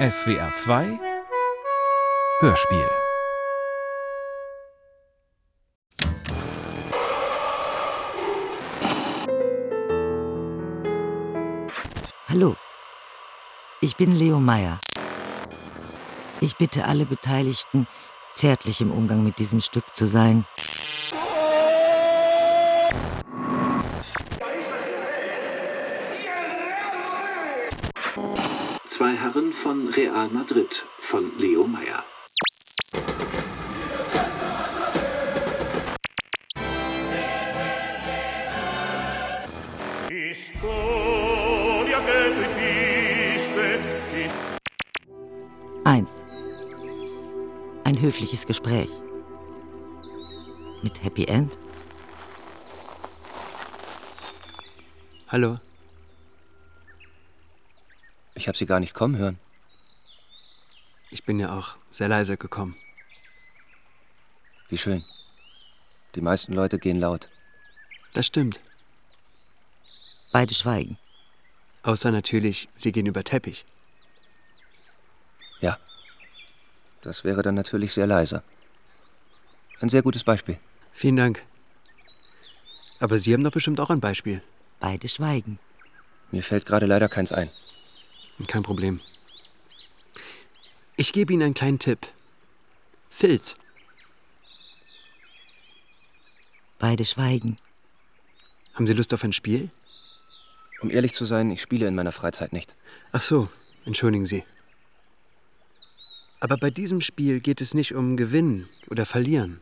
SWR 0.00 0.54
2 0.54 0.98
Hörspiel 2.40 2.90
Hallo, 12.30 12.56
ich 13.82 13.94
bin 13.96 14.14
Leo 14.14 14.40
Meyer. 14.40 14.80
Ich 16.40 16.56
bitte 16.56 16.86
alle 16.86 17.04
Beteiligten, 17.04 17.86
zärtlich 18.34 18.80
im 18.80 18.92
Umgang 18.92 19.22
mit 19.22 19.38
diesem 19.38 19.60
Stück 19.60 19.94
zu 19.94 20.06
sein. 20.06 20.46
Herren 29.32 29.52
von 29.52 29.86
Real 29.86 30.28
Madrid 30.30 30.84
von 30.98 31.38
Leo 31.38 31.64
Meyer. 31.64 32.02
Eins. 45.84 46.24
Ein 47.84 48.00
höfliches 48.00 48.44
Gespräch. 48.46 48.90
Mit 50.82 51.04
Happy 51.04 51.24
End? 51.26 51.56
Hallo. 55.28 55.60
Ich 58.40 58.48
habe 58.48 58.56
Sie 58.56 58.64
gar 58.64 58.80
nicht 58.80 58.94
kommen 58.94 59.18
hören. 59.18 59.38
Ich 61.10 61.24
bin 61.24 61.38
ja 61.38 61.58
auch 61.58 61.76
sehr 61.90 62.08
leise 62.08 62.38
gekommen. 62.38 62.74
Wie 64.70 64.78
schön. 64.78 65.04
Die 66.14 66.22
meisten 66.22 66.54
Leute 66.54 66.78
gehen 66.78 66.98
laut. 66.98 67.28
Das 68.14 68.24
stimmt. 68.24 68.62
Beide 70.32 70.54
schweigen. 70.54 70.96
Außer 71.82 72.10
natürlich, 72.10 72.70
sie 72.78 72.92
gehen 72.92 73.04
über 73.04 73.24
Teppich. 73.24 73.66
Ja. 75.60 75.76
Das 77.02 77.24
wäre 77.24 77.42
dann 77.42 77.56
natürlich 77.56 77.92
sehr 77.92 78.06
leise. 78.06 78.42
Ein 79.80 79.90
sehr 79.90 80.00
gutes 80.00 80.24
Beispiel. 80.24 80.58
Vielen 80.94 81.16
Dank. 81.16 81.42
Aber 83.00 83.18
Sie 83.18 83.34
haben 83.34 83.44
doch 83.44 83.52
bestimmt 83.52 83.80
auch 83.80 83.90
ein 83.90 84.00
Beispiel. 84.00 84.42
Beide 84.78 85.10
schweigen. 85.10 85.58
Mir 86.30 86.42
fällt 86.42 86.64
gerade 86.64 86.86
leider 86.86 87.10
keins 87.10 87.32
ein. 87.32 87.50
Kein 88.46 88.62
Problem. 88.62 89.00
Ich 90.96 91.12
gebe 91.12 91.32
Ihnen 91.32 91.42
einen 91.42 91.54
kleinen 91.54 91.78
Tipp. 91.78 92.06
Filz. 93.10 93.56
Beide 96.78 97.04
schweigen. 97.04 97.58
Haben 98.74 98.86
Sie 98.86 98.94
Lust 98.94 99.12
auf 99.12 99.24
ein 99.24 99.32
Spiel? 99.32 99.70
Um 100.80 100.90
ehrlich 100.90 101.12
zu 101.12 101.24
sein, 101.24 101.50
ich 101.50 101.60
spiele 101.60 101.86
in 101.86 101.94
meiner 101.94 102.12
Freizeit 102.12 102.52
nicht. 102.52 102.74
Ach 103.12 103.20
so, 103.20 103.48
entschuldigen 103.84 104.26
Sie. 104.26 104.44
Aber 106.40 106.56
bei 106.56 106.70
diesem 106.70 107.02
Spiel 107.02 107.40
geht 107.40 107.60
es 107.60 107.74
nicht 107.74 107.94
um 107.94 108.16
Gewinnen 108.16 108.68
oder 108.88 109.04
Verlieren. 109.04 109.60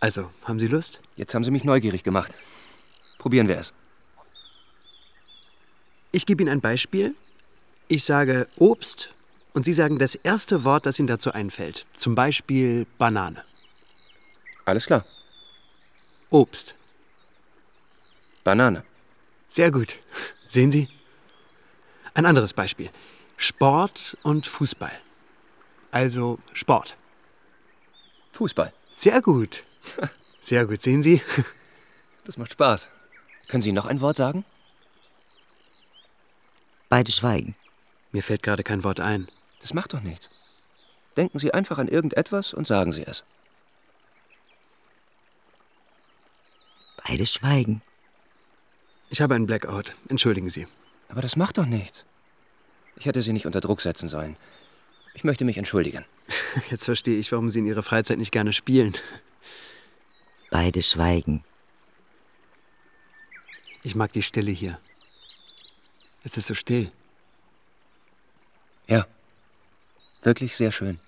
Also, 0.00 0.30
haben 0.44 0.58
Sie 0.58 0.68
Lust? 0.68 1.00
Jetzt 1.16 1.34
haben 1.34 1.44
Sie 1.44 1.50
mich 1.50 1.64
neugierig 1.64 2.02
gemacht. 2.02 2.34
Probieren 3.18 3.48
wir 3.48 3.58
es. 3.58 3.74
Ich 6.10 6.26
gebe 6.26 6.42
Ihnen 6.42 6.50
ein 6.50 6.60
Beispiel. 6.60 7.14
Ich 7.88 8.04
sage 8.04 8.48
Obst 8.56 9.14
und 9.52 9.64
Sie 9.64 9.72
sagen 9.72 9.98
das 9.98 10.14
erste 10.14 10.64
Wort, 10.64 10.86
das 10.86 10.98
Ihnen 10.98 11.08
dazu 11.08 11.32
einfällt. 11.32 11.86
Zum 11.96 12.14
Beispiel 12.14 12.86
Banane. 12.96 13.44
Alles 14.64 14.86
klar. 14.86 15.04
Obst. 16.30 16.74
Banane. 18.44 18.84
Sehr 19.48 19.70
gut. 19.70 19.96
Sehen 20.46 20.72
Sie? 20.72 20.88
Ein 22.14 22.26
anderes 22.26 22.52
Beispiel. 22.52 22.90
Sport 23.36 24.16
und 24.22 24.46
Fußball. 24.46 24.92
Also 25.90 26.38
Sport. 26.52 26.96
Fußball. 28.32 28.72
Sehr 28.92 29.22
gut. 29.22 29.64
Sehr 30.40 30.66
gut. 30.66 30.82
Sehen 30.82 31.02
Sie? 31.02 31.22
Das 32.24 32.36
macht 32.36 32.52
Spaß. 32.52 32.88
Können 33.48 33.62
Sie 33.62 33.72
noch 33.72 33.86
ein 33.86 34.00
Wort 34.00 34.16
sagen? 34.16 34.44
Beide 36.88 37.12
schweigen. 37.12 37.54
Mir 38.12 38.22
fällt 38.22 38.42
gerade 38.42 38.64
kein 38.64 38.84
Wort 38.84 39.00
ein. 39.00 39.28
Das 39.60 39.74
macht 39.74 39.92
doch 39.92 40.00
nichts. 40.00 40.30
Denken 41.16 41.38
Sie 41.38 41.52
einfach 41.52 41.78
an 41.78 41.88
irgendetwas 41.88 42.54
und 42.54 42.66
sagen 42.66 42.92
Sie 42.92 43.02
es. 43.02 43.24
Beide 47.06 47.26
schweigen. 47.26 47.82
Ich 49.10 49.20
habe 49.20 49.34
einen 49.34 49.46
Blackout. 49.46 49.94
Entschuldigen 50.08 50.50
Sie. 50.50 50.66
Aber 51.08 51.22
das 51.22 51.36
macht 51.36 51.58
doch 51.58 51.66
nichts. 51.66 52.04
Ich 52.96 53.06
hätte 53.06 53.22
Sie 53.22 53.32
nicht 53.32 53.46
unter 53.46 53.60
Druck 53.60 53.80
setzen 53.80 54.08
sollen. 54.08 54.36
Ich 55.14 55.24
möchte 55.24 55.44
mich 55.44 55.58
entschuldigen. 55.58 56.04
Jetzt 56.70 56.84
verstehe 56.84 57.18
ich, 57.18 57.32
warum 57.32 57.50
Sie 57.50 57.58
in 57.58 57.66
Ihrer 57.66 57.82
Freizeit 57.82 58.18
nicht 58.18 58.32
gerne 58.32 58.52
spielen. 58.52 58.96
Beide 60.50 60.82
schweigen. 60.82 61.44
Ich 63.82 63.94
mag 63.94 64.12
die 64.12 64.22
Stille 64.22 64.50
hier. 64.50 64.78
Es 66.28 66.36
ist 66.36 66.48
so 66.48 66.52
still. 66.52 66.92
Ja. 68.86 69.06
Wirklich 70.22 70.56
sehr 70.56 70.72
schön. 70.72 71.00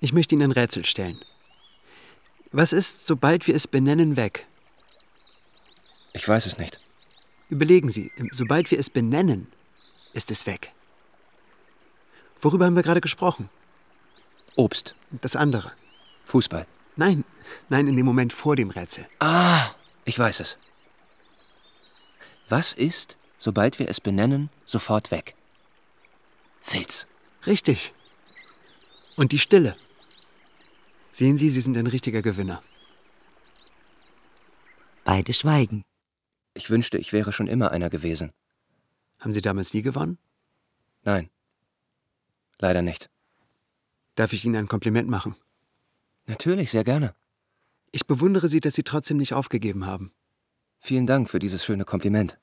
Ich 0.00 0.12
möchte 0.12 0.34
Ihnen 0.34 0.50
ein 0.50 0.50
Rätsel 0.50 0.84
stellen. 0.84 1.20
Was 2.50 2.72
ist, 2.72 3.06
sobald 3.06 3.46
wir 3.46 3.54
es 3.54 3.68
benennen, 3.68 4.16
weg? 4.16 4.48
Ich 6.12 6.26
weiß 6.26 6.46
es 6.46 6.58
nicht. 6.58 6.80
Überlegen 7.48 7.88
Sie, 7.88 8.10
sobald 8.32 8.68
wir 8.72 8.80
es 8.80 8.90
benennen, 8.90 9.46
ist 10.12 10.32
es 10.32 10.44
weg. 10.46 10.72
Worüber 12.40 12.66
haben 12.66 12.74
wir 12.74 12.82
gerade 12.82 13.00
gesprochen? 13.00 13.48
Obst. 14.56 14.96
Das 15.12 15.36
andere. 15.36 15.70
Fußball. 16.24 16.66
Nein, 16.96 17.22
nein, 17.68 17.86
in 17.86 17.96
dem 17.96 18.06
Moment 18.06 18.32
vor 18.32 18.56
dem 18.56 18.70
Rätsel. 18.70 19.06
Ah, 19.20 19.70
ich 20.04 20.18
weiß 20.18 20.40
es. 20.40 20.58
Was 22.48 22.72
ist, 22.72 23.18
sobald 23.36 23.78
wir 23.78 23.88
es 23.88 24.00
benennen, 24.00 24.50
sofort 24.64 25.10
weg? 25.10 25.34
Filz. 26.62 27.06
Richtig. 27.46 27.92
Und 29.16 29.32
die 29.32 29.38
Stille. 29.38 29.74
Sehen 31.12 31.36
Sie, 31.36 31.50
Sie 31.50 31.60
sind 31.60 31.76
ein 31.76 31.86
richtiger 31.86 32.22
Gewinner. 32.22 32.62
Beide 35.04 35.32
schweigen. 35.32 35.84
Ich 36.54 36.70
wünschte, 36.70 36.98
ich 36.98 37.12
wäre 37.12 37.32
schon 37.32 37.48
immer 37.48 37.70
einer 37.70 37.90
gewesen. 37.90 38.32
Haben 39.18 39.32
Sie 39.32 39.40
damals 39.40 39.74
nie 39.74 39.82
gewonnen? 39.82 40.18
Nein. 41.02 41.30
Leider 42.58 42.82
nicht. 42.82 43.10
Darf 44.14 44.32
ich 44.32 44.44
Ihnen 44.44 44.56
ein 44.56 44.68
Kompliment 44.68 45.08
machen? 45.08 45.36
Natürlich, 46.26 46.70
sehr 46.70 46.84
gerne. 46.84 47.14
Ich 47.90 48.06
bewundere 48.06 48.48
Sie, 48.48 48.60
dass 48.60 48.74
Sie 48.74 48.82
trotzdem 48.82 49.16
nicht 49.16 49.32
aufgegeben 49.32 49.86
haben. 49.86 50.12
Vielen 50.80 51.06
Dank 51.06 51.28
für 51.28 51.38
dieses 51.38 51.64
schöne 51.64 51.84
Kompliment. 51.84 52.38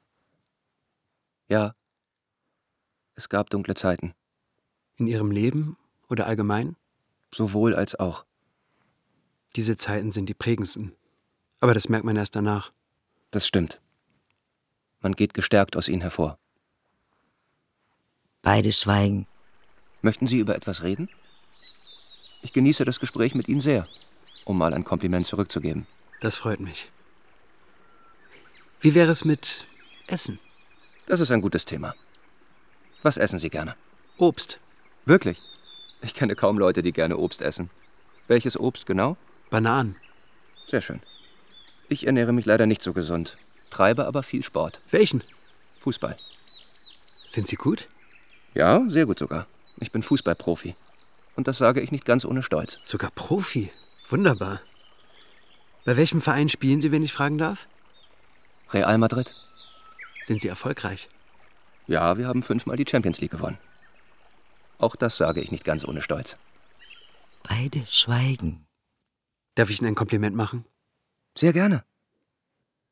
Ja, 1.48 1.76
es 3.16 3.30
gab 3.30 3.50
dunkle 3.50 3.76
Zeiten, 3.76 4.14
In 4.98 5.08
Ihrem 5.08 5.32
Leben 5.32 5.78
oder 6.10 6.26
allgemein? 6.28 6.76
sowohl 7.34 7.76
als 7.76 7.96
auch. 7.96 8.26
Diese 9.58 9.76
Zeiten 9.76 10.12
sind 10.12 10.28
die 10.28 10.34
prägendsten. 10.34 10.94
Aber 11.60 11.74
das 11.74 11.90
merkt 11.90 12.06
man 12.06 12.16
erst 12.16 12.34
danach. 12.36 12.72
Das 13.32 13.46
stimmt. 13.46 13.82
Man 15.02 15.14
geht 15.14 15.34
gestärkt 15.34 15.76
aus 15.76 15.90
ihnen 15.90 16.02
hervor. 16.02 16.40
Beide 18.42 18.72
schweigen. 18.72 19.28
Möchten 20.02 20.28
Sie 20.28 20.40
über 20.40 20.56
etwas 20.56 20.84
reden? 20.84 21.10
Ich 22.42 22.54
genieße 22.54 22.86
das 22.86 23.00
Gespräch 23.02 23.36
mit 23.36 23.50
Ihnen 23.50 23.60
sehr, 23.62 23.86
um 24.46 24.58
mal 24.58 24.74
ein 24.74 24.84
Kompliment 24.86 25.26
zurückzugeben. 25.26 25.88
Das 26.22 26.38
freut 26.38 26.62
mich. 26.62 26.90
Wie 28.82 28.96
wäre 28.96 29.12
es 29.12 29.26
mit 29.26 29.66
Essen? 30.08 30.40
Das 31.08 31.20
ist 31.20 31.32
ein 31.32 31.42
gutes 31.42 31.66
Thema. 31.66 31.96
Was 33.04 33.18
essen 33.18 33.40
Sie 33.40 33.50
gerne? 33.50 33.76
Obst, 34.18 34.60
Wirklich? 35.06 35.40
Ich 36.02 36.16
kenne 36.16 36.36
kaum 36.36 36.58
Leute, 36.58 36.82
die 36.82 36.92
gerne 36.92 37.18
Obst 37.18 37.42
essen. 37.42 37.70
Welches 38.28 38.60
Obst 38.60 38.88
genau? 38.88 39.18
Bananen. 39.52 39.96
Sehr 40.68 40.82
schön. 40.82 41.00
Ich 41.90 42.08
ernähre 42.08 42.34
mich 42.34 42.46
leider 42.46 42.66
nicht 42.66 42.82
so 42.82 42.92
gesund, 42.92 43.38
treibe 43.70 44.08
aber 44.08 44.24
viel 44.24 44.44
Sport. 44.44 44.82
Welchen? 44.90 45.24
Fußball. 45.82 46.18
Sind 47.28 47.48
Sie 47.48 47.56
gut? 47.56 47.88
Ja, 48.56 48.84
sehr 48.88 49.06
gut 49.06 49.20
sogar. 49.20 49.46
Ich 49.78 49.92
bin 49.92 50.02
Fußballprofi. 50.02 50.76
Und 51.36 51.48
das 51.48 51.60
sage 51.60 51.82
ich 51.82 51.92
nicht 51.92 52.06
ganz 52.06 52.26
ohne 52.26 52.42
Stolz. 52.42 52.80
Sogar 52.84 53.12
Profi. 53.12 53.72
Wunderbar. 54.10 54.62
Bei 55.84 55.98
welchem 55.98 56.22
Verein 56.22 56.50
spielen 56.50 56.82
Sie, 56.82 56.92
wenn 56.92 57.04
ich 57.04 57.14
fragen 57.14 57.38
darf? 57.38 57.68
Real 58.74 58.98
Madrid? 58.98 59.34
Sind 60.26 60.42
Sie 60.42 60.48
erfolgreich? 60.48 61.08
Ja, 61.88 62.18
wir 62.18 62.28
haben 62.28 62.44
fünfmal 62.44 62.78
die 62.78 62.86
Champions 62.90 63.22
League 63.22 63.32
gewonnen. 63.32 63.60
Auch 64.78 64.96
das 64.96 65.18
sage 65.18 65.42
ich 65.42 65.52
nicht 65.52 65.64
ganz 65.64 65.86
ohne 65.86 66.02
Stolz. 66.02 66.38
Beide 67.44 67.86
schweigen. 67.86 68.66
Darf 69.54 69.70
ich 69.70 69.80
Ihnen 69.80 69.90
ein 69.90 69.96
Kompliment 69.96 70.36
machen? 70.36 70.66
Sehr 71.38 71.54
gerne. 71.54 71.86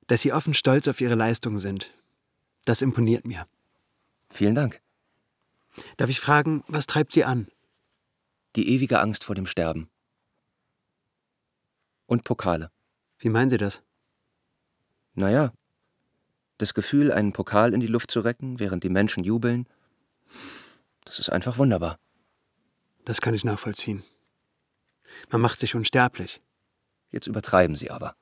Dass 0.08 0.22
Sie 0.22 0.32
offen 0.32 0.54
stolz 0.54 0.88
auf 0.88 1.02
Ihre 1.02 1.16
Leistungen 1.16 1.58
sind. 1.58 1.92
Das 2.66 2.82
imponiert 2.82 3.26
mir. 3.26 3.48
Vielen 4.30 4.56
Dank. 4.56 4.82
Darf 5.98 6.10
ich 6.10 6.20
fragen, 6.20 6.64
was 6.68 6.88
treibt 6.88 7.14
Sie 7.14 7.24
an? 7.24 7.48
Die 8.56 8.70
ewige 8.70 9.00
Angst 9.00 9.24
vor 9.24 9.36
dem 9.36 9.48
Sterben. 9.48 9.90
Und 12.06 12.24
Pokale. 12.24 12.72
Wie 13.18 13.30
meinen 13.30 13.50
Sie 13.50 13.58
das? 13.58 13.82
Naja, 15.16 15.52
das 16.58 16.74
Gefühl, 16.74 17.12
einen 17.12 17.34
Pokal 17.34 17.74
in 17.74 17.80
die 17.80 17.88
Luft 17.88 18.12
zu 18.12 18.22
recken, 18.22 18.60
während 18.60 18.84
die 18.84 18.90
Menschen 18.90 19.24
jubeln, 19.24 19.68
das 21.06 21.20
ist 21.20 21.30
einfach 21.30 21.58
wunderbar. 21.58 22.00
Das 23.06 23.22
kann 23.22 23.34
ich 23.34 23.44
nachvollziehen. 23.44 24.04
Man 25.30 25.42
macht 25.42 25.60
sich 25.60 25.76
unsterblich. 25.76 26.42
Jetzt 27.12 27.28
übertreiben 27.28 27.76
Sie 27.76 27.92
aber. 27.92 28.16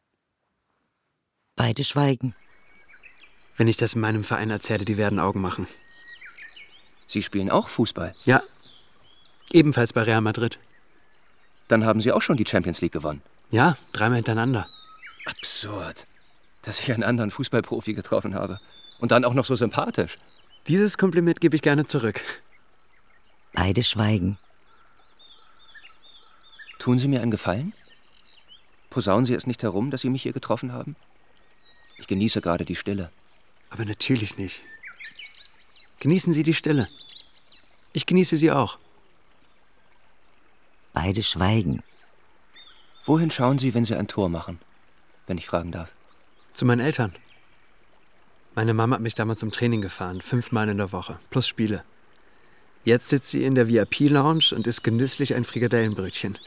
Beide 1.56 1.84
schweigen. 1.84 2.36
Wenn 3.56 3.68
ich 3.68 3.78
das 3.78 3.94
in 3.94 4.02
meinem 4.02 4.24
Verein 4.24 4.50
erzähle, 4.50 4.86
die 4.86 4.98
werden 4.98 5.20
Augen 5.20 5.42
machen. 5.42 5.68
Sie 7.08 7.24
spielen 7.24 7.52
auch 7.52 7.68
Fußball. 7.68 8.16
Ja, 8.26 8.42
ebenfalls 9.52 9.94
bei 9.94 10.04
Real 10.04 10.22
Madrid. 10.22 10.60
Dann 11.68 11.86
haben 11.86 12.02
Sie 12.02 12.12
auch 12.12 12.22
schon 12.22 12.38
die 12.38 12.48
Champions 12.48 12.82
League 12.82 12.94
gewonnen. 12.94 13.22
Ja, 13.50 13.78
dreimal 13.94 14.18
hintereinander. 14.18 14.68
Absurd, 15.26 16.08
dass 16.62 16.80
ich 16.80 16.92
einen 16.92 17.04
anderen 17.04 17.32
Fußballprofi 17.32 17.94
getroffen 17.94 18.36
habe. 18.36 18.60
Und 19.00 19.12
dann 19.12 19.26
auch 19.26 19.34
noch 19.34 19.46
so 19.46 19.56
sympathisch. 19.56 20.18
Dieses 20.68 20.98
Kompliment 20.98 21.42
gebe 21.42 21.56
ich 21.56 21.62
gerne 21.62 21.86
zurück. 21.86 22.22
Beide 23.54 23.84
schweigen. 23.84 24.38
Tun 26.78 27.00
Sie 27.00 27.08
mir 27.08 27.22
einen 27.22 27.32
Gefallen? 27.32 27.74
Posaunen 28.90 29.26
Sie 29.26 29.34
es 29.34 29.48
nicht 29.48 29.64
herum, 29.64 29.92
dass 29.92 30.02
Sie 30.02 30.10
mich 30.10 30.24
hier 30.24 30.34
getroffen 30.34 30.74
haben? 30.74 30.96
Ich 31.98 32.08
genieße 32.08 32.42
gerade 32.42 32.66
die 32.66 32.76
Stille. 32.76 33.12
Aber 33.70 33.86
natürlich 33.86 34.38
nicht. 34.38 34.62
Genießen 36.00 36.34
Sie 36.34 36.44
die 36.44 36.54
Stille. 36.54 36.88
Ich 37.94 38.06
genieße 38.06 38.38
sie 38.38 38.52
auch. 38.52 38.78
Beide 40.94 41.24
schweigen. 41.24 41.84
Wohin 43.06 43.32
schauen 43.32 43.60
Sie, 43.60 43.74
wenn 43.74 43.86
Sie 43.86 43.96
ein 43.96 44.08
Tor 44.08 44.30
machen? 44.30 44.60
Wenn 45.28 45.38
ich 45.38 45.46
fragen 45.46 45.72
darf. 45.72 45.94
Zu 46.62 46.68
meinen 46.68 46.82
Eltern. 46.82 47.12
Meine 48.54 48.76
Mama 48.76 48.94
hat 48.94 49.02
mich 49.02 49.16
damals 49.16 49.40
zum 49.40 49.52
Training 49.52 49.82
gefahren, 49.82 50.22
fünfmal 50.22 50.70
in 50.70 50.78
der 50.78 50.92
Woche, 50.92 51.18
plus 51.32 51.48
Spiele. 51.48 51.84
Jetzt 52.84 53.10
sitzt 53.10 53.32
sie 53.32 53.44
in 53.44 53.56
der 53.56 53.68
VIP-Lounge 53.68 54.54
und 54.54 54.68
isst 54.68 54.84
genüsslich 54.84 55.34
ein 55.34 55.44
Frikadellenbrötchen. 55.44 56.38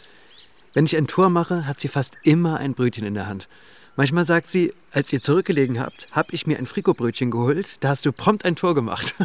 Wenn 0.72 0.84
ich 0.84 0.96
ein 0.96 1.08
Tor 1.08 1.31
mache, 1.31 1.66
hat 1.66 1.81
sie 1.81 1.88
fast 1.88 2.16
immer 2.22 2.58
ein 2.58 2.75
Brötchen 2.75 3.05
in 3.05 3.14
der 3.14 3.26
Hand. 3.26 3.49
Manchmal 3.96 4.25
sagt 4.25 4.46
sie, 4.46 4.72
als 4.93 5.12
ihr 5.12 5.20
zurückgelegen 5.20 5.81
habt, 5.81 6.06
hab 6.12 6.32
ich 6.32 6.46
mir 6.46 6.58
ein 6.58 6.67
Frikobrötchen 6.67 7.32
geholt, 7.32 7.82
da 7.82 7.88
hast 7.88 8.06
du 8.06 8.12
prompt 8.12 8.44
ein 8.44 8.55
Tor 8.55 8.76
gemacht. 8.76 9.17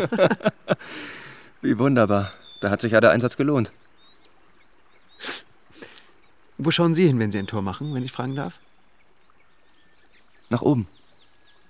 Wie 1.61 1.77
wunderbar. 1.77 2.33
Da 2.61 2.71
hat 2.71 2.81
sich 2.81 2.93
ja 2.93 2.99
der 2.99 3.11
Einsatz 3.11 3.37
gelohnt. 3.37 3.71
Wo 6.57 6.71
schauen 6.71 6.95
Sie 6.95 7.05
hin, 7.05 7.19
wenn 7.19 7.29
Sie 7.29 7.37
ein 7.37 7.45
Tor 7.45 7.61
machen, 7.61 7.93
wenn 7.93 8.01
ich 8.01 8.11
fragen 8.11 8.35
darf? 8.35 8.59
Nach 10.49 10.61
oben. 10.61 10.87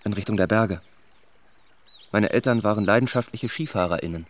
In 0.03 0.13
Richtung 0.13 0.37
der 0.37 0.47
Berge. 0.47 0.81
Meine 2.11 2.29
Eltern 2.31 2.63
waren 2.63 2.85
leidenschaftliche 2.85 3.49
SkifahrerInnen. 3.49 4.25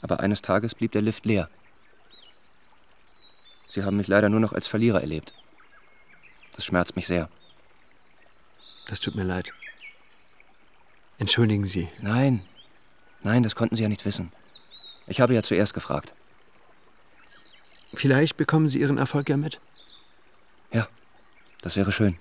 Aber 0.00 0.20
eines 0.20 0.42
Tages 0.42 0.74
blieb 0.74 0.92
der 0.92 1.02
Lift 1.02 1.26
leer. 1.26 1.50
Sie 3.68 3.84
haben 3.84 3.96
mich 3.96 4.06
leider 4.06 4.28
nur 4.28 4.40
noch 4.40 4.52
als 4.52 4.66
Verlierer 4.66 5.00
erlebt. 5.00 5.34
Das 6.54 6.64
schmerzt 6.64 6.96
mich 6.96 7.06
sehr. 7.06 7.28
Das 8.86 9.00
tut 9.00 9.14
mir 9.14 9.24
leid. 9.24 9.52
Entschuldigen 11.18 11.64
Sie. 11.64 11.88
Nein, 12.00 12.44
nein, 13.22 13.42
das 13.42 13.56
konnten 13.56 13.74
Sie 13.74 13.82
ja 13.82 13.88
nicht 13.88 14.04
wissen. 14.04 14.32
Ich 15.06 15.20
habe 15.20 15.34
ja 15.34 15.42
zuerst 15.42 15.74
gefragt. 15.74 16.14
Vielleicht 17.92 18.36
bekommen 18.36 18.68
Sie 18.68 18.80
Ihren 18.80 18.98
Erfolg 18.98 19.28
ja 19.28 19.36
mit. 19.36 19.60
Ja, 20.72 20.88
das 21.68 21.76
wäre 21.76 21.92
schön. 21.92 22.16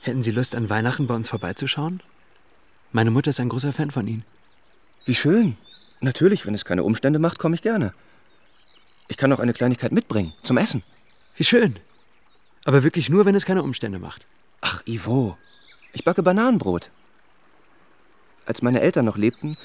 Hätten 0.00 0.24
Sie 0.24 0.32
Lust, 0.32 0.56
an 0.56 0.68
Weihnachten 0.68 1.06
bei 1.06 1.14
uns 1.14 1.28
vorbeizuschauen? 1.28 2.02
Meine 2.90 3.12
Mutter 3.12 3.30
ist 3.30 3.38
ein 3.38 3.48
großer 3.48 3.72
Fan 3.72 3.92
von 3.92 4.08
Ihnen. 4.08 4.24
Wie 5.04 5.14
schön. 5.14 5.56
Natürlich, 6.00 6.44
wenn 6.44 6.52
es 6.52 6.64
keine 6.64 6.82
Umstände 6.82 7.20
macht, 7.20 7.38
komme 7.38 7.54
ich 7.54 7.62
gerne. 7.62 7.94
Ich 9.06 9.16
kann 9.16 9.32
auch 9.32 9.38
eine 9.38 9.52
Kleinigkeit 9.52 9.92
mitbringen, 9.92 10.32
zum 10.42 10.56
Essen. 10.56 10.82
Wie 11.36 11.44
schön. 11.44 11.78
Aber 12.64 12.82
wirklich 12.82 13.08
nur, 13.08 13.26
wenn 13.26 13.36
es 13.36 13.46
keine 13.46 13.62
Umstände 13.62 14.00
macht. 14.00 14.26
Ach, 14.60 14.82
Ivo, 14.86 15.38
ich 15.92 16.02
backe 16.02 16.24
Bananenbrot. 16.24 16.90
Als 18.44 18.60
meine 18.60 18.80
Eltern 18.80 19.04
noch 19.04 19.16
lebten, 19.16 19.56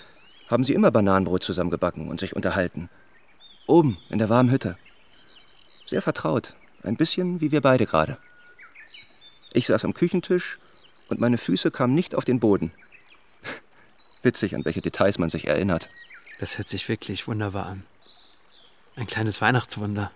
haben 0.47 0.65
sie 0.65 0.75
immer 0.75 0.91
Bananenbrot 0.91 1.41
zusammengebacken 1.41 2.09
und 2.09 2.19
sich 2.19 2.35
unterhalten. 2.35 2.91
Oben, 3.65 3.97
in 4.09 4.19
der 4.19 4.29
warmen 4.29 4.51
Hütte. 4.51 4.77
Sehr 5.89 6.03
vertraut, 6.03 6.53
ein 6.83 6.95
bisschen 6.95 7.41
wie 7.41 7.51
wir 7.51 7.61
beide 7.61 7.85
gerade. 7.85 8.17
Ich 9.53 9.67
saß 9.67 9.85
am 9.85 9.93
Küchentisch 9.93 10.59
und 11.09 11.19
meine 11.19 11.37
Füße 11.37 11.71
kamen 11.71 11.95
nicht 11.95 12.15
auf 12.15 12.25
den 12.25 12.39
Boden. 12.39 12.71
Witzig, 14.21 14.55
an 14.55 14.65
welche 14.65 14.81
Details 14.81 15.17
man 15.17 15.29
sich 15.29 15.47
erinnert. 15.47 15.89
Das 16.39 16.57
hört 16.57 16.69
sich 16.69 16.87
wirklich 16.87 17.27
wunderbar 17.27 17.65
an. 17.65 17.83
Ein 18.95 19.07
kleines 19.07 19.41
Weihnachtswunder. 19.41 20.11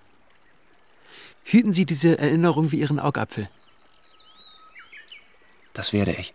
Hüten 1.44 1.74
Sie 1.74 1.86
diese 1.86 2.18
Erinnerung 2.18 2.72
wie 2.72 2.80
Ihren 2.80 3.00
Augapfel. 3.00 3.50
Das 5.74 5.92
werde 5.92 6.14
ich. 6.14 6.34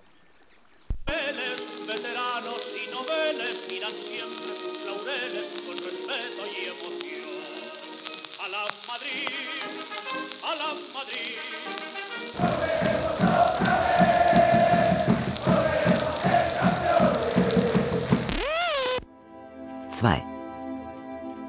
2. 19.98 20.22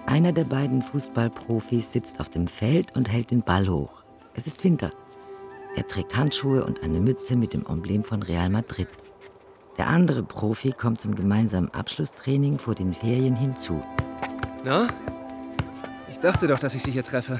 Einer 0.08 0.32
der 0.32 0.44
beiden 0.44 0.82
Fußballprofis 0.82 1.92
sitzt 1.92 2.20
auf 2.20 2.30
dem 2.30 2.48
Feld 2.48 2.96
und 2.96 3.08
hält 3.08 3.30
den 3.30 3.44
Ball 3.44 3.68
hoch. 3.70 4.04
Es 4.34 4.48
ist 4.48 4.64
Winter. 4.64 4.92
Er 5.76 5.86
trägt 5.86 6.18
Handschuhe 6.18 6.66
und 6.66 6.82
eine 6.82 7.00
Mütze 7.00 7.36
mit 7.36 7.54
dem 7.54 7.64
Emblem 7.68 8.04
von 8.04 8.24
Real 8.24 8.50
Madrid. 8.50 8.88
Der 9.78 9.86
andere 9.86 10.24
Profi 10.24 10.72
kommt 10.72 11.00
zum 11.00 11.14
gemeinsamen 11.14 11.72
Abschlusstraining 11.76 12.58
vor 12.58 12.74
den 12.74 12.96
Ferien 12.96 13.36
hinzu. 13.36 13.84
Na? 14.66 14.88
Ich 16.10 16.18
dachte 16.18 16.48
doch, 16.48 16.58
dass 16.58 16.74
ich 16.74 16.82
Sie 16.82 16.92
hier 16.92 17.04
treffe. 17.04 17.40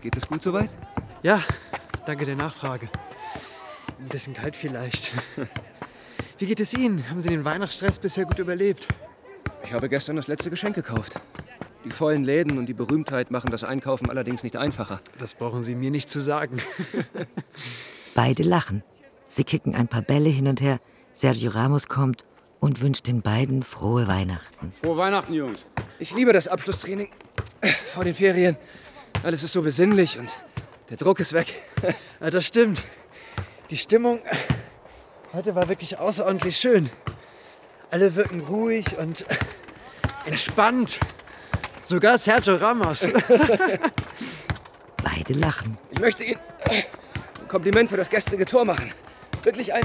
Geht 0.00 0.16
es 0.16 0.26
gut 0.26 0.40
soweit? 0.40 0.70
Ja, 1.22 1.42
danke 2.06 2.24
der 2.24 2.36
Nachfrage. 2.36 2.88
Ein 4.00 4.08
bisschen 4.08 4.32
kalt 4.32 4.56
vielleicht. 4.56 5.12
Wie 6.38 6.46
geht 6.46 6.60
es 6.60 6.72
Ihnen? 6.72 7.10
Haben 7.10 7.20
Sie 7.20 7.28
den 7.28 7.44
Weihnachtsstress 7.44 7.98
bisher 7.98 8.24
gut 8.24 8.38
überlebt? 8.38 8.88
Ich 9.66 9.72
habe 9.72 9.88
gestern 9.88 10.14
das 10.14 10.28
letzte 10.28 10.48
Geschenk 10.48 10.76
gekauft. 10.76 11.20
Die 11.84 11.90
vollen 11.90 12.22
Läden 12.22 12.56
und 12.56 12.66
die 12.66 12.72
Berühmtheit 12.72 13.32
machen 13.32 13.50
das 13.50 13.64
Einkaufen 13.64 14.08
allerdings 14.08 14.44
nicht 14.44 14.54
einfacher. 14.54 15.00
Das 15.18 15.34
brauchen 15.34 15.64
Sie 15.64 15.74
mir 15.74 15.90
nicht 15.90 16.08
zu 16.08 16.20
sagen. 16.20 16.62
Beide 18.14 18.44
lachen. 18.44 18.84
Sie 19.24 19.42
kicken 19.42 19.74
ein 19.74 19.88
paar 19.88 20.02
Bälle 20.02 20.28
hin 20.28 20.46
und 20.46 20.60
her. 20.60 20.78
Sergio 21.12 21.50
Ramos 21.50 21.88
kommt 21.88 22.24
und 22.60 22.80
wünscht 22.80 23.08
den 23.08 23.22
beiden 23.22 23.64
frohe 23.64 24.06
Weihnachten. 24.06 24.72
Frohe 24.84 24.98
Weihnachten, 24.98 25.32
Jungs. 25.32 25.66
Ich 25.98 26.14
liebe 26.14 26.32
das 26.32 26.46
Abschlusstraining 26.46 27.08
vor 27.92 28.04
den 28.04 28.14
Ferien. 28.14 28.56
Alles 29.24 29.42
ist 29.42 29.52
so 29.52 29.62
besinnlich 29.62 30.16
und 30.16 30.30
der 30.90 30.96
Druck 30.96 31.18
ist 31.18 31.32
weg. 31.32 31.52
Ja, 32.20 32.30
das 32.30 32.46
stimmt. 32.46 32.84
Die 33.70 33.76
Stimmung 33.76 34.20
heute 35.32 35.56
war 35.56 35.68
wirklich 35.68 35.98
außerordentlich 35.98 36.56
schön. 36.56 36.88
Alle 37.90 38.14
wirken 38.14 38.40
ruhig 38.42 38.96
und 38.98 39.24
entspannt. 40.26 40.98
Sogar 41.84 42.18
Sergio 42.18 42.56
Ramos. 42.56 43.06
Beide 45.04 45.34
lachen. 45.34 45.78
Ich 45.90 46.00
möchte 46.00 46.24
Ihnen 46.24 46.40
ein 46.68 46.82
Kompliment 47.48 47.90
für 47.90 47.96
das 47.96 48.10
gestrige 48.10 48.44
Tor 48.44 48.64
machen. 48.64 48.92
Wirklich 49.44 49.72
ein 49.72 49.84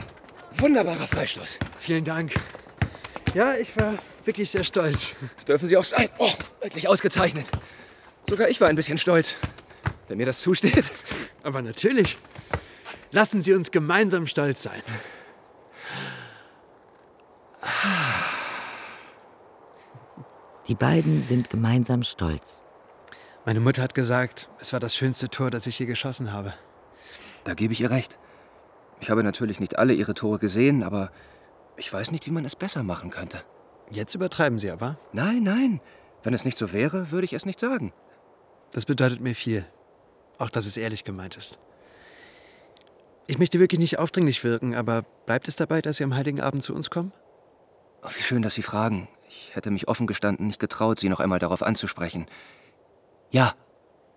wunderbarer 0.58 1.08
Freistoß. 1.08 1.60
Vielen 1.80 2.04
Dank. 2.04 2.34
Ja, 3.36 3.56
ich 3.56 3.78
war 3.78 4.00
wirklich 4.26 4.50
sehr 4.50 4.64
stolz. 4.64 5.16
Das 5.36 5.46
dürfen 5.46 5.68
Sie 5.68 5.78
auch 5.78 5.84
sein. 5.84 6.10
Oh, 6.18 6.32
wirklich 6.62 6.88
ausgezeichnet. 6.88 7.46
Sogar 8.28 8.50
ich 8.50 8.60
war 8.60 8.68
ein 8.68 8.76
bisschen 8.76 8.98
stolz, 8.98 9.36
wenn 10.08 10.18
mir 10.18 10.26
das 10.26 10.42
zusteht. 10.42 10.86
Aber 11.44 11.62
natürlich. 11.62 12.18
Lassen 13.12 13.42
Sie 13.42 13.54
uns 13.54 13.72
gemeinsam 13.72 14.26
stolz 14.26 14.64
sein. 14.64 14.82
Die 20.68 20.76
beiden 20.76 21.24
sind 21.24 21.50
gemeinsam 21.50 22.04
stolz. 22.04 22.58
Meine 23.46 23.60
Mutter 23.60 23.82
hat 23.82 23.96
gesagt, 23.96 24.50
es 24.60 24.72
war 24.74 24.80
das 24.80 24.96
schönste 24.96 25.30
Tor, 25.30 25.50
das 25.50 25.68
ich 25.68 25.80
je 25.80 25.86
geschossen 25.86 26.32
habe. 26.32 26.54
Da 27.44 27.56
gebe 27.56 27.74
ich 27.74 27.82
ihr 27.82 27.90
recht. 27.90 28.18
Ich 29.00 29.10
habe 29.10 29.24
natürlich 29.24 29.60
nicht 29.60 29.80
alle 29.80 29.94
ihre 29.94 30.14
Tore 30.14 30.38
gesehen, 30.38 30.84
aber 30.84 31.12
ich 31.76 31.92
weiß 31.92 32.12
nicht, 32.12 32.28
wie 32.28 32.32
man 32.32 32.46
es 32.46 32.56
besser 32.56 32.84
machen 32.84 33.10
könnte. 33.10 33.44
Jetzt 33.90 34.14
übertreiben 34.14 34.60
Sie 34.60 34.70
aber. 34.70 35.00
Nein, 35.12 35.44
nein. 35.44 35.82
Wenn 36.24 36.36
es 36.36 36.46
nicht 36.46 36.58
so 36.58 36.72
wäre, 36.72 37.10
würde 37.12 37.26
ich 37.26 37.34
es 37.34 37.46
nicht 37.46 37.60
sagen. 37.60 37.94
Das 38.72 38.86
bedeutet 38.86 39.20
mir 39.20 39.34
viel. 39.34 39.66
Auch, 40.38 40.50
dass 40.50 40.66
es 40.66 40.78
ehrlich 40.78 41.04
gemeint 41.04 41.36
ist. 41.36 41.58
Ich 43.28 43.40
möchte 43.40 43.60
wirklich 43.60 43.80
nicht 43.80 43.98
aufdringlich 44.00 44.44
wirken, 44.44 44.76
aber 44.76 45.04
bleibt 45.26 45.48
es 45.48 45.56
dabei, 45.56 45.82
dass 45.82 45.98
Sie 45.98 46.04
am 46.04 46.16
Heiligen 46.16 46.42
Abend 46.42 46.64
zu 46.64 46.76
uns 46.76 46.90
kommen? 46.90 47.12
Oh, 48.04 48.10
wie 48.16 48.22
schön, 48.22 48.42
dass 48.42 48.56
Sie 48.56 48.64
fragen. 48.64 49.08
Ich 49.30 49.56
hätte 49.56 49.72
mich 49.72 49.88
offen 49.88 50.08
gestanden 50.08 50.48
nicht 50.48 50.60
getraut, 50.60 51.00
Sie 51.00 51.10
noch 51.10 51.20
einmal 51.20 51.40
darauf 51.40 51.62
anzusprechen. 51.62 52.26
Ja, 53.30 53.54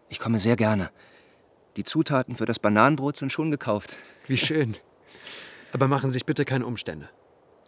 ich 0.09 0.19
komme 0.19 0.41
sehr 0.41 0.57
gerne. 0.57 0.91
Die 1.77 1.85
Zutaten 1.85 2.37
für 2.37 2.47
das 2.47 2.59
Bananenbrot 2.59 3.17
sind 3.17 3.33
schon 3.33 3.51
gekauft. 3.51 3.97
Wie 4.27 4.37
schön. 4.37 4.77
Aber 5.73 5.89
machen 5.89 6.11
Sie 6.11 6.15
sich 6.15 6.27
bitte 6.27 6.45
keine 6.45 6.67
Umstände. 6.67 7.09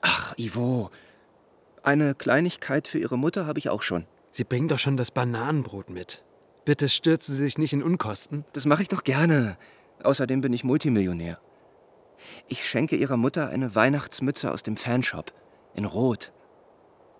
Ach, 0.01 0.33
Ivo. 0.39 0.91
Eine 1.83 2.15
Kleinigkeit 2.15 2.89
für 2.89 2.99
Ihre 2.99 3.19
Mutter 3.19 3.47
habe 3.47 3.59
ich 3.59 3.69
auch 3.69 3.83
schon. 3.83 4.07
Sie 4.31 4.45
bringen 4.45 4.69
doch 4.69 4.79
schon 4.79 4.97
das 4.97 5.11
Bananenbrot 5.11 5.91
mit. 5.91 6.25
Bitte 6.65 6.89
stürzen 6.89 7.35
Sie 7.35 7.45
sich 7.45 7.59
nicht 7.59 7.73
in 7.73 7.83
Unkosten. 7.83 8.45
Das 8.53 8.67
mache 8.67 8.83
ich 8.83 8.89
doch 8.89 9.05
gerne. 9.05 9.59
Außerdem 10.03 10.41
bin 10.41 10.53
ich 10.53 10.65
Multimillionär. 10.65 11.41
Ich 12.49 12.69
schenke 12.69 12.97
Ihrer 12.97 13.17
Mutter 13.17 13.49
eine 13.51 13.75
Weihnachtsmütze 13.75 14.53
aus 14.53 14.63
dem 14.63 14.77
Fanshop. 14.77 15.33
In 15.77 15.85
Rot. 15.85 16.33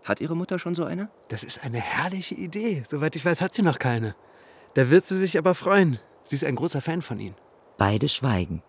Hat 0.03 0.21
Ihre 0.21 0.35
Mutter 0.35 0.59
schon 0.59 0.75
so 0.75 0.85
eine? 0.85 1.11
Das 1.29 1.45
ist 1.45 1.63
eine 1.63 1.79
herrliche 1.79 2.35
Idee. 2.35 2.83
Soweit 2.89 3.15
ich 3.15 3.25
weiß, 3.25 3.43
hat 3.43 3.55
sie 3.55 3.63
noch 3.63 3.79
keine. 3.79 4.17
Da 4.75 4.89
wird 4.89 5.07
sie 5.07 5.17
sich 5.17 5.37
aber 5.37 5.55
freuen. 5.55 6.01
Sie 6.25 6.37
ist 6.37 6.45
ein 6.45 6.57
großer 6.57 6.81
Fan 6.81 7.03
von 7.03 7.21
Ihnen. 7.21 7.37
Beide 7.77 8.09
schweigen. 8.09 8.63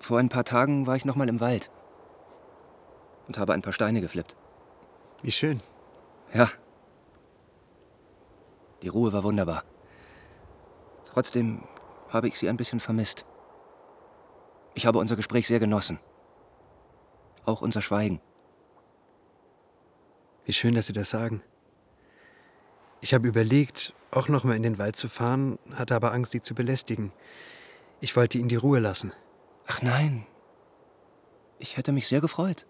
Vor 0.00 0.18
ein 0.18 0.28
paar 0.28 0.44
Tagen 0.44 0.88
war 0.88 0.96
ich 0.96 1.04
noch 1.04 1.14
mal 1.14 1.28
im 1.28 1.40
Wald 1.40 1.70
und 3.28 3.38
habe 3.38 3.52
ein 3.52 3.62
paar 3.62 3.72
Steine 3.72 4.00
geflippt. 4.00 4.34
Wie 5.22 5.30
schön. 5.30 5.62
Ja. 6.34 6.48
Die 8.82 8.88
Ruhe 8.88 9.12
war 9.12 9.22
wunderbar. 9.22 9.62
Trotzdem 11.04 11.62
habe 12.08 12.26
ich 12.26 12.36
sie 12.38 12.48
ein 12.48 12.56
bisschen 12.56 12.80
vermisst. 12.80 13.24
Ich 14.74 14.84
habe 14.84 14.98
unser 14.98 15.14
Gespräch 15.14 15.46
sehr 15.46 15.60
genossen. 15.60 16.00
Auch 17.44 17.62
unser 17.62 17.82
Schweigen. 17.82 18.20
Wie 20.50 20.54
schön, 20.54 20.74
dass 20.74 20.88
Sie 20.88 20.92
das 20.92 21.10
sagen. 21.10 21.44
Ich 23.00 23.14
habe 23.14 23.28
überlegt, 23.28 23.94
auch 24.10 24.26
noch 24.26 24.42
mal 24.42 24.56
in 24.56 24.64
den 24.64 24.78
Wald 24.78 24.96
zu 24.96 25.06
fahren, 25.06 25.60
hatte 25.76 25.94
aber 25.94 26.10
Angst, 26.10 26.32
Sie 26.32 26.40
zu 26.40 26.56
belästigen. 26.56 27.12
Ich 28.00 28.16
wollte 28.16 28.36
Ihnen 28.36 28.48
die 28.48 28.56
Ruhe 28.56 28.80
lassen. 28.80 29.12
Ach 29.68 29.80
nein. 29.80 30.26
Ich 31.60 31.76
hätte 31.76 31.92
mich 31.92 32.08
sehr 32.08 32.20
gefreut. 32.20 32.66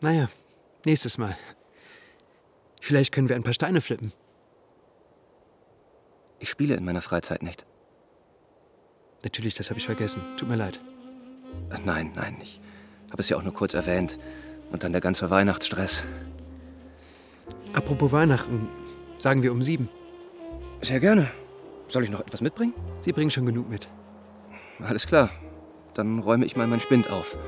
Naja, 0.00 0.28
nächstes 0.84 1.16
Mal. 1.16 1.36
Vielleicht 2.80 3.12
können 3.12 3.28
wir 3.28 3.36
ein 3.36 3.44
paar 3.44 3.54
Steine 3.54 3.80
flippen. 3.80 4.12
Ich 6.40 6.50
spiele 6.50 6.74
in 6.74 6.84
meiner 6.84 7.02
Freizeit 7.02 7.44
nicht. 7.44 7.64
Natürlich, 9.22 9.54
das 9.54 9.70
habe 9.70 9.78
ich 9.78 9.86
vergessen. 9.86 10.22
Tut 10.38 10.48
mir 10.48 10.56
leid. 10.56 10.80
Nein, 11.84 12.10
nein, 12.16 12.38
ich 12.42 12.60
habe 13.12 13.22
es 13.22 13.28
ja 13.28 13.36
auch 13.36 13.44
nur 13.44 13.54
kurz 13.54 13.74
erwähnt. 13.74 14.18
Und 14.72 14.82
dann 14.82 14.90
der 14.90 15.00
ganze 15.00 15.30
Weihnachtsstress. 15.30 16.04
Apropos 17.72 18.12
Weihnachten, 18.12 18.68
sagen 19.18 19.42
wir 19.42 19.52
um 19.52 19.62
sieben. 19.62 19.88
Sehr 20.82 21.00
gerne. 21.00 21.30
Soll 21.88 22.04
ich 22.04 22.10
noch 22.10 22.20
etwas 22.20 22.40
mitbringen? 22.40 22.74
Sie 23.00 23.12
bringen 23.12 23.30
schon 23.30 23.46
genug 23.46 23.68
mit. 23.68 23.88
Alles 24.80 25.06
klar. 25.06 25.30
Dann 25.94 26.18
räume 26.18 26.44
ich 26.44 26.56
mal 26.56 26.66
mein 26.66 26.80
Spind 26.80 27.10
auf. 27.10 27.38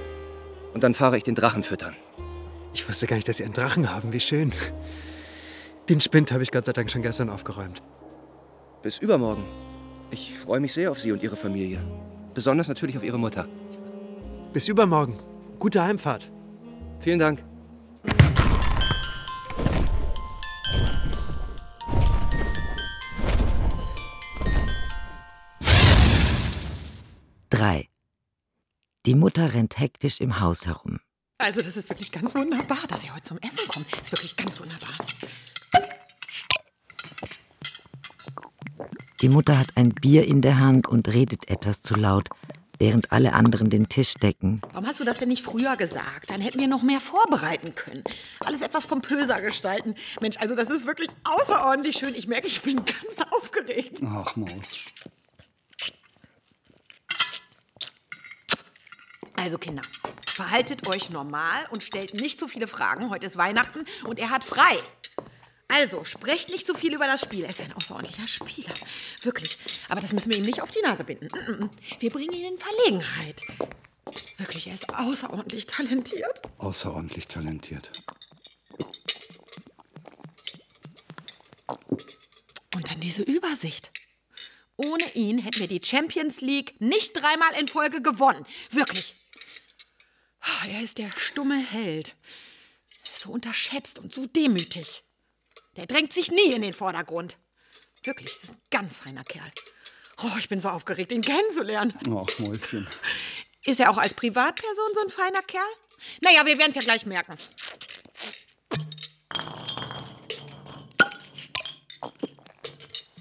Und 0.75 0.83
dann 0.83 0.95
fahre 0.95 1.17
ich 1.17 1.25
den 1.25 1.35
Drachen 1.35 1.63
füttern. 1.63 1.95
Ich 2.75 2.89
wusste 2.89 3.07
gar 3.07 3.17
nicht, 3.17 3.29
dass 3.29 3.39
Sie 3.39 3.45
einen 3.45 3.55
Drachen 3.55 3.91
haben. 3.93 4.13
Wie 4.13 4.21
schön. 4.21 4.53
Den 5.89 6.01
Spind 6.01 6.33
habe 6.33 6.43
ich 6.43 6.51
Gott 6.51 6.67
sei 6.67 6.73
Dank 6.73 6.91
schon 6.91 7.03
gestern 7.03 7.31
aufgeräumt. 7.31 7.83
Bis 8.83 8.99
übermorgen. 8.99 9.45
Ich 10.11 10.39
freue 10.39 10.61
mich 10.61 10.73
sehr 10.73 10.91
auf 10.91 10.99
Sie 10.99 11.13
und 11.13 11.23
Ihre 11.23 11.37
Familie. 11.37 11.81
Besonders 12.35 12.69
natürlich 12.69 12.97
auf 12.97 13.05
Ihre 13.05 13.19
Mutter. 13.19 13.47
Bis 14.53 14.69
übermorgen. 14.69 15.19
Gute 15.59 15.83
Heimfahrt. 15.83 16.31
Vielen 17.01 17.19
Dank. 17.19 17.48
Drei. 27.59 27.89
Die 29.05 29.17
Mutter 29.17 29.53
rennt 29.53 29.81
hektisch 29.81 30.21
im 30.21 30.39
Haus 30.39 30.69
herum. 30.69 31.01
Also, 31.39 31.61
das 31.61 31.77
ist 31.77 31.89
wirklich 31.89 32.13
ganz 32.13 32.33
wunderbar, 32.37 32.87
dass 32.87 33.03
ihr 33.03 33.13
heute 33.13 33.25
zum 33.25 33.39
Essen 33.39 33.67
kommt. 33.67 34.01
Ist 34.01 34.13
wirklich 34.13 34.37
ganz 34.37 34.61
wunderbar. 34.61 34.95
Die 39.21 39.29
Mutter 39.29 39.59
hat 39.59 39.77
ein 39.77 39.89
Bier 39.89 40.25
in 40.25 40.41
der 40.41 40.61
Hand 40.61 40.87
und 40.87 41.09
redet 41.09 41.51
etwas 41.51 41.83
zu 41.83 41.95
laut, 41.97 42.29
während 42.79 43.11
alle 43.11 43.33
anderen 43.33 43.71
den 43.71 43.89
Tisch 43.89 44.15
decken. 44.15 44.63
Warum 44.71 44.87
hast 44.87 45.01
du 45.01 45.05
das 45.05 45.17
denn 45.17 45.29
nicht 45.29 45.43
früher 45.43 45.77
gesagt? 45.77 46.31
Dann 46.31 46.41
hätten 46.41 46.61
wir 46.61 46.69
noch 46.69 46.85
mehr 46.85 47.01
vorbereiten 47.01 47.75
können. 47.75 48.05
Alles 48.39 48.63
etwas 48.63 48.87
pompöser 48.87 49.41
gestalten. 49.41 49.97
Mensch, 50.23 50.37
also 50.39 50.55
das 50.55 50.71
ist 50.71 50.87
wirklich 50.87 51.09
außerordentlich 51.25 51.97
schön. 51.97 52.15
Ich 52.15 52.29
merke, 52.29 52.47
ich 52.47 52.63
bin 52.63 52.77
ganz 52.77 53.29
aufgeregt. 53.33 54.01
Ach, 54.05 54.37
Maus. 54.37 54.87
Also 59.39 59.57
Kinder, 59.57 59.83
verhaltet 60.27 60.89
euch 60.89 61.11
normal 61.11 61.65
und 61.71 61.85
stellt 61.85 62.13
nicht 62.13 62.41
so 62.41 62.49
viele 62.49 62.67
Fragen. 62.67 63.09
Heute 63.09 63.29
ist 63.29 63.37
Weihnachten 63.37 63.87
und 64.05 64.19
er 64.19 64.31
hat 64.31 64.43
frei. 64.43 64.77
Also, 65.69 66.03
sprecht 66.03 66.49
nicht 66.49 66.67
so 66.67 66.75
viel 66.75 66.93
über 66.93 67.07
das 67.07 67.21
Spiel. 67.21 67.45
Er 67.45 67.51
ist 67.51 67.61
ein 67.61 67.73
außerordentlicher 67.73 68.27
Spieler. 68.27 68.75
Wirklich. 69.23 69.57
Aber 69.89 70.01
das 70.01 70.13
müssen 70.13 70.31
wir 70.31 70.39
ihm 70.39 70.45
nicht 70.45 70.61
auf 70.61 70.73
die 70.73 70.81
Nase 70.81 71.05
binden. 71.05 71.29
Mm, 71.29 71.65
mm. 71.65 71.71
Wir 72.01 72.11
bringen 72.11 72.33
ihn 72.33 72.55
in 72.55 72.59
Verlegenheit. 72.59 73.43
Wirklich, 74.39 74.67
er 74.67 74.75
ist 74.75 74.93
außerordentlich 74.93 75.67
talentiert. 75.67 76.43
Außerordentlich 76.59 77.29
talentiert. 77.29 77.93
Und 82.75 82.91
dann 82.91 83.01
diese 83.01 83.23
Übersicht. 83.23 83.93
Ohne 84.77 85.15
ihn 85.15 85.39
hätten 85.39 85.61
wir 85.61 85.69
die 85.69 85.81
Champions 85.85 86.41
League 86.41 86.81
nicht 86.81 87.13
dreimal 87.13 87.53
in 87.61 87.69
Folge 87.69 88.03
gewonnen. 88.03 88.45
Wirklich. 88.71 89.15
Ah, 90.49 90.67
Er 90.69 90.83
ist 90.83 90.99
der 90.99 91.11
stumme 91.17 91.59
Held. 91.59 92.15
So 93.15 93.31
unterschätzt 93.31 93.99
und 93.99 94.13
so 94.13 94.27
demütig. 94.27 95.03
Der 95.77 95.87
drängt 95.87 96.13
sich 96.13 96.31
nie 96.31 96.53
in 96.53 96.63
den 96.63 96.73
Vordergrund. 96.73 97.37
Wirklich, 98.03 98.33
das 98.35 98.45
ist 98.45 98.51
ein 98.53 98.61
ganz 98.71 98.97
feiner 98.97 99.25
Kerl. 99.25 99.51
Oh, 100.23 100.31
ich 100.39 100.49
bin 100.49 100.61
so 100.61 100.69
aufgeregt, 100.69 101.13
ihn 101.13 101.23
kennenzulernen. 101.23 101.95
Ach, 102.07 102.39
Mäuschen. 102.39 102.87
Ist 103.65 103.81
er 103.81 103.91
auch 103.91 103.99
als 103.99 104.15
Privatperson 104.15 104.95
so 104.95 105.01
ein 105.03 105.11
feiner 105.11 105.43
Kerl? 105.43 105.63
Naja, 106.21 106.47
wir 106.47 106.59
werden 106.59 106.71
es 106.71 106.77
ja 106.77 106.83
gleich 106.83 107.07
merken. 107.07 107.37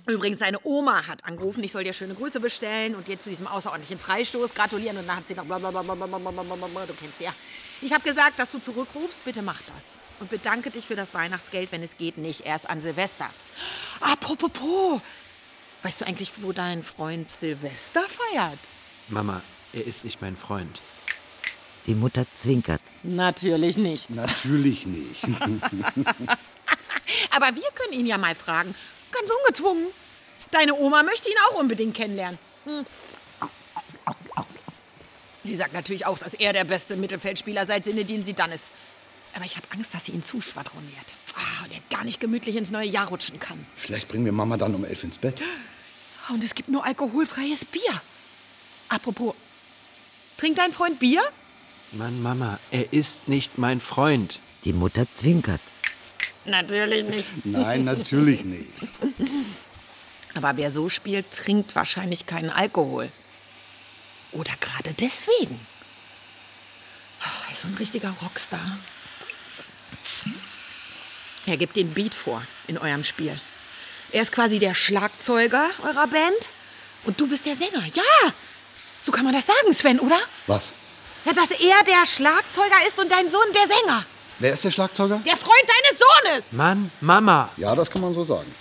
Übrigens, 0.07 0.39
seine 0.39 0.59
Oma 0.63 1.05
hat 1.05 1.25
angerufen, 1.25 1.61
ich 1.65 1.73
soll 1.73 1.83
dir 1.83 1.91
schöne 1.91 2.15
Grüße 2.15 2.39
bestellen 2.39 2.95
und 2.95 3.09
dir 3.09 3.19
zu 3.19 3.29
diesem 3.29 3.45
außerordentlichen 3.45 3.99
Freistoß 3.99 4.53
gratulieren. 4.53 4.97
Und 4.97 5.05
dann 5.05 5.17
hat 5.17 5.27
sie 5.27 5.33
noch 5.33 5.43
blablabla, 5.45 5.83
du 5.83 6.93
kennst 6.93 7.17
sie 7.17 7.25
ja. 7.25 7.33
Ich 7.81 7.91
habe 7.91 8.03
gesagt, 8.07 8.39
dass 8.39 8.49
du 8.49 8.59
zurückrufst, 8.59 9.25
bitte 9.25 9.41
mach 9.41 9.61
das. 9.63 9.97
Und 10.21 10.29
bedanke 10.29 10.71
dich 10.71 10.85
für 10.85 10.95
das 10.95 11.13
Weihnachtsgeld, 11.13 11.73
wenn 11.73 11.83
es 11.83 11.97
geht, 11.97 12.17
nicht 12.17 12.45
erst 12.45 12.69
an 12.69 12.79
Silvester. 12.79 13.29
Apropos, 13.99 15.01
weißt 15.83 16.01
du 16.01 16.05
eigentlich, 16.05 16.31
wo 16.37 16.53
dein 16.53 16.83
Freund 16.83 17.27
Silvester 17.29 18.03
feiert? 18.07 18.59
Mama, 19.09 19.41
er 19.73 19.85
ist 19.85 20.05
nicht 20.05 20.21
mein 20.21 20.37
Freund. 20.37 20.79
Die 21.85 21.95
Mutter 21.95 22.25
zwinkert. 22.33 22.81
Natürlich 23.03 23.75
nicht. 23.77 24.09
Natürlich 24.09 24.85
nicht. 24.85 25.23
Aber 27.31 27.55
wir 27.55 27.69
können 27.75 27.93
ihn 27.93 28.05
ja 28.05 28.17
mal 28.17 28.35
fragen. 28.35 28.73
Ganz 29.19 29.29
ungezwungen. 29.29 29.87
Deine 30.51 30.75
Oma 30.75 31.03
möchte 31.03 31.29
ihn 31.29 31.35
auch 31.49 31.59
unbedingt 31.59 31.95
kennenlernen. 31.95 32.37
Hm. 32.65 32.85
Sie 35.43 35.55
sagt 35.55 35.73
natürlich 35.73 36.05
auch, 36.05 36.17
dass 36.17 36.33
er 36.33 36.53
der 36.53 36.65
beste 36.65 36.95
Mittelfeldspieler 36.97 37.65
seit 37.65 37.85
Sinedin 37.85 38.25
Zidane 38.25 38.55
ist. 38.55 38.65
Aber 39.33 39.45
ich 39.45 39.55
habe 39.55 39.67
Angst, 39.71 39.93
dass 39.93 40.05
sie 40.05 40.11
ihn 40.11 40.23
zuschwadroniert. 40.23 41.13
Ah, 41.35 41.63
und 41.63 41.73
er 41.73 41.79
gar 41.89 42.03
nicht 42.03 42.19
gemütlich 42.19 42.55
ins 42.55 42.71
neue 42.71 42.87
Jahr 42.87 43.07
rutschen 43.07 43.39
kann. 43.39 43.57
Vielleicht 43.75 44.07
bringen 44.07 44.25
wir 44.25 44.31
Mama 44.31 44.57
dann 44.57 44.75
um 44.75 44.83
elf 44.83 45.03
ins 45.03 45.17
Bett. 45.17 45.37
Und 46.29 46.43
es 46.43 46.55
gibt 46.55 46.69
nur 46.69 46.83
alkoholfreies 46.85 47.65
Bier. 47.65 48.01
Apropos, 48.89 49.35
Trinkt 50.37 50.59
dein 50.59 50.71
Freund 50.71 50.99
Bier? 50.99 51.21
Mann, 51.93 52.21
Mama, 52.21 52.59
er 52.69 52.93
ist 52.93 53.27
nicht 53.27 53.57
mein 53.57 53.81
Freund. 53.81 54.39
Die 54.65 54.73
Mutter 54.73 55.07
zwinkert. 55.15 55.61
Natürlich 56.47 57.03
nicht. 57.05 57.45
Nein, 57.45 57.83
natürlich 57.83 58.45
nicht. 58.45 58.69
Aber 60.35 60.55
wer 60.57 60.71
so 60.71 60.89
spielt, 60.89 61.31
trinkt 61.31 61.75
wahrscheinlich 61.75 62.25
keinen 62.25 62.49
Alkohol. 62.49 63.09
Oder 64.31 64.53
gerade 64.59 64.93
deswegen. 64.99 65.59
Oh, 67.21 67.47
er 67.47 67.53
ist 67.53 67.61
so 67.61 67.67
ein 67.67 67.75
richtiger 67.75 68.13
Rockstar. 68.21 68.77
Er 71.45 71.57
gibt 71.57 71.75
den 71.75 71.93
Beat 71.93 72.13
vor 72.13 72.41
in 72.67 72.77
eurem 72.77 73.03
Spiel. 73.03 73.39
Er 74.11 74.21
ist 74.21 74.31
quasi 74.31 74.59
der 74.59 74.73
Schlagzeuger 74.73 75.69
eurer 75.83 76.07
Band 76.07 76.49
und 77.05 77.19
du 77.19 77.27
bist 77.27 77.45
der 77.45 77.55
Sänger. 77.55 77.85
Ja, 77.93 78.33
so 79.03 79.11
kann 79.11 79.25
man 79.25 79.33
das 79.33 79.47
sagen, 79.47 79.73
Sven, 79.73 79.99
oder? 79.99 80.19
Was? 80.45 80.71
Ja, 81.25 81.33
dass 81.33 81.51
er 81.51 81.83
der 81.85 82.05
Schlagzeuger 82.05 82.85
ist 82.85 82.99
und 82.99 83.11
dein 83.11 83.29
Sohn 83.29 83.51
der 83.53 83.75
Sänger. 83.75 84.05
Wer 84.39 84.53
ist 84.53 84.63
der 84.63 84.71
Schlagzeuger? 84.71 85.19
Der 85.25 85.35
Freund 85.35 85.63
deines 85.67 85.99
Sohnes. 85.99 86.43
Mann, 86.51 86.91
Mama. 87.01 87.49
Ja, 87.57 87.75
das 87.75 87.89
kann 87.89 88.01
man 88.01 88.13
so 88.13 88.23
sagen. 88.23 88.53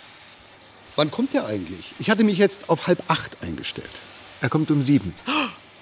Wann 0.96 1.10
kommt 1.10 1.34
der 1.34 1.44
eigentlich? 1.46 1.92
Ich 1.98 2.08
hatte 2.08 2.24
mich 2.24 2.38
jetzt 2.38 2.70
auf 2.70 2.86
halb 2.86 3.02
acht 3.08 3.42
eingestellt. 3.42 3.90
Er 4.40 4.48
kommt 4.48 4.70
um 4.70 4.82
sieben. 4.82 5.14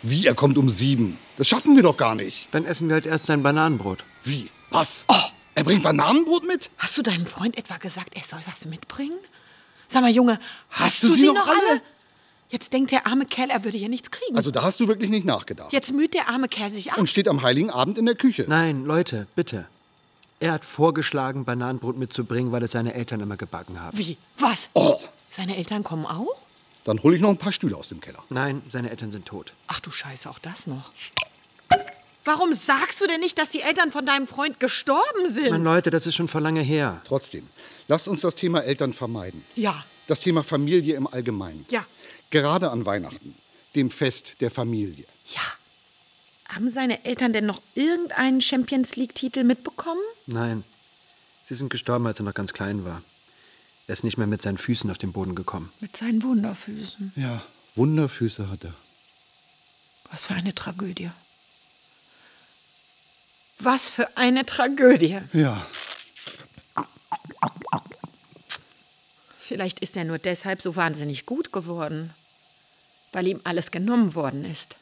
Wie, 0.02 0.26
er 0.26 0.34
kommt 0.34 0.58
um 0.58 0.68
sieben? 0.68 1.16
Das 1.36 1.46
schaffen 1.46 1.76
wir 1.76 1.84
doch 1.84 1.96
gar 1.96 2.16
nicht. 2.16 2.48
Dann 2.50 2.64
essen 2.64 2.88
wir 2.88 2.94
halt 2.94 3.06
erst 3.06 3.26
sein 3.26 3.42
Bananenbrot. 3.42 4.00
Wie? 4.24 4.50
Was? 4.70 5.04
Oh, 5.06 5.14
er 5.54 5.62
bringt 5.62 5.84
Bananenbrot 5.84 6.44
mit? 6.44 6.70
Hast 6.78 6.98
du 6.98 7.02
deinem 7.02 7.26
Freund 7.26 7.56
etwa 7.56 7.76
gesagt, 7.76 8.16
er 8.16 8.24
soll 8.24 8.40
was 8.46 8.64
mitbringen? 8.64 9.18
Sag 9.86 10.02
mal, 10.02 10.10
Junge, 10.10 10.40
hast, 10.70 11.04
du 11.04 11.14
sie 11.14 11.26
noch 11.26 11.46
alle? 11.46 11.80
Jetzt 12.50 12.72
denkt 12.72 12.90
der 12.90 13.06
arme 13.06 13.26
Kerl, 13.26 13.50
er 13.50 13.64
würde 13.64 13.78
hier 13.78 13.88
nichts 13.88 14.10
kriegen. 14.10 14.36
Also 14.36 14.50
da 14.50 14.62
hast 14.62 14.80
du 14.80 14.88
wirklich 14.88 15.10
nicht 15.10 15.24
nachgedacht. 15.24 15.72
Jetzt 15.72 15.92
müht 15.92 16.14
der 16.14 16.28
arme 16.28 16.48
Kerl 16.48 16.70
sich 16.70 16.92
ab. 16.92 16.98
Und 16.98 17.08
steht 17.08 17.28
am 17.28 17.42
Heiligen 17.42 17.70
Abend 17.70 17.98
in 17.98 18.06
der 18.06 18.14
Küche. 18.16 18.44
Nein, 18.48 18.84
Leute, 18.84 19.26
bitte. 19.36 19.66
Er 20.40 20.52
hat 20.52 20.64
vorgeschlagen, 20.64 21.44
Bananenbrot 21.44 21.96
mitzubringen, 21.96 22.52
weil 22.52 22.62
es 22.62 22.72
seine 22.72 22.94
Eltern 22.94 23.20
immer 23.20 23.36
gebacken 23.36 23.80
haben. 23.80 23.96
Wie? 23.96 24.16
Was? 24.38 24.68
Oh, 24.74 25.00
Seine 25.30 25.56
Eltern 25.56 25.82
kommen 25.82 26.06
auch? 26.06 26.36
dann 26.84 27.02
hole 27.02 27.16
ich 27.16 27.22
noch 27.22 27.30
ein 27.30 27.38
paar 27.38 27.50
Stühle 27.52 27.76
aus 27.76 27.88
dem 27.88 28.00
Keller. 28.00 28.22
Nein, 28.28 28.60
seine 28.68 28.90
Eltern 28.90 29.10
sind 29.10 29.24
tot. 29.26 29.54
Ach 29.68 29.80
du 29.80 29.90
Scheiße, 29.90 30.28
auch 30.28 30.38
das 30.38 30.66
noch. 30.66 30.92
Warum 32.26 32.52
sagst 32.54 33.00
du 33.00 33.06
denn 33.06 33.20
nicht, 33.20 33.38
dass 33.38 33.50
die 33.50 33.62
Eltern 33.62 33.90
von 33.90 34.04
deinem 34.06 34.26
Freund 34.26 34.60
gestorben 34.60 35.28
sind? 35.30 35.50
Mann, 35.50 35.64
Leute, 35.64 35.90
das 35.90 36.06
ist 36.06 36.14
schon 36.14 36.28
vor 36.28 36.40
lange 36.42 36.60
her. 36.60 37.00
Trotzdem, 37.06 37.46
lasst 37.88 38.06
uns 38.06 38.20
das 38.20 38.34
Thema 38.34 38.60
Eltern 38.60 38.92
vermeiden. 38.92 39.42
Ja. 39.56 39.82
Das 40.06 40.20
Thema 40.20 40.44
Familie 40.44 40.94
im 40.96 41.06
Allgemeinen. 41.06 41.64
Ja. 41.70 41.84
Gerade 42.30 42.70
an 42.70 42.84
Weihnachten, 42.84 43.34
dem 43.74 43.90
Fest 43.90 44.40
der 44.42 44.50
Familie. 44.50 45.04
Ja. 45.34 45.40
Haben 46.54 46.70
seine 46.70 47.04
Eltern 47.04 47.32
denn 47.32 47.46
noch 47.46 47.60
irgendeinen 47.74 48.40
Champions 48.40 48.96
League-Titel 48.96 49.44
mitbekommen? 49.44 50.00
Nein, 50.26 50.62
sie 51.44 51.54
sind 51.54 51.70
gestorben, 51.70 52.06
als 52.06 52.20
er 52.20 52.24
noch 52.24 52.34
ganz 52.34 52.52
klein 52.52 52.84
war. 52.84 53.02
Er 53.86 53.92
ist 53.92 54.04
nicht 54.04 54.16
mehr 54.18 54.26
mit 54.26 54.40
seinen 54.42 54.58
Füßen 54.58 54.90
auf 54.90 54.98
den 54.98 55.12
Boden 55.12 55.34
gekommen. 55.34 55.72
Mit 55.80 55.96
seinen 55.96 56.22
Wunderfüßen. 56.22 57.12
Ja, 57.16 57.42
Wunderfüße 57.74 58.50
hat 58.50 58.64
er. 58.64 58.74
Was 60.10 60.22
für 60.24 60.34
eine 60.34 60.54
Tragödie. 60.54 61.10
Was 63.58 63.88
für 63.88 64.16
eine 64.16 64.46
Tragödie. 64.46 65.18
Ja, 65.32 65.66
Vielleicht 69.46 69.80
ist 69.80 69.94
er 69.94 70.04
nur 70.04 70.18
deshalb 70.18 70.62
so 70.62 70.74
wahnsinnig 70.74 71.26
gut 71.26 71.52
geworden, 71.52 72.14
weil 73.12 73.26
ihm 73.26 73.42
alles 73.44 73.70
genommen 73.70 74.14
worden 74.14 74.42
ist. 74.50 74.76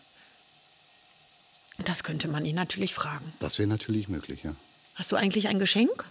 Das 1.78 2.04
könnte 2.04 2.28
man 2.28 2.44
ihn 2.44 2.56
natürlich 2.56 2.94
fragen. 2.94 3.32
das 3.40 3.58
wäre 3.58 3.68
natürlich 3.68 4.08
möglich, 4.08 4.42
ja. 4.44 4.54
Hast 4.94 5.10
du 5.10 5.16
eigentlich 5.16 5.48
ein 5.48 5.58
Geschenk? 5.58 6.04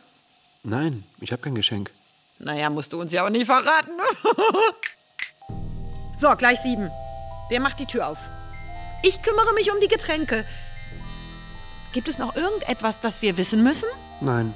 Nein, 0.64 1.04
ich 1.20 1.32
habe 1.32 1.42
kein 1.42 1.56
Geschenk. 1.56 1.92
Naja, 2.40 2.70
musst 2.70 2.94
du 2.94 3.00
uns 3.00 3.14
ja 3.14 3.26
auch 3.26 3.30
nicht 3.30 3.46
verraten. 3.46 3.92
so, 6.20 6.30
gleich 6.36 6.60
sieben. 6.60 6.90
Wer 7.50 7.60
macht 7.60 7.80
die 7.80 7.86
Tür 7.86 8.08
auf? 8.08 8.18
Ich 9.04 9.22
kümmere 9.22 9.54
mich 9.54 9.72
um 9.72 9.80
die 9.80 9.88
Getränke. 9.88 10.46
Gibt 11.94 12.08
es 12.08 12.20
noch 12.20 12.36
irgendetwas, 12.36 13.00
das 13.00 13.22
wir 13.22 13.38
wissen 13.38 13.64
müssen? 13.64 13.90
Nein. 14.22 14.54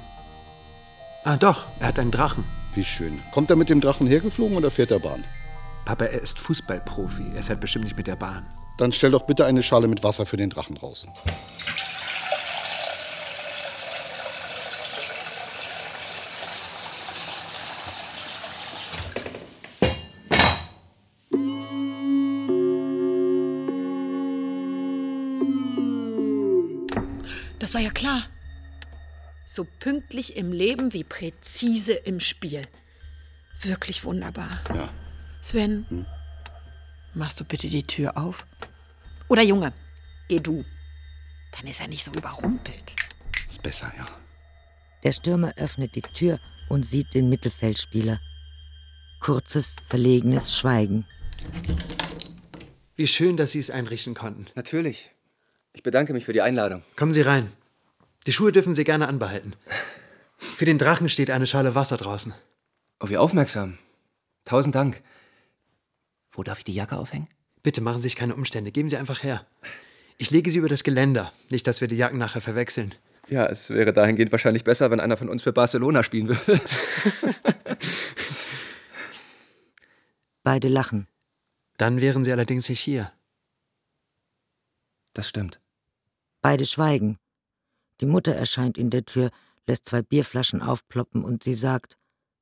Ah, 1.24 1.36
doch, 1.36 1.66
er 1.80 1.88
hat 1.88 1.98
einen 1.98 2.10
Drachen. 2.10 2.44
Wie 2.74 2.84
schön. 2.84 3.22
Kommt 3.32 3.50
er 3.50 3.56
mit 3.56 3.68
dem 3.68 3.80
Drachen 3.80 4.06
hergeflogen 4.06 4.56
oder 4.56 4.70
fährt 4.70 4.90
er 4.90 5.00
Bahn? 5.00 5.24
Papa, 5.84 6.04
er 6.06 6.20
ist 6.20 6.38
Fußballprofi. 6.40 7.32
Er 7.34 7.42
fährt 7.42 7.60
bestimmt 7.60 7.84
nicht 7.84 7.96
mit 7.96 8.06
der 8.06 8.16
Bahn. 8.16 8.46
Dann 8.76 8.92
stell 8.92 9.10
doch 9.10 9.22
bitte 9.22 9.46
eine 9.46 9.62
Schale 9.62 9.88
mit 9.88 10.02
Wasser 10.02 10.26
für 10.26 10.36
den 10.36 10.50
Drachen 10.50 10.76
raus. 10.76 11.06
Das 27.58 27.74
war 27.74 27.80
ja 27.80 27.90
klar. 27.90 28.22
So 29.48 29.66
pünktlich 29.80 30.36
im 30.36 30.52
Leben 30.52 30.92
wie 30.92 31.02
präzise 31.02 31.94
im 31.94 32.20
Spiel. 32.20 32.62
Wirklich 33.62 34.04
wunderbar. 34.04 34.60
Ja. 34.72 34.88
Sven, 35.40 36.06
machst 37.14 37.40
du 37.40 37.44
bitte 37.44 37.68
die 37.68 37.82
Tür 37.82 38.18
auf? 38.18 38.46
Oder 39.28 39.42
Junge, 39.42 39.72
geh 40.28 40.40
du. 40.40 40.64
Dann 41.56 41.66
ist 41.66 41.80
er 41.80 41.88
nicht 41.88 42.04
so 42.04 42.12
überrumpelt. 42.12 42.94
Ist 43.48 43.62
besser, 43.62 43.92
ja. 43.96 44.06
Der 45.02 45.12
Stürmer 45.12 45.52
öffnet 45.56 45.94
die 45.94 46.02
Tür 46.02 46.38
und 46.68 46.84
sieht 46.84 47.14
den 47.14 47.28
Mittelfeldspieler. 47.28 48.20
Kurzes, 49.20 49.76
verlegenes 49.86 50.56
Schweigen. 50.56 51.06
Wie 52.96 53.06
schön, 53.06 53.36
dass 53.36 53.52
Sie 53.52 53.58
es 53.58 53.70
einrichten 53.70 54.14
konnten. 54.14 54.46
Natürlich. 54.54 55.10
Ich 55.72 55.82
bedanke 55.82 56.12
mich 56.12 56.24
für 56.24 56.32
die 56.32 56.42
Einladung. 56.42 56.82
Kommen 56.96 57.12
Sie 57.12 57.22
rein. 57.22 57.52
Die 58.26 58.32
Schuhe 58.32 58.52
dürfen 58.52 58.74
Sie 58.74 58.84
gerne 58.84 59.08
anbehalten. 59.08 59.54
Für 60.38 60.64
den 60.64 60.78
Drachen 60.78 61.08
steht 61.08 61.30
eine 61.30 61.46
Schale 61.46 61.74
Wasser 61.74 61.96
draußen. 61.96 62.34
Oh, 63.00 63.08
wie 63.08 63.16
aufmerksam. 63.16 63.78
Tausend 64.44 64.74
Dank. 64.74 65.02
Wo 66.30 66.42
darf 66.42 66.58
ich 66.58 66.64
die 66.64 66.74
Jacke 66.74 66.96
aufhängen? 66.96 67.28
Bitte 67.66 67.80
machen 67.80 67.96
Sie 67.96 68.02
sich 68.02 68.14
keine 68.14 68.36
Umstände. 68.36 68.70
Geben 68.70 68.88
Sie 68.88 68.96
einfach 68.96 69.24
her. 69.24 69.44
Ich 70.18 70.30
lege 70.30 70.52
sie 70.52 70.58
über 70.58 70.68
das 70.68 70.84
Geländer. 70.84 71.32
Nicht, 71.50 71.66
dass 71.66 71.80
wir 71.80 71.88
die 71.88 71.96
Jacken 71.96 72.16
nachher 72.16 72.40
verwechseln. 72.40 72.94
Ja, 73.28 73.44
es 73.46 73.70
wäre 73.70 73.92
dahingehend 73.92 74.30
wahrscheinlich 74.30 74.62
besser, 74.62 74.92
wenn 74.92 75.00
einer 75.00 75.16
von 75.16 75.28
uns 75.28 75.42
für 75.42 75.52
Barcelona 75.52 76.04
spielen 76.04 76.28
würde. 76.28 76.60
Beide 80.44 80.68
lachen. 80.68 81.08
Dann 81.76 82.00
wären 82.00 82.22
Sie 82.22 82.30
allerdings 82.30 82.68
nicht 82.68 82.78
hier. 82.78 83.10
Das 85.12 85.28
stimmt. 85.28 85.60
Beide 86.42 86.66
schweigen. 86.66 87.18
Die 88.00 88.06
Mutter 88.06 88.36
erscheint 88.36 88.78
in 88.78 88.90
der 88.90 89.06
Tür, 89.06 89.32
lässt 89.66 89.86
zwei 89.86 90.02
Bierflaschen 90.02 90.62
aufploppen 90.62 91.24
und 91.24 91.42
sie 91.42 91.56
sagt, 91.56 91.98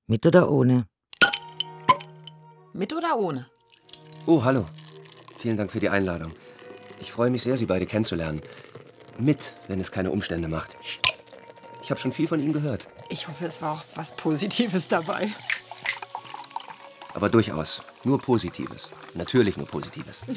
mit 0.07 0.27
oder 0.27 0.51
ohne? 0.51 0.87
Mit 2.75 2.93
oder 2.93 3.17
ohne? 3.17 3.49
Oh, 4.27 4.45
hallo. 4.45 4.67
Vielen 5.45 5.59
Dank 5.59 5.71
für 5.71 5.79
die 5.79 5.91
Einladung. 5.91 6.33
Ich 7.01 7.13
freue 7.13 7.29
mich 7.29 7.43
sehr, 7.43 7.59
Sie 7.59 7.67
beide 7.67 7.85
kennenzulernen. 7.85 8.41
Mit, 9.19 9.53
wenn 9.69 9.79
es 9.79 9.93
keine 9.93 10.11
Umstände 10.11 10.49
macht. 10.49 10.75
Ich 11.83 11.91
habe 11.91 12.01
schon 12.01 12.13
viel 12.13 12.27
von 12.27 12.41
Ihnen 12.41 12.55
gehört. 12.55 12.89
Ich 13.11 13.29
hoffe, 13.29 13.45
es 13.45 13.61
war 13.61 13.73
auch 13.73 13.85
was 13.95 14.17
Positives 14.17 14.89
dabei. 14.89 15.31
Aber 17.13 17.29
durchaus. 17.29 17.83
Nur 18.05 18.19
Positives. 18.23 18.89
Natürlich 19.13 19.59
nur 19.59 19.67
Positives. 19.67 20.23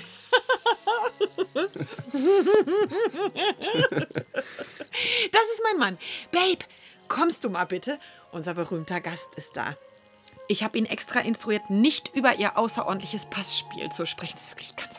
Das 5.31 5.43
ist 5.53 5.63
mein 5.63 5.79
Mann. 5.79 5.97
Babe, 6.31 6.65
kommst 7.07 7.43
du 7.45 7.49
mal 7.49 7.65
bitte? 7.65 7.97
Unser 8.33 8.55
berühmter 8.55 8.99
Gast 8.99 9.35
ist 9.35 9.55
da. 9.55 9.73
Ich 10.49 10.63
habe 10.63 10.77
ihn 10.77 10.85
extra 10.85 11.19
instruiert, 11.19 11.69
nicht 11.69 12.15
über 12.15 12.35
ihr 12.35 12.57
außerordentliches 12.57 13.25
Passspiel 13.29 13.91
zu 13.91 14.05
sprechen. 14.05 14.35
Das 14.37 14.45
ist 14.45 14.51
wirklich 14.51 14.75
ganz 14.77 14.96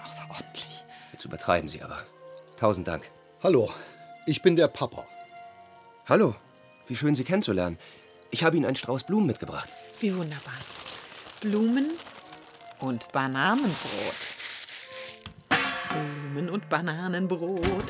übertreiben 1.29 1.69
Sie 1.69 1.83
aber. 1.83 1.99
Tausend 2.59 2.89
Dank. 2.89 3.05
Hallo, 3.43 3.71
ich 4.27 4.43
bin 4.43 4.57
der 4.57 4.69
Papa. 4.69 5.05
Hallo. 6.09 6.35
Wie 6.89 6.97
schön, 6.97 7.15
Sie 7.15 7.25
kennenzulernen. 7.25 7.79
Ich 8.31 8.43
habe 8.43 8.57
Ihnen 8.57 8.65
einen 8.65 8.77
Strauß 8.77 9.05
Blumen 9.05 9.27
mitgebracht. 9.27 9.69
Wie 10.01 10.17
wunderbar. 10.17 10.55
Blumen 11.41 11.91
und 12.81 13.13
Bananenbrot. 13.13 13.75
Blumen 15.91 16.51
und 16.51 16.69
Bananenbrot. 16.69 17.85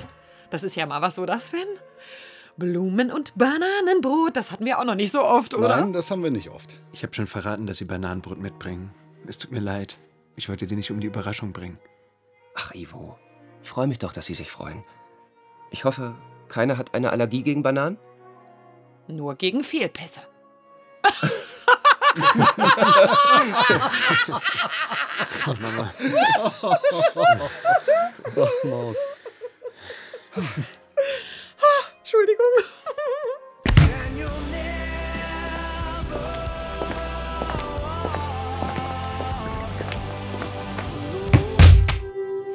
Das 0.50 0.64
ist 0.64 0.76
ja 0.76 0.86
mal 0.86 1.00
was, 1.00 1.18
oder 1.18 1.38
Sven? 1.40 1.66
Blumen 2.56 3.12
und 3.12 3.34
Bananenbrot, 3.36 4.36
das 4.36 4.50
hatten 4.50 4.64
wir 4.64 4.80
auch 4.80 4.84
noch 4.84 4.96
nicht 4.96 5.12
so 5.12 5.22
oft, 5.22 5.54
oder? 5.54 5.76
Nein, 5.76 5.92
das 5.92 6.10
haben 6.10 6.24
wir 6.24 6.30
nicht 6.32 6.50
oft. 6.50 6.74
Ich 6.92 7.04
habe 7.04 7.14
schon 7.14 7.28
verraten, 7.28 7.66
dass 7.66 7.78
Sie 7.78 7.84
Bananenbrot 7.84 8.38
mitbringen. 8.38 8.92
Es 9.28 9.38
tut 9.38 9.52
mir 9.52 9.60
leid. 9.60 9.96
Ich 10.34 10.48
wollte 10.48 10.66
Sie 10.66 10.74
nicht 10.74 10.90
um 10.90 10.98
die 10.98 11.06
Überraschung 11.06 11.52
bringen. 11.52 11.78
Ach, 12.56 12.74
Ivo. 12.74 13.16
Ich 13.62 13.68
freue 13.68 13.86
mich 13.86 13.98
doch, 13.98 14.12
dass 14.12 14.26
Sie 14.26 14.34
sich 14.34 14.50
freuen. 14.50 14.84
Ich 15.70 15.84
hoffe, 15.84 16.14
keiner 16.48 16.78
hat 16.78 16.94
eine 16.94 17.10
Allergie 17.10 17.42
gegen 17.42 17.62
Bananen? 17.62 17.98
Nur 19.06 19.34
gegen 19.36 19.64
Fehlpässe. 19.64 20.20
Mama. 25.46 25.92
Ach, 28.36 28.64
Maus. 28.64 28.96
Entschuldigung. 31.98 32.46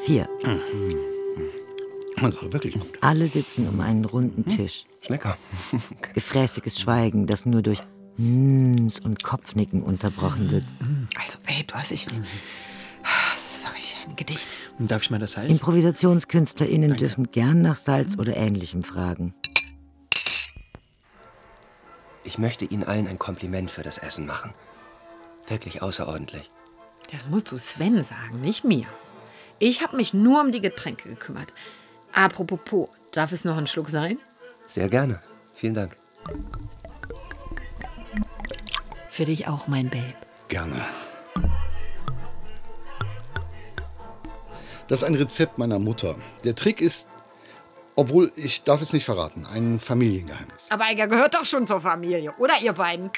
Vier. 0.05 0.27
Also 2.21 2.51
wirklich 2.51 2.73
gut. 2.73 2.97
Alle 2.99 3.27
sitzen 3.29 3.69
um 3.69 3.79
einen 3.79 4.03
runden 4.03 4.45
Tisch. 4.45 4.83
Schlecker. 5.01 5.37
Gefräßiges 6.13 6.79
Schweigen, 6.79 7.25
das 7.25 7.45
nur 7.45 7.61
durch 7.61 7.79
Mms 8.17 8.99
und 8.99 9.23
Kopfnicken 9.23 9.81
unterbrochen 9.81 10.51
wird. 10.51 10.65
Also, 11.21 11.37
Babe, 11.47 11.63
du 11.67 11.73
hast 11.75 11.91
dich. 11.91 12.05
Das 12.05 12.15
ist 12.15 13.63
wirklich 13.63 13.95
ein 14.05 14.15
Gedicht. 14.17 14.49
Darf 14.79 15.03
ich 15.03 15.09
mal 15.09 15.19
das 15.19 15.33
Salz? 15.33 15.49
ImprovisationskünstlerInnen 15.49 16.97
dürfen 16.97 17.31
gern 17.31 17.61
nach 17.61 17.75
Salz 17.75 18.17
oder 18.17 18.35
Ähnlichem 18.35 18.83
fragen. 18.83 19.33
Ich 22.25 22.37
möchte 22.37 22.65
Ihnen 22.65 22.83
allen 22.83 23.07
ein 23.07 23.19
Kompliment 23.19 23.71
für 23.71 23.83
das 23.83 23.97
Essen 23.97 24.25
machen. 24.25 24.53
Wirklich 25.47 25.81
außerordentlich. 25.81 26.51
Das 27.11 27.27
musst 27.27 27.51
du 27.51 27.57
Sven 27.57 28.03
sagen, 28.03 28.41
nicht 28.41 28.63
mir. 28.63 28.87
Ich 29.59 29.81
habe 29.81 29.95
mich 29.95 30.13
nur 30.13 30.41
um 30.41 30.51
die 30.51 30.61
Getränke 30.61 31.09
gekümmert. 31.09 31.53
Apropos 32.11 32.59
Po, 32.63 32.89
darf 33.11 33.31
es 33.31 33.45
noch 33.45 33.57
ein 33.57 33.67
Schluck 33.67 33.89
sein? 33.89 34.19
Sehr 34.65 34.89
gerne. 34.89 35.21
Vielen 35.53 35.73
Dank. 35.73 35.97
Für 39.09 39.25
dich 39.25 39.47
auch, 39.47 39.67
mein 39.67 39.89
Babe. 39.89 40.15
Gerne. 40.47 40.83
Das 44.87 44.99
ist 44.99 45.03
ein 45.05 45.15
Rezept 45.15 45.57
meiner 45.57 45.79
Mutter. 45.79 46.15
Der 46.43 46.55
Trick 46.55 46.81
ist, 46.81 47.09
obwohl 47.95 48.31
ich 48.35 48.63
darf 48.63 48.81
es 48.81 48.91
nicht 48.93 49.05
verraten, 49.05 49.45
ein 49.45 49.79
Familiengeheimnis. 49.79 50.67
Aber 50.69 50.85
er 50.85 51.07
gehört 51.07 51.35
doch 51.35 51.45
schon 51.45 51.65
zur 51.67 51.81
Familie, 51.81 52.33
oder 52.37 52.55
ihr 52.61 52.73
beiden? 52.73 53.11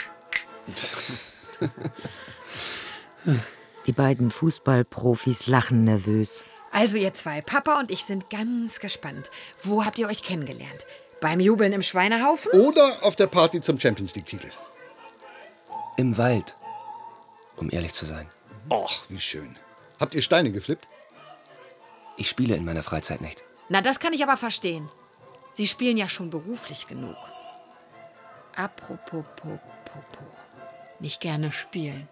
Die 3.86 3.92
beiden 3.92 4.32
Fußballprofis 4.32 5.48
lachen 5.48 5.84
nervös. 5.84 6.44
Also 6.72 6.98
ihr 6.98 7.14
zwei, 7.14 7.42
Papa 7.42 7.80
und 7.80 7.92
ich 7.92 8.04
sind 8.04 8.30
ganz 8.30 8.80
gespannt. 8.80 9.30
Wo 9.62 9.86
habt 9.86 9.98
ihr 9.98 10.08
euch 10.08 10.24
kennengelernt? 10.24 10.86
Beim 11.22 11.40
Jubeln 11.40 11.72
im 11.72 11.82
Schweinehaufen? 11.82 12.52
Oder 12.60 13.04
auf 13.04 13.16
der 13.16 13.28
Party 13.28 13.62
zum 13.62 13.80
Champions 13.80 14.16
League-Titel. 14.16 14.50
Im 15.98 16.18
Wald, 16.18 16.58
um 17.56 17.72
ehrlich 17.72 17.94
zu 17.94 18.06
sein. 18.06 18.30
Och, 18.70 19.06
wie 19.10 19.20
schön. 19.20 19.58
Habt 20.00 20.16
ihr 20.16 20.22
Steine 20.22 20.52
geflippt? 20.52 20.88
Ich 22.18 22.28
spiele 22.28 22.56
in 22.56 22.66
meiner 22.66 22.84
Freizeit 22.84 23.22
nicht. 23.22 23.46
Na, 23.70 23.82
das 23.82 24.00
kann 24.00 24.14
ich 24.14 24.24
aber 24.24 24.36
verstehen. 24.36 24.90
Sie 25.54 25.68
spielen 25.68 25.98
ja 25.98 26.10
schon 26.10 26.30
beruflich 26.30 26.88
genug. 26.88 27.16
Apropos, 28.56 29.24
po, 29.36 29.60
po, 29.86 30.00
po. 30.12 30.26
Nicht 31.00 31.22
gerne 31.22 31.52
spielen. 31.52 32.10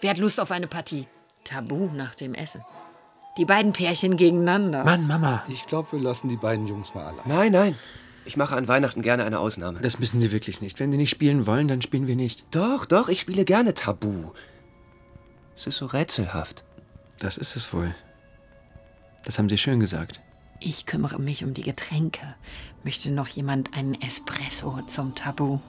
Wer 0.00 0.10
hat 0.10 0.18
Lust 0.18 0.40
auf 0.40 0.50
eine 0.50 0.66
Partie? 0.66 1.06
Tabu 1.44 1.88
nach 1.94 2.14
dem 2.14 2.34
Essen. 2.34 2.62
Die 3.36 3.44
beiden 3.44 3.72
Pärchen 3.72 4.16
gegeneinander. 4.16 4.84
Mann, 4.84 5.06
Mama. 5.06 5.44
Ich 5.48 5.64
glaube, 5.66 5.92
wir 5.92 6.00
lassen 6.00 6.28
die 6.28 6.36
beiden 6.36 6.66
Jungs 6.66 6.94
mal 6.94 7.06
allein. 7.06 7.24
Nein, 7.24 7.52
nein. 7.52 7.76
Ich 8.24 8.36
mache 8.36 8.56
an 8.56 8.68
Weihnachten 8.68 9.00
gerne 9.00 9.24
eine 9.24 9.38
Ausnahme. 9.38 9.80
Das 9.80 9.98
müssen 9.98 10.20
Sie 10.20 10.32
wirklich 10.32 10.60
nicht. 10.60 10.78
Wenn 10.80 10.92
Sie 10.92 10.98
nicht 10.98 11.10
spielen 11.10 11.46
wollen, 11.46 11.66
dann 11.66 11.80
spielen 11.80 12.06
wir 12.06 12.16
nicht. 12.16 12.44
Doch, 12.50 12.84
doch, 12.84 13.08
ich 13.08 13.20
spiele 13.20 13.44
gerne 13.44 13.74
Tabu. 13.74 14.32
Es 15.54 15.66
ist 15.66 15.78
so 15.78 15.86
rätselhaft. 15.86 16.64
Das 17.18 17.38
ist 17.38 17.56
es 17.56 17.72
wohl. 17.72 17.94
Das 19.24 19.38
haben 19.38 19.48
Sie 19.48 19.58
schön 19.58 19.80
gesagt. 19.80 20.20
Ich 20.60 20.86
kümmere 20.86 21.18
mich 21.20 21.44
um 21.44 21.54
die 21.54 21.62
Getränke. 21.62 22.34
Möchte 22.84 23.10
noch 23.10 23.28
jemand 23.28 23.74
einen 23.74 24.00
Espresso 24.00 24.80
zum 24.86 25.14
Tabu? 25.14 25.60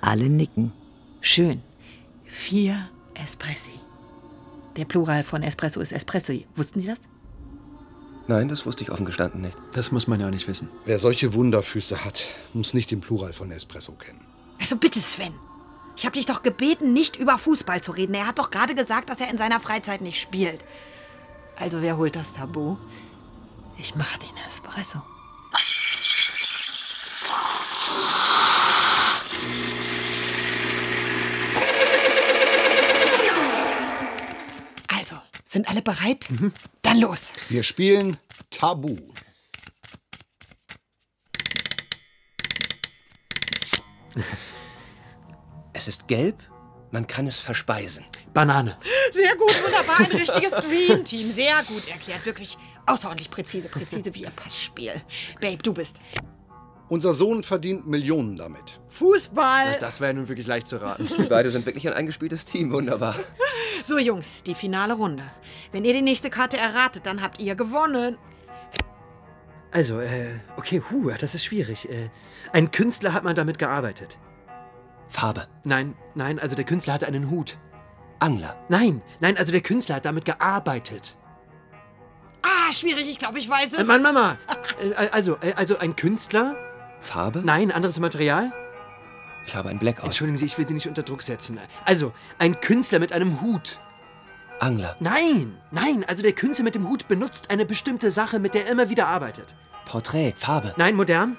Alle 0.00 0.28
nicken. 0.28 0.72
Schön. 1.20 1.62
Vier 2.30 2.88
Espressi. 3.14 3.72
Der 4.76 4.84
Plural 4.84 5.24
von 5.24 5.42
Espresso 5.42 5.80
ist 5.80 5.90
Espresso. 5.90 6.32
Wussten 6.54 6.80
Sie 6.80 6.86
das? 6.86 7.00
Nein, 8.28 8.48
das 8.48 8.64
wusste 8.64 8.84
ich 8.84 8.92
offen 8.92 9.04
gestanden 9.04 9.40
nicht. 9.40 9.58
Das 9.72 9.90
muss 9.90 10.06
man 10.06 10.20
ja 10.20 10.28
auch 10.28 10.30
nicht 10.30 10.46
wissen. 10.46 10.68
Wer 10.84 11.00
solche 11.00 11.34
Wunderfüße 11.34 12.04
hat, 12.04 12.28
muss 12.54 12.72
nicht 12.72 12.92
den 12.92 13.00
Plural 13.00 13.32
von 13.32 13.50
Espresso 13.50 13.92
kennen. 13.92 14.24
Also 14.60 14.76
bitte, 14.76 15.00
Sven. 15.00 15.34
Ich 15.96 16.06
habe 16.06 16.14
dich 16.14 16.26
doch 16.26 16.42
gebeten, 16.44 16.92
nicht 16.92 17.16
über 17.16 17.36
Fußball 17.36 17.82
zu 17.82 17.90
reden. 17.90 18.14
Er 18.14 18.28
hat 18.28 18.38
doch 18.38 18.52
gerade 18.52 18.76
gesagt, 18.76 19.10
dass 19.10 19.20
er 19.20 19.28
in 19.28 19.36
seiner 19.36 19.58
Freizeit 19.58 20.00
nicht 20.00 20.20
spielt. 20.20 20.64
Also 21.56 21.82
wer 21.82 21.96
holt 21.96 22.14
das 22.14 22.34
Tabu? 22.34 22.76
Ich 23.76 23.96
mache 23.96 24.20
den 24.20 24.36
Espresso. 24.46 25.02
Also, 35.00 35.16
sind 35.50 35.68
alle 35.68 35.82
bereit? 35.82 36.28
Dann 36.82 37.00
los. 37.00 37.30
Wir 37.48 37.62
spielen 37.62 38.18
Tabu. 38.50 38.96
Es 45.72 45.88
ist 45.88 46.06
gelb, 46.08 46.36
man 46.90 47.06
kann 47.06 47.26
es 47.26 47.40
verspeisen. 47.40 48.04
Banane. 48.32 48.76
Sehr 49.12 49.34
gut, 49.34 49.52
wunderbar. 49.64 49.98
Ein 50.00 50.06
richtiges 50.12 50.50
Dream-Team. 50.52 51.32
Sehr 51.32 51.62
gut 51.64 51.88
erklärt. 51.88 52.24
Wirklich 52.26 52.56
außerordentlich 52.86 53.30
präzise, 53.30 53.68
präzise 53.68 54.14
wie 54.14 54.22
ihr 54.22 54.30
Passspiel. 54.30 54.92
Babe, 55.40 55.58
du 55.58 55.72
bist 55.72 55.96
Unser 56.90 57.14
Sohn 57.14 57.42
verdient 57.44 57.86
Millionen 57.86 58.36
damit. 58.36 58.80
Fußball. 58.88 59.76
Das 59.80 60.00
wäre 60.00 60.12
nun 60.12 60.28
wirklich 60.28 60.48
leicht 60.48 60.66
zu 60.66 60.76
raten. 60.82 61.06
Sie 61.06 61.24
beide 61.26 61.50
sind 61.50 61.64
wirklich 61.64 61.86
ein 61.86 61.94
eingespieltes 61.94 62.44
Team. 62.44 62.70
Wunderbar. 62.72 63.14
So, 63.82 63.96
Jungs, 63.98 64.42
die 64.44 64.54
finale 64.54 64.92
Runde. 64.92 65.22
Wenn 65.72 65.86
ihr 65.86 65.94
die 65.94 66.02
nächste 66.02 66.28
Karte 66.28 66.58
erratet, 66.58 67.06
dann 67.06 67.22
habt 67.22 67.40
ihr 67.40 67.54
gewonnen. 67.54 68.18
Also, 69.70 70.00
äh, 70.00 70.32
okay, 70.58 70.82
huh, 70.90 71.12
das 71.18 71.34
ist 71.34 71.46
schwierig. 71.46 71.88
Äh, 71.88 72.10
ein 72.52 72.72
Künstler 72.72 73.14
hat 73.14 73.24
man 73.24 73.34
damit 73.34 73.58
gearbeitet. 73.58 74.18
Farbe. 75.08 75.46
Nein, 75.64 75.94
nein, 76.14 76.38
also 76.38 76.56
der 76.56 76.66
Künstler 76.66 76.92
hatte 76.92 77.06
einen 77.06 77.30
Hut. 77.30 77.56
Angler. 78.18 78.54
Nein, 78.68 79.00
nein, 79.20 79.38
also 79.38 79.50
der 79.50 79.62
Künstler 79.62 79.94
hat 79.94 80.04
damit 80.04 80.26
gearbeitet. 80.26 81.16
Ah, 82.42 82.70
schwierig, 82.74 83.08
ich 83.08 83.18
glaube, 83.18 83.38
ich 83.38 83.48
weiß 83.48 83.72
Äh, 83.72 83.80
es. 83.80 83.86
Mann, 83.86 84.02
Mama. 84.02 84.36
Äh, 84.98 85.08
also, 85.10 85.38
äh, 85.40 85.54
also 85.56 85.78
ein 85.78 85.96
Künstler? 85.96 86.54
Farbe? 87.00 87.42
Nein, 87.44 87.70
anderes 87.70 87.98
Material? 88.00 88.52
Ich 89.46 89.54
habe 89.54 89.68
ein 89.68 89.78
Blackout. 89.78 90.04
Entschuldigen 90.04 90.36
Sie, 90.38 90.44
ich 90.46 90.58
will 90.58 90.68
Sie 90.68 90.74
nicht 90.74 90.86
unter 90.86 91.02
Druck 91.02 91.22
setzen. 91.22 91.58
Also, 91.84 92.12
ein 92.38 92.60
Künstler 92.60 92.98
mit 92.98 93.12
einem 93.12 93.40
Hut. 93.40 93.80
Angler. 94.60 94.96
Nein, 95.00 95.56
nein, 95.70 96.04
also 96.06 96.22
der 96.22 96.32
Künstler 96.32 96.64
mit 96.64 96.74
dem 96.74 96.88
Hut 96.88 97.08
benutzt 97.08 97.50
eine 97.50 97.64
bestimmte 97.64 98.10
Sache, 98.10 98.38
mit 98.38 98.54
der 98.54 98.66
er 98.66 98.72
immer 98.72 98.90
wieder 98.90 99.08
arbeitet. 99.08 99.54
Porträt. 99.86 100.34
Farbe. 100.36 100.74
Nein, 100.76 100.94
modern? 100.94 101.36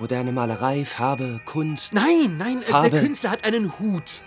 Moderne 0.00 0.32
Malerei. 0.32 0.84
Farbe. 0.84 1.40
Kunst. 1.44 1.92
Nein, 1.92 2.36
nein, 2.36 2.58
äh, 2.58 2.62
Farbe. 2.62 2.90
der 2.90 3.00
Künstler 3.00 3.30
hat 3.30 3.44
einen 3.44 3.78
Hut. 3.78 4.22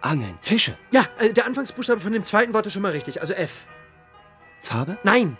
Angeln. 0.00 0.36
Fische. 0.42 0.76
Ja, 0.90 1.04
äh, 1.18 1.32
der 1.32 1.46
Anfangsbuchstabe 1.46 2.00
von 2.00 2.12
dem 2.12 2.24
zweiten 2.24 2.52
Wort 2.52 2.66
ist 2.66 2.72
schon 2.72 2.82
mal 2.82 2.92
richtig, 2.92 3.20
also 3.20 3.34
F. 3.34 3.66
Farbe? 4.62 4.98
Nein. 5.04 5.36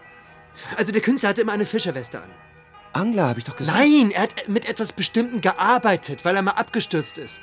Also 0.76 0.92
der 0.92 1.02
Künstler 1.02 1.30
hatte 1.30 1.42
immer 1.42 1.52
eine 1.52 1.66
Fischerweste 1.66 2.18
an. 2.18 2.30
Angler, 2.96 3.28
habe 3.28 3.38
ich 3.38 3.44
doch 3.44 3.56
gesagt. 3.56 3.78
Nein, 3.78 4.10
er 4.10 4.22
hat 4.22 4.48
mit 4.48 4.68
etwas 4.68 4.92
Bestimmtem 4.92 5.40
gearbeitet, 5.40 6.24
weil 6.24 6.34
er 6.36 6.42
mal 6.42 6.52
abgestürzt 6.52 7.18
ist. 7.18 7.40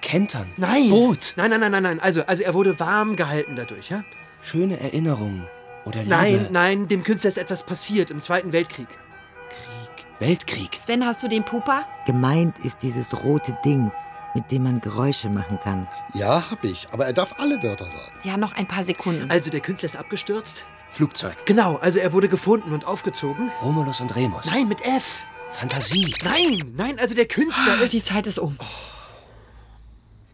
Kentern. 0.00 0.46
Nein. 0.56 0.90
Boot. 0.90 1.34
Nein, 1.36 1.50
nein, 1.50 1.60
nein, 1.60 1.72
nein, 1.72 1.82
nein. 1.82 2.00
Also, 2.00 2.22
also 2.26 2.42
er 2.42 2.54
wurde 2.54 2.78
warm 2.80 3.16
gehalten 3.16 3.56
dadurch, 3.56 3.90
ja? 3.90 4.04
Schöne 4.42 4.78
Erinnerungen. 4.80 5.44
Oder 5.84 6.00
Liebe. 6.00 6.10
Nein, 6.10 6.48
nein, 6.50 6.88
dem 6.88 7.02
Künstler 7.02 7.28
ist 7.28 7.38
etwas 7.38 7.64
passiert 7.64 8.10
im 8.10 8.20
Zweiten 8.20 8.52
Weltkrieg. 8.52 8.88
Krieg. 8.88 10.06
Weltkrieg. 10.18 10.74
Sven, 10.78 11.04
hast 11.04 11.22
du 11.22 11.28
den 11.28 11.44
Pupa? 11.44 11.84
Gemeint 12.06 12.58
ist 12.64 12.78
dieses 12.82 13.24
rote 13.24 13.56
Ding, 13.64 13.90
mit 14.34 14.50
dem 14.50 14.64
man 14.64 14.80
Geräusche 14.80 15.28
machen 15.28 15.58
kann. 15.62 15.88
Ja, 16.14 16.50
hab 16.50 16.62
ich. 16.64 16.88
Aber 16.92 17.06
er 17.06 17.12
darf 17.12 17.34
alle 17.38 17.62
Wörter 17.62 17.86
sagen. 17.86 18.12
Ja, 18.22 18.36
noch 18.36 18.52
ein 18.52 18.68
paar 18.68 18.84
Sekunden. 18.84 19.30
Also 19.30 19.50
der 19.50 19.60
Künstler 19.60 19.88
ist 19.88 19.96
abgestürzt? 19.96 20.64
Flugzeug. 20.90 21.44
Genau, 21.46 21.76
also 21.76 21.98
er 21.98 22.12
wurde 22.12 22.28
gefunden 22.28 22.72
und 22.72 22.86
aufgezogen? 22.86 23.50
Romulus 23.62 24.00
und 24.00 24.14
Remus. 24.16 24.46
Nein, 24.46 24.68
mit 24.68 24.80
F. 24.84 25.26
Fantasie. 25.52 26.12
Nein, 26.24 26.74
nein, 26.76 26.98
also 26.98 27.14
der 27.14 27.26
Künstler 27.26 27.76
Ah, 27.78 27.82
ist... 27.82 27.92
die 27.92 28.02
Zeit 28.02 28.26
ist 28.26 28.38
um. 28.38 28.56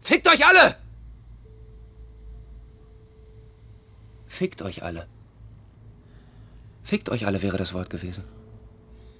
Fickt 0.01 0.27
euch 0.27 0.45
alle! 0.45 0.77
Fickt 4.27 4.61
euch 4.61 4.83
alle. 4.83 5.07
Fickt 6.83 7.09
euch 7.09 7.25
alle 7.25 7.41
wäre 7.41 7.57
das 7.57 7.73
Wort 7.73 7.89
gewesen. 7.89 8.23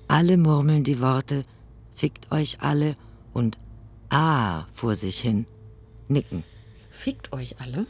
Alle 0.07 0.37
murmeln 0.37 0.83
die 0.83 0.99
Worte, 1.01 1.43
fickt 1.95 2.31
euch 2.31 2.61
alle 2.61 2.95
und 3.33 3.57
ah 4.09 4.65
vor 4.71 4.95
sich 4.95 5.19
hin, 5.19 5.47
nicken. 6.07 6.43
Fickt 6.91 7.33
euch 7.33 7.59
alle? 7.59 7.87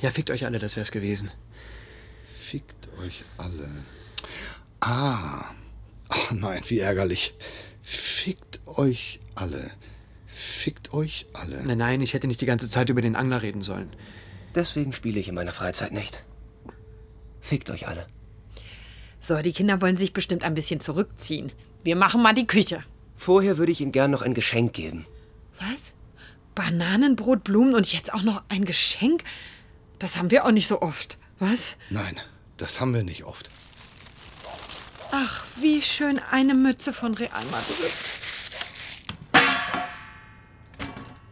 Ja, 0.00 0.10
fickt 0.10 0.30
euch 0.30 0.46
alle, 0.46 0.58
das 0.58 0.76
wär's 0.76 0.90
gewesen. 0.90 1.30
Fickt 3.00 3.06
euch 3.06 3.24
alle. 3.38 3.70
Ah. 4.80 5.44
Ach 6.08 6.32
nein, 6.32 6.62
wie 6.68 6.80
ärgerlich. 6.80 7.34
Fickt 7.82 8.60
euch 8.66 9.20
alle. 9.34 9.70
Fickt 10.26 10.92
euch 10.92 11.26
alle. 11.32 11.62
Nein, 11.64 11.78
nein, 11.78 12.00
ich 12.02 12.14
hätte 12.14 12.26
nicht 12.26 12.40
die 12.40 12.46
ganze 12.46 12.68
Zeit 12.68 12.88
über 12.88 13.00
den 13.00 13.16
Angler 13.16 13.42
reden 13.42 13.62
sollen. 13.62 13.90
Deswegen 14.54 14.92
spiele 14.92 15.20
ich 15.20 15.28
in 15.28 15.34
meiner 15.34 15.52
Freizeit 15.52 15.92
nicht. 15.92 16.24
Fickt 17.40 17.70
euch 17.70 17.88
alle. 17.88 18.06
So, 19.20 19.40
die 19.40 19.52
Kinder 19.52 19.80
wollen 19.80 19.96
sich 19.96 20.12
bestimmt 20.12 20.42
ein 20.42 20.54
bisschen 20.54 20.80
zurückziehen. 20.80 21.52
Wir 21.84 21.96
machen 21.96 22.22
mal 22.22 22.34
die 22.34 22.46
Küche. 22.46 22.82
Vorher 23.16 23.58
würde 23.58 23.72
ich 23.72 23.80
Ihnen 23.80 23.92
gern 23.92 24.10
noch 24.10 24.22
ein 24.22 24.34
Geschenk 24.34 24.72
geben. 24.72 25.06
Was? 25.58 25.94
Bananenbrot, 26.54 27.44
Blumen 27.44 27.74
und 27.74 27.92
jetzt 27.92 28.12
auch 28.12 28.22
noch 28.22 28.42
ein 28.48 28.64
Geschenk? 28.64 29.22
Das 29.98 30.16
haben 30.16 30.30
wir 30.30 30.44
auch 30.44 30.50
nicht 30.50 30.68
so 30.68 30.82
oft. 30.82 31.18
Was? 31.38 31.76
Nein, 31.90 32.20
das 32.60 32.80
haben 32.80 32.94
wir 32.94 33.02
nicht 33.02 33.24
oft. 33.24 33.48
Ach, 35.12 35.44
wie 35.60 35.82
schön 35.82 36.20
eine 36.30 36.54
Mütze 36.54 36.92
von 36.92 37.14
Real 37.14 37.44
Madrid. 37.50 37.92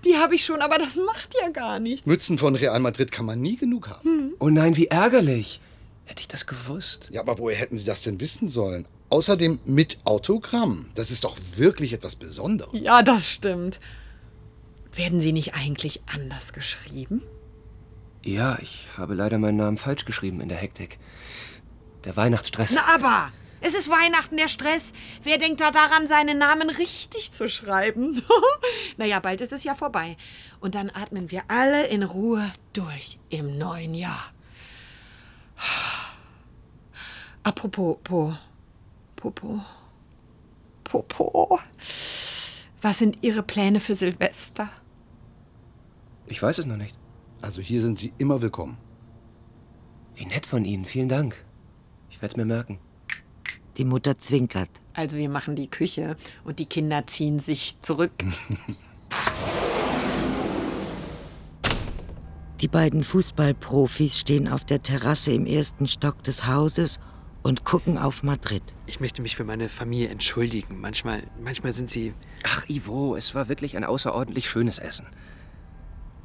Die 0.04 0.16
habe 0.16 0.34
ich 0.34 0.44
schon, 0.44 0.62
aber 0.62 0.78
das 0.78 0.96
macht 0.96 1.34
ja 1.40 1.50
gar 1.50 1.78
nichts. 1.78 2.06
Mützen 2.06 2.38
von 2.38 2.56
Real 2.56 2.80
Madrid 2.80 3.12
kann 3.12 3.26
man 3.26 3.40
nie 3.40 3.56
genug 3.56 3.88
haben. 3.88 4.34
Oh 4.38 4.48
nein, 4.48 4.76
wie 4.76 4.86
ärgerlich. 4.86 5.60
Hätte 6.06 6.22
ich 6.22 6.28
das 6.28 6.46
gewusst. 6.46 7.08
Ja, 7.10 7.20
aber 7.20 7.38
woher 7.38 7.56
hätten 7.56 7.76
Sie 7.76 7.84
das 7.84 8.02
denn 8.02 8.20
wissen 8.20 8.48
sollen? 8.48 8.88
Außerdem 9.10 9.60
mit 9.64 9.98
Autogramm. 10.04 10.90
Das 10.94 11.10
ist 11.10 11.24
doch 11.24 11.36
wirklich 11.56 11.92
etwas 11.92 12.16
Besonderes. 12.16 12.70
Ja, 12.80 13.02
das 13.02 13.28
stimmt. 13.30 13.80
Werden 14.94 15.20
Sie 15.20 15.32
nicht 15.32 15.54
eigentlich 15.54 16.00
anders 16.06 16.52
geschrieben? 16.52 17.22
Ja, 18.28 18.58
ich 18.60 18.86
habe 18.98 19.14
leider 19.14 19.38
meinen 19.38 19.56
Namen 19.56 19.78
falsch 19.78 20.04
geschrieben 20.04 20.42
in 20.42 20.50
der 20.50 20.58
Hektik. 20.58 20.98
Der 22.04 22.14
Weihnachtsstress. 22.14 22.74
Na 22.74 22.94
aber, 22.94 23.32
es 23.62 23.72
ist 23.72 23.88
Weihnachten, 23.88 24.36
der 24.36 24.48
Stress. 24.48 24.92
Wer 25.22 25.38
denkt 25.38 25.62
da 25.62 25.70
daran, 25.70 26.06
seinen 26.06 26.36
Namen 26.36 26.68
richtig 26.68 27.32
zu 27.32 27.48
schreiben? 27.48 28.22
naja, 28.98 29.18
bald 29.20 29.40
ist 29.40 29.54
es 29.54 29.64
ja 29.64 29.74
vorbei. 29.74 30.18
Und 30.60 30.74
dann 30.74 30.90
atmen 30.90 31.30
wir 31.30 31.44
alle 31.48 31.86
in 31.86 32.02
Ruhe 32.02 32.52
durch 32.74 33.18
im 33.30 33.56
neuen 33.56 33.94
Jahr. 33.94 34.30
Apropos, 37.44 37.96
Po. 38.04 38.36
Popo. 39.16 39.64
Popo. 40.84 41.58
Was 42.82 42.98
sind 42.98 43.22
Ihre 43.22 43.42
Pläne 43.42 43.80
für 43.80 43.94
Silvester? 43.94 44.68
Ich 46.26 46.42
weiß 46.42 46.58
es 46.58 46.66
noch 46.66 46.76
nicht. 46.76 46.94
Also 47.40 47.60
hier 47.60 47.80
sind 47.80 47.98
Sie 47.98 48.12
immer 48.18 48.42
willkommen. 48.42 48.78
Wie 50.14 50.26
nett 50.26 50.46
von 50.46 50.64
Ihnen. 50.64 50.84
Vielen 50.84 51.08
Dank. 51.08 51.36
Ich 52.10 52.16
werde 52.20 52.32
es 52.32 52.36
mir 52.36 52.44
merken. 52.44 52.78
Die 53.76 53.84
Mutter 53.84 54.18
zwinkert. 54.18 54.70
Also 54.94 55.16
wir 55.16 55.28
machen 55.28 55.54
die 55.54 55.68
Küche 55.68 56.16
und 56.44 56.58
die 56.58 56.66
Kinder 56.66 57.06
ziehen 57.06 57.38
sich 57.38 57.80
zurück. 57.80 58.12
Die 62.60 62.66
beiden 62.66 63.04
Fußballprofis 63.04 64.18
stehen 64.18 64.48
auf 64.48 64.64
der 64.64 64.82
Terrasse 64.82 65.30
im 65.30 65.46
ersten 65.46 65.86
Stock 65.86 66.24
des 66.24 66.48
Hauses 66.48 66.98
und 67.44 67.62
gucken 67.64 67.96
auf 67.96 68.24
Madrid. 68.24 68.64
Ich 68.86 68.98
möchte 68.98 69.22
mich 69.22 69.36
für 69.36 69.44
meine 69.44 69.68
Familie 69.68 70.08
entschuldigen. 70.08 70.80
Manchmal, 70.80 71.22
manchmal 71.40 71.72
sind 71.72 71.88
sie. 71.88 72.14
Ach, 72.42 72.68
Ivo, 72.68 73.14
es 73.14 73.32
war 73.36 73.48
wirklich 73.48 73.76
ein 73.76 73.84
außerordentlich 73.84 74.50
schönes 74.50 74.80
Essen. 74.80 75.06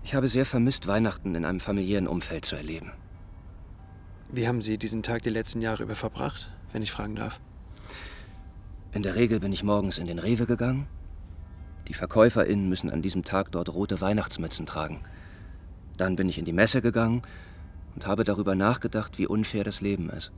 Ich 0.04 0.16
habe 0.16 0.28
sehr 0.28 0.46
vermisst, 0.46 0.88
Weihnachten 0.88 1.34
in 1.34 1.46
einem 1.46 1.62
familiären 1.62 2.08
Umfeld 2.08 2.44
zu 2.44 2.56
erleben. 2.56 2.92
Wie 4.30 4.48
haben 4.48 4.62
Sie 4.62 4.78
diesen 4.78 5.02
Tag 5.02 5.24
die 5.24 5.30
letzten 5.30 5.62
Jahre 5.62 5.84
über 5.84 5.96
verbracht, 5.96 6.50
wenn 6.74 6.82
ich 6.82 6.92
fragen 6.92 7.16
darf? 7.16 7.40
In 8.92 9.02
der 9.02 9.16
Regel 9.16 9.40
bin 9.40 9.54
ich 9.54 9.64
morgens 9.64 9.98
in 9.98 10.08
den 10.08 10.20
Rewe 10.20 10.46
gegangen. 10.46 10.88
Die 11.88 11.94
VerkäuferInnen 11.94 12.68
müssen 12.68 12.90
an 12.90 13.02
diesem 13.02 13.24
Tag 13.24 13.52
dort 13.52 13.74
rote 13.74 14.02
Weihnachtsmützen 14.02 14.66
tragen. 14.66 15.02
Dann 15.98 16.16
bin 16.16 16.28
ich 16.28 16.38
in 16.38 16.46
die 16.46 16.54
Messe 16.54 16.82
gegangen 16.82 17.22
und 17.96 18.06
habe 18.06 18.24
darüber 18.24 18.56
nachgedacht, 18.56 19.18
wie 19.18 19.28
unfair 19.28 19.64
das 19.64 19.82
Leben 19.82 20.10
ist. 20.10 20.32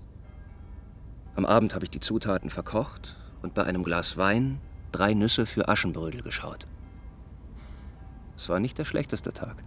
Am 1.35 1.45
Abend 1.45 1.73
habe 1.73 1.85
ich 1.85 1.91
die 1.91 1.99
Zutaten 1.99 2.49
verkocht 2.49 3.17
und 3.41 3.53
bei 3.53 3.63
einem 3.63 3.83
Glas 3.83 4.15
Wein 4.15 4.59
drei 4.91 5.13
Nüsse 5.13 5.45
für 5.45 5.67
Aschenbrödel 5.67 6.21
geschaut. 6.21 6.67
Es 8.37 8.49
war 8.49 8.59
nicht 8.59 8.77
der 8.77 8.85
schlechteste 8.85 9.33
Tag. 9.33 9.63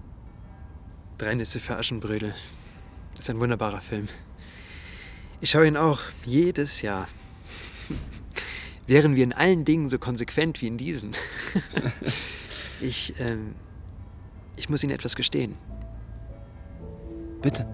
Drei 1.17 1.35
Nüsse 1.35 1.61
für 1.61 1.77
Aschenbrödel. 1.77 2.35
Das 3.13 3.21
ist 3.21 3.31
ein 3.31 3.41
wunderbarer 3.41 3.81
Film. 3.81 4.09
Ich 5.41 5.51
schaue 5.51 5.67
ihn 5.67 5.77
auch 5.77 6.01
jedes 6.25 6.83
Jahr. 6.83 7.09
Wären 8.87 9.17
wir 9.17 9.25
in 9.25 9.33
allen 9.33 9.65
Dingen 9.65 9.89
so 9.89 9.99
konsequent 9.99 10.61
wie 10.63 10.67
in 10.67 10.79
diesen. 10.79 11.13
ich, 12.81 13.15
ähm, 13.19 13.55
ich 14.57 14.69
muss 14.69 14.83
Ihnen 14.83 14.95
etwas 14.95 15.17
gestehen. 15.17 15.57
Bitte. 17.43 17.67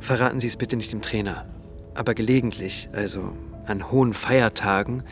Verraten 0.00 0.40
Sie 0.40 0.46
es 0.46 0.56
bitte 0.56 0.76
nicht 0.76 0.92
dem 0.92 1.02
Trainer. 1.02 1.46
Aber 1.94 2.14
gelegentlich, 2.14 2.88
also 2.92 3.32
an 3.66 3.90
hohen 3.90 4.14
Feiertagen, 4.14 5.02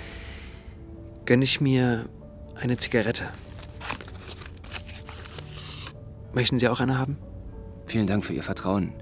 gönne 1.26 1.44
ich 1.44 1.60
mir 1.60 2.08
eine 2.56 2.78
Zigarette. 2.78 3.28
Möchten 6.38 6.60
Sie 6.60 6.68
auch 6.68 6.78
eine 6.78 6.96
haben? 6.96 7.16
Vielen 7.86 8.06
Dank 8.06 8.24
für 8.24 8.32
Ihr 8.32 8.44
Vertrauen. 8.44 8.92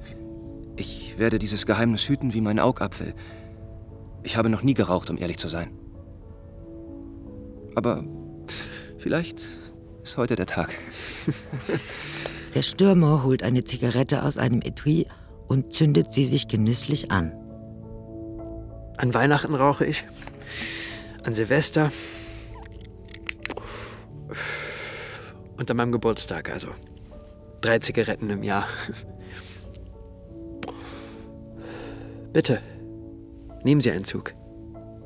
Ich 0.77 1.19
werde 1.19 1.39
dieses 1.39 1.67
Geheimnis 1.67 2.09
hüten 2.09 2.33
wie 2.33 2.41
mein 2.41 2.59
Augapfel. 2.59 3.13
Ich 4.23 4.39
habe 4.39 4.49
noch 4.49 4.63
nie 4.63 4.73
geraucht, 4.73 5.11
um 5.11 5.19
ehrlich 5.19 5.37
zu 5.37 5.47
sein. 5.47 5.71
Aber 7.75 8.05
vielleicht 8.97 9.45
ist 10.03 10.17
heute 10.17 10.35
der 10.35 10.47
Tag. 10.47 10.73
Der 12.55 12.63
Stürmer 12.63 13.23
holt 13.23 13.43
eine 13.43 13.65
Zigarette 13.65 14.23
aus 14.23 14.39
einem 14.39 14.63
Etui 14.63 15.07
und 15.47 15.75
zündet 15.75 16.15
sie 16.15 16.25
sich 16.25 16.49
genüsslich 16.49 17.11
an. 17.11 17.33
An 18.97 19.13
Weihnachten 19.13 19.55
rauche 19.55 19.85
ich. 19.85 20.07
An 21.23 21.35
Silvester. 21.35 21.93
Und 25.59 25.71
an 25.71 25.77
meinem 25.77 25.93
Geburtstag, 25.93 26.51
also. 26.51 26.69
Drei 27.67 27.81
Zigaretten 27.81 28.31
im 28.31 28.45
Jahr. 28.45 28.69
Bitte, 32.33 32.61
nehmen 33.65 33.81
Sie 33.81 33.91
einen 33.91 34.05
Zug. 34.05 34.35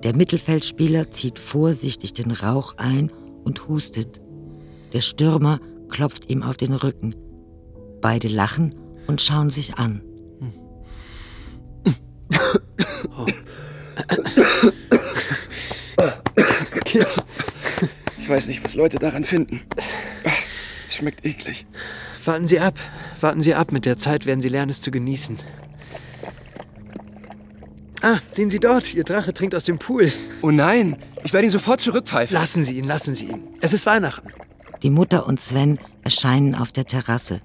Der 0.03 0.15
Mittelfeldspieler 0.15 1.11
zieht 1.11 1.39
vorsichtig 1.39 2.13
den 2.13 2.31
Rauch 2.31 2.75
ein 2.77 3.11
und 3.45 3.67
hustet. 3.67 4.21
Der 4.93 5.01
Stürmer 5.01 5.59
klopft 5.89 6.29
ihm 6.29 6.43
auf 6.43 6.59
den 6.59 6.75
Rücken. 6.75 7.15
Beide 8.03 8.29
lachen 8.29 8.75
und 9.07 9.23
schauen 9.23 9.49
sich 9.49 9.77
an. 9.77 10.03
Kids, 16.85 17.23
ich 18.19 18.29
weiß 18.29 18.49
nicht, 18.49 18.63
was 18.63 18.75
Leute 18.75 18.99
daran 18.99 19.25
finden. 19.25 19.63
Es 20.87 20.97
schmeckt 20.97 21.25
eklig. 21.25 21.65
Warten 22.25 22.47
Sie 22.47 22.61
ab, 22.61 22.79
warten 23.21 23.43
Sie 23.43 23.55
ab. 23.55 23.73
Mit 23.73 23.87
der 23.87 23.97
Zeit 23.97 24.27
werden 24.27 24.41
Sie 24.41 24.49
lernen, 24.49 24.71
es 24.71 24.81
zu 24.81 24.91
genießen. 24.91 25.39
Ah, 28.03 28.19
sehen 28.31 28.51
Sie 28.51 28.59
dort, 28.59 28.95
Ihr 28.95 29.05
Drache 29.05 29.35
trinkt 29.35 29.55
aus 29.55 29.65
dem 29.65 29.79
Pool. 29.79 30.11
Oh 30.43 30.51
nein, 30.51 30.97
ich 31.23 31.33
werde 31.33 31.47
ihn 31.47 31.51
sofort 31.51 31.81
zurückpfeifen. 31.81 32.35
Lassen 32.35 32.65
Sie 32.65 32.79
ihn, 32.79 32.85
lassen 32.85 33.15
Sie 33.15 33.27
ihn. 33.27 33.43
Es 33.61 33.73
ist 33.73 33.85
Weihnachten. 33.87 34.29
Die 34.83 34.91
Mutter 34.91 35.27
und 35.27 35.41
Sven 35.41 35.79
erscheinen 36.03 36.55
auf 36.55 36.73
der 36.73 36.87
Terrasse. 36.87 37.43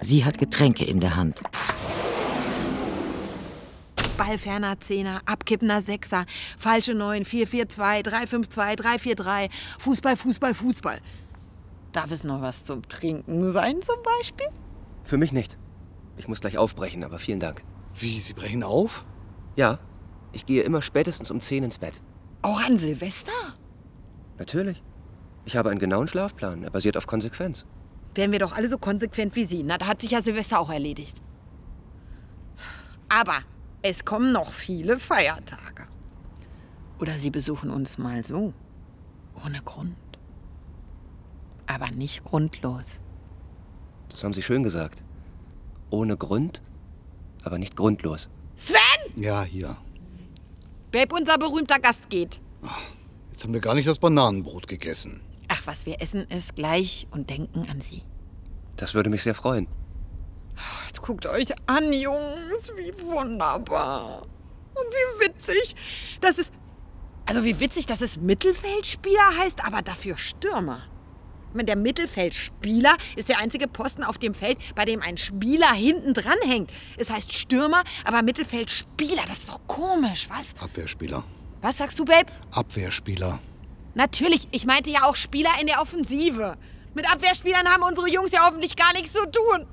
Sie 0.00 0.24
hat 0.24 0.38
Getränke 0.38 0.84
in 0.84 1.00
der 1.00 1.16
Hand. 1.16 1.42
Ballferner 4.16 4.80
Zehner, 4.80 5.20
abkippender 5.26 5.80
Sechser, 5.80 6.24
falsche 6.58 6.94
Neun, 6.94 7.24
4-4-2, 7.24 8.04
3-5-2, 8.06 8.78
3-4-3, 8.78 9.50
Fußball, 9.78 10.16
Fußball, 10.16 10.54
Fußball. 10.54 10.98
Darf 11.92 12.10
es 12.10 12.24
noch 12.24 12.40
was 12.40 12.64
zum 12.64 12.82
Trinken 12.88 13.50
sein 13.50 13.82
zum 13.82 13.96
Beispiel? 14.02 14.46
Für 15.02 15.16
mich 15.18 15.32
nicht. 15.32 15.58
Ich 16.16 16.28
muss 16.28 16.40
gleich 16.40 16.58
aufbrechen, 16.58 17.02
aber 17.02 17.18
vielen 17.18 17.40
Dank. 17.40 17.62
Wie, 17.94 18.20
Sie 18.20 18.34
brechen 18.34 18.62
auf? 18.62 19.04
Ja, 19.56 19.78
ich 20.32 20.46
gehe 20.46 20.62
immer 20.62 20.82
spätestens 20.82 21.30
um 21.30 21.40
10 21.40 21.64
ins 21.64 21.78
Bett. 21.78 22.00
Auch 22.42 22.62
an 22.62 22.78
Silvester? 22.78 23.32
Natürlich. 24.38 24.82
Ich 25.44 25.56
habe 25.56 25.70
einen 25.70 25.80
genauen 25.80 26.06
Schlafplan. 26.08 26.62
Er 26.62 26.70
basiert 26.70 26.96
auf 26.96 27.06
Konsequenz. 27.06 27.66
Wären 28.14 28.32
wir 28.32 28.38
doch 28.38 28.52
alle 28.52 28.68
so 28.68 28.78
konsequent 28.78 29.34
wie 29.36 29.44
Sie. 29.44 29.62
Na, 29.62 29.78
da 29.78 29.86
hat 29.86 30.00
sich 30.00 30.12
ja 30.12 30.22
Silvester 30.22 30.60
auch 30.60 30.70
erledigt. 30.70 31.20
Aber 33.08 33.38
Es 33.82 34.04
kommen 34.04 34.30
noch 34.32 34.52
viele 34.52 34.98
Feiertage. 34.98 35.86
Oder 37.00 37.12
Sie 37.12 37.30
besuchen 37.30 37.70
uns 37.70 37.96
mal 37.96 38.22
so. 38.24 38.52
Ohne 39.44 39.62
Grund. 39.64 39.96
Aber 41.70 41.88
nicht 41.92 42.24
grundlos. 42.24 43.00
Das 44.08 44.24
haben 44.24 44.32
Sie 44.32 44.42
schön 44.42 44.64
gesagt. 44.64 45.04
Ohne 45.90 46.16
Grund, 46.16 46.62
aber 47.44 47.58
nicht 47.58 47.76
grundlos. 47.76 48.28
Sven! 48.56 48.78
Ja, 49.14 49.44
hier. 49.44 49.76
Babe, 50.90 51.14
unser 51.14 51.38
berühmter 51.38 51.78
Gast 51.78 52.10
geht. 52.10 52.40
Jetzt 53.30 53.44
haben 53.44 53.54
wir 53.54 53.60
gar 53.60 53.76
nicht 53.76 53.86
das 53.86 54.00
Bananenbrot 54.00 54.66
gegessen. 54.66 55.20
Ach, 55.46 55.62
was 55.64 55.86
wir 55.86 56.02
essen, 56.02 56.24
ist 56.24 56.56
gleich 56.56 57.06
und 57.12 57.30
denken 57.30 57.68
an 57.70 57.80
Sie. 57.80 58.02
Das 58.76 58.94
würde 58.94 59.08
mich 59.08 59.22
sehr 59.22 59.36
freuen. 59.36 59.68
Jetzt 60.88 61.00
guckt 61.02 61.26
euch 61.26 61.52
an, 61.68 61.92
Jungs. 61.92 62.72
Wie 62.76 62.92
wunderbar. 63.04 64.22
Und 64.74 64.86
wie 65.20 65.26
witzig. 65.26 65.76
Das 66.20 66.36
ist. 66.38 66.52
Also, 67.26 67.44
wie 67.44 67.60
witzig, 67.60 67.86
dass 67.86 68.00
es 68.00 68.16
Mittelfeldspieler 68.16 69.38
heißt, 69.38 69.64
aber 69.64 69.82
dafür 69.82 70.18
Stürmer. 70.18 70.89
Ich 71.50 71.56
meine, 71.56 71.66
Der 71.66 71.76
Mittelfeldspieler 71.76 72.96
ist 73.16 73.28
der 73.28 73.40
einzige 73.40 73.66
Posten 73.66 74.04
auf 74.04 74.18
dem 74.18 74.34
Feld, 74.34 74.56
bei 74.76 74.84
dem 74.84 75.02
ein 75.02 75.18
Spieler 75.18 75.72
hinten 75.72 76.14
dran 76.14 76.38
hängt. 76.44 76.70
Es 76.96 77.10
heißt 77.10 77.32
Stürmer, 77.32 77.82
aber 78.04 78.22
Mittelfeldspieler. 78.22 79.22
Das 79.26 79.38
ist 79.38 79.48
doch 79.48 79.58
komisch, 79.66 80.28
was? 80.30 80.54
Abwehrspieler. 80.62 81.24
Was 81.60 81.78
sagst 81.78 81.98
du, 81.98 82.04
Babe? 82.04 82.30
Abwehrspieler. 82.52 83.40
Natürlich, 83.94 84.46
ich 84.52 84.64
meinte 84.64 84.90
ja 84.90 85.06
auch 85.06 85.16
Spieler 85.16 85.50
in 85.60 85.66
der 85.66 85.82
Offensive. 85.82 86.56
Mit 86.94 87.12
Abwehrspielern 87.12 87.68
haben 87.68 87.82
unsere 87.82 88.08
Jungs 88.08 88.30
ja 88.30 88.46
hoffentlich 88.46 88.76
gar 88.76 88.92
nichts 88.92 89.12
zu 89.12 89.24
tun. 89.26 89.66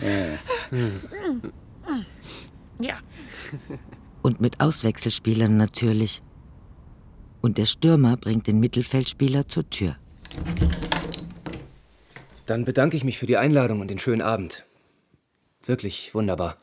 ja. 2.78 2.94
Und 4.26 4.40
mit 4.40 4.58
Auswechselspielern 4.58 5.56
natürlich. 5.56 6.20
Und 7.42 7.58
der 7.58 7.64
Stürmer 7.64 8.16
bringt 8.16 8.48
den 8.48 8.58
Mittelfeldspieler 8.58 9.46
zur 9.46 9.70
Tür. 9.70 9.96
Dann 12.44 12.64
bedanke 12.64 12.96
ich 12.96 13.04
mich 13.04 13.18
für 13.18 13.26
die 13.26 13.36
Einladung 13.36 13.78
und 13.78 13.86
den 13.86 14.00
schönen 14.00 14.22
Abend. 14.22 14.64
Wirklich 15.64 16.12
wunderbar. 16.12 16.56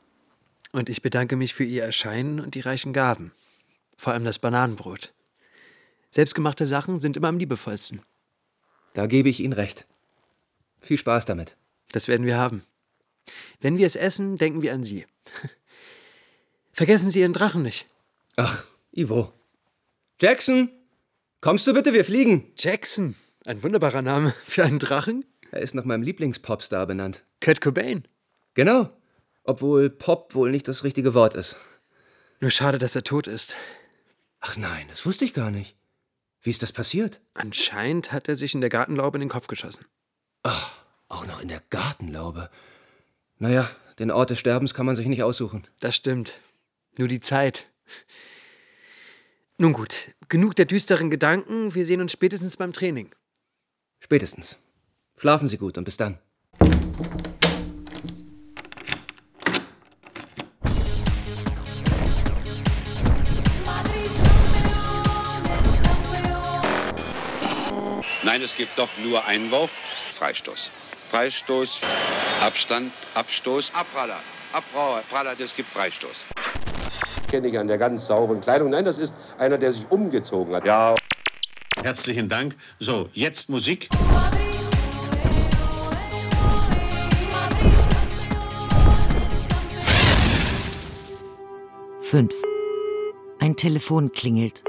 Und 0.74 0.90
ich 0.90 1.02
bedanke 1.02 1.38
mich 1.38 1.54
für 1.54 1.64
Ihr 1.64 1.86
Erscheinen 1.86 2.42
und 2.42 2.56
die 2.56 2.60
reichen 2.60 2.92
Gaben. 2.92 3.32
Vor 3.96 4.12
allem 4.12 4.26
das 4.26 4.40
Bananenbrot. 4.40 5.14
Selbstgemachte 6.12 6.68
Sachen 6.68 7.00
sind 7.00 7.16
immer 7.16 7.30
am 7.30 7.38
liebevollsten. 7.38 8.02
Da 8.94 9.06
gebe 9.08 9.30
ich 9.30 9.40
Ihnen 9.40 9.54
recht. 9.54 9.88
Viel 10.82 10.98
Spaß 10.98 11.24
damit. 11.24 11.56
Das 11.94 12.10
werden 12.10 12.26
wir 12.26 12.36
haben. 12.36 12.66
Wenn 13.62 13.78
wir 13.78 13.88
es 13.88 13.96
essen, 13.96 14.36
denken 14.36 14.64
wir 14.64 14.74
an 14.74 14.84
Sie. 14.84 15.06
Vergessen 16.74 17.12
Sie 17.12 17.20
Ihren 17.20 17.34
Drachen 17.34 17.62
nicht. 17.62 17.86
Ach, 18.36 18.64
Ivo. 18.92 19.32
Jackson, 20.20 20.70
kommst 21.40 21.68
du 21.68 21.74
bitte, 21.74 21.94
wir 21.94 22.04
fliegen. 22.04 22.52
Jackson, 22.58 23.16
ein 23.46 23.62
wunderbarer 23.62 24.02
Name 24.02 24.34
für 24.46 24.64
einen 24.64 24.80
Drachen. 24.80 25.24
Er 25.52 25.62
ist 25.62 25.76
nach 25.76 25.86
meinem 25.86 26.02
Lieblingspopstar 26.02 26.88
benannt. 26.88 27.24
Kurt 27.42 27.62
Cobain. 27.62 28.08
Genau. 28.56 28.90
Obwohl 29.44 29.90
Pop 29.92 30.34
wohl 30.34 30.50
nicht 30.50 30.68
das 30.68 30.84
richtige 30.84 31.14
Wort 31.14 31.36
ist. 31.36 31.56
Nur 32.40 32.50
schade, 32.50 32.80
dass 32.80 32.96
er 32.96 33.04
tot 33.04 33.28
ist. 33.28 33.56
Ach 34.40 34.58
nein, 34.58 34.88
das 34.90 35.06
wusste 35.06 35.26
ich 35.26 35.34
gar 35.34 35.52
nicht. 35.52 35.76
Wie 36.42 36.50
ist 36.50 36.64
das 36.64 36.72
passiert? 36.72 37.22
Anscheinend 37.36 38.12
hat 38.12 38.28
er 38.28 38.36
sich 38.36 38.56
in 38.56 38.62
der 38.62 38.70
Gartenlaube 38.70 39.18
in 39.18 39.22
den 39.22 39.30
Kopf 39.30 39.48
geschossen. 39.48 39.86
Auch 41.08 41.28
noch 41.28 41.40
in 41.40 41.48
der 41.48 41.62
Gartenlaube. 41.70 42.50
Naja, 43.38 43.70
den 44.00 44.12
Ort 44.12 44.32
des 44.32 44.40
Sterbens 44.40 44.74
kann 44.74 44.86
man 44.86 44.96
sich 44.96 45.08
nicht 45.08 45.24
aussuchen. 45.24 45.68
Das 45.80 45.96
stimmt. 45.96 46.40
Nur 46.98 47.08
die 47.08 47.20
Zeit. 47.20 47.72
Nun 49.58 49.74
gut, 49.74 50.12
genug 50.30 50.56
der 50.56 50.66
düsteren 50.66 51.10
Gedanken. 51.10 51.74
Wir 51.74 51.86
sehen 51.86 52.02
uns 52.02 52.12
spätestens 52.12 52.58
beim 52.58 52.74
Training. 52.74 53.14
Spätestens. 54.00 54.58
Schlafen 55.18 55.48
Sie 55.48 55.58
gut 55.58 55.78
und 55.78 55.86
bis 55.86 55.98
dann. 55.98 56.20
Nein, 68.24 68.42
es 68.42 68.56
gibt 68.56 68.78
doch 68.78 68.90
nur 69.04 69.24
Einwurf, 69.26 69.72
Freistoß. 70.12 70.72
Freistoß, 71.10 71.82
Abstand, 72.42 72.92
Abstoß, 73.14 73.72
Abpraller. 73.74 74.20
Abpraller, 74.52 75.36
das 75.36 75.56
gibt 75.56 75.70
Freistoß. 75.70 76.16
Kenne 77.34 77.48
ich 77.48 77.58
an 77.58 77.68
der 77.68 77.80
ganz 77.80 78.06
sauberen 78.06 78.42
Kleidung. 78.42 78.70
Nein, 78.70 78.86
das 78.86 79.00
ist 79.00 79.12
einer, 79.40 79.58
der 79.58 79.74
sich 79.74 79.90
umgezogen 79.90 80.54
hat. 80.56 80.68
Ja, 80.68 80.94
Herzlichen 81.82 82.30
Dank. 82.30 82.56
So, 82.78 83.10
jetzt 83.14 83.50
Musik. 83.50 83.90
Fünf. 92.00 92.32
Ein 93.40 93.56
Telefon 93.56 94.12
klingelt. 94.12 94.62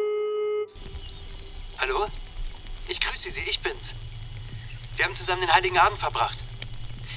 Hallo? 1.77 2.07
Ich 2.88 2.98
grüße 2.98 3.31
Sie, 3.31 3.42
ich 3.42 3.61
bin's. 3.61 3.94
Wir 4.96 5.05
haben 5.05 5.14
zusammen 5.14 5.42
den 5.42 5.53
Heiligen 5.53 5.77
Abend 5.77 5.98
verbracht. 5.98 6.42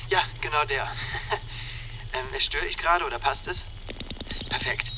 Ja, 0.10 0.20
genau 0.42 0.66
der. 0.66 0.84
ähm, 2.14 2.38
störe 2.38 2.66
ich 2.66 2.78
gerade 2.78 3.06
oder 3.06 3.18
passt 3.18 3.48
es? 3.48 3.66
Perfekt. 4.50 4.97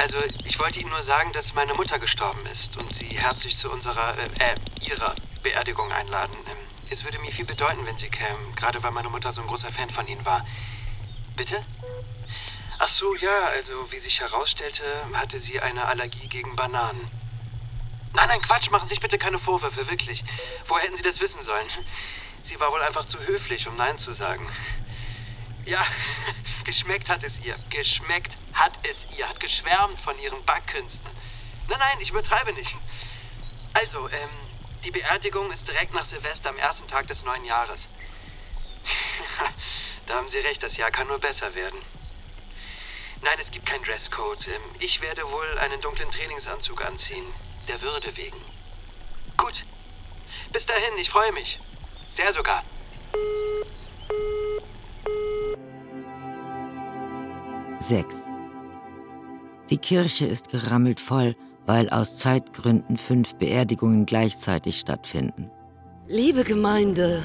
Also, 0.00 0.16
ich 0.44 0.58
wollte 0.58 0.80
Ihnen 0.80 0.88
nur 0.88 1.02
sagen, 1.02 1.30
dass 1.34 1.52
meine 1.52 1.74
Mutter 1.74 1.98
gestorben 1.98 2.46
ist 2.46 2.78
und 2.78 2.90
Sie 2.94 3.04
herzlich 3.04 3.58
zu 3.58 3.70
unserer, 3.70 4.16
äh, 4.16 4.52
äh, 4.52 4.54
Ihrer 4.88 5.14
Beerdigung 5.42 5.92
einladen. 5.92 6.34
Ähm, 6.46 6.56
es 6.88 7.04
würde 7.04 7.18
mir 7.18 7.30
viel 7.30 7.44
bedeuten, 7.44 7.84
wenn 7.84 7.98
Sie 7.98 8.08
kämen, 8.08 8.54
gerade 8.56 8.82
weil 8.82 8.92
meine 8.92 9.10
Mutter 9.10 9.30
so 9.34 9.42
ein 9.42 9.46
großer 9.46 9.70
Fan 9.70 9.90
von 9.90 10.06
Ihnen 10.06 10.24
war. 10.24 10.46
Bitte? 11.36 11.62
Ach 12.78 12.88
so, 12.88 13.14
ja, 13.16 13.48
also 13.48 13.92
wie 13.92 13.98
sich 13.98 14.20
herausstellte, 14.20 14.82
hatte 15.12 15.38
sie 15.38 15.60
eine 15.60 15.84
Allergie 15.84 16.28
gegen 16.28 16.56
Bananen. 16.56 17.10
Nein, 18.14 18.28
nein, 18.28 18.40
Quatsch, 18.40 18.70
machen 18.70 18.88
Sie 18.88 18.94
sich 18.94 19.00
bitte 19.00 19.18
keine 19.18 19.38
Vorwürfe, 19.38 19.86
wirklich. 19.90 20.24
Woher 20.66 20.84
hätten 20.84 20.96
Sie 20.96 21.02
das 21.02 21.20
wissen 21.20 21.42
sollen? 21.42 21.66
Sie 22.42 22.58
war 22.58 22.72
wohl 22.72 22.80
einfach 22.80 23.04
zu 23.04 23.18
höflich, 23.20 23.68
um 23.68 23.76
Nein 23.76 23.98
zu 23.98 24.14
sagen. 24.14 24.48
Ja, 25.70 25.86
geschmeckt 26.64 27.08
hat 27.08 27.22
es 27.22 27.38
ihr. 27.44 27.56
Geschmeckt 27.70 28.38
hat 28.54 28.80
es 28.90 29.06
ihr. 29.16 29.28
Hat 29.28 29.38
geschwärmt 29.38 30.00
von 30.00 30.18
ihren 30.18 30.44
Backkünsten. 30.44 31.08
Nein, 31.68 31.78
nein, 31.78 31.98
ich 32.00 32.10
übertreibe 32.10 32.52
nicht. 32.54 32.74
Also, 33.74 34.08
ähm, 34.08 34.30
die 34.82 34.90
Beerdigung 34.90 35.52
ist 35.52 35.68
direkt 35.68 35.94
nach 35.94 36.04
Silvester 36.04 36.50
am 36.50 36.56
ersten 36.56 36.88
Tag 36.88 37.06
des 37.06 37.22
neuen 37.22 37.44
Jahres. 37.44 37.88
da 40.06 40.14
haben 40.14 40.28
Sie 40.28 40.38
recht, 40.38 40.60
das 40.60 40.76
Jahr 40.76 40.90
kann 40.90 41.06
nur 41.06 41.20
besser 41.20 41.54
werden. 41.54 41.78
Nein, 43.22 43.38
es 43.40 43.52
gibt 43.52 43.64
keinen 43.64 43.84
Dresscode. 43.84 44.48
Ähm, 44.48 44.62
Ich 44.80 45.00
werde 45.02 45.30
wohl 45.30 45.58
einen 45.60 45.80
dunklen 45.80 46.10
Trainingsanzug 46.10 46.84
anziehen. 46.84 47.32
Der 47.68 47.80
Würde 47.80 48.16
wegen. 48.16 48.44
Gut. 49.36 49.64
Bis 50.50 50.66
dahin, 50.66 50.98
ich 50.98 51.10
freue 51.10 51.30
mich. 51.30 51.60
Sehr 52.10 52.32
sogar. 52.32 52.64
Sechs. 57.80 58.14
Die 59.70 59.78
Kirche 59.78 60.26
ist 60.26 60.50
gerammelt 60.50 61.00
voll, 61.00 61.34
weil 61.64 61.88
aus 61.88 62.16
Zeitgründen 62.16 62.98
fünf 62.98 63.36
Beerdigungen 63.36 64.04
gleichzeitig 64.04 64.78
stattfinden. 64.78 65.50
Liebe 66.06 66.44
Gemeinde, 66.44 67.22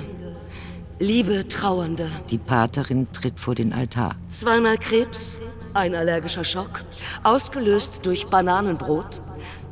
liebe 1.00 1.46
Trauernde, 1.50 2.10
Die 2.30 2.38
Paterin 2.38 3.08
tritt 3.12 3.38
vor 3.38 3.56
den 3.56 3.74
Altar. 3.74 4.16
zweimal 4.30 4.78
Krebs, 4.78 5.40
ein 5.74 5.94
allergischer 5.94 6.46
Schock, 6.46 6.86
ausgelöst 7.24 8.00
durch 8.04 8.28
Bananenbrot, 8.28 9.22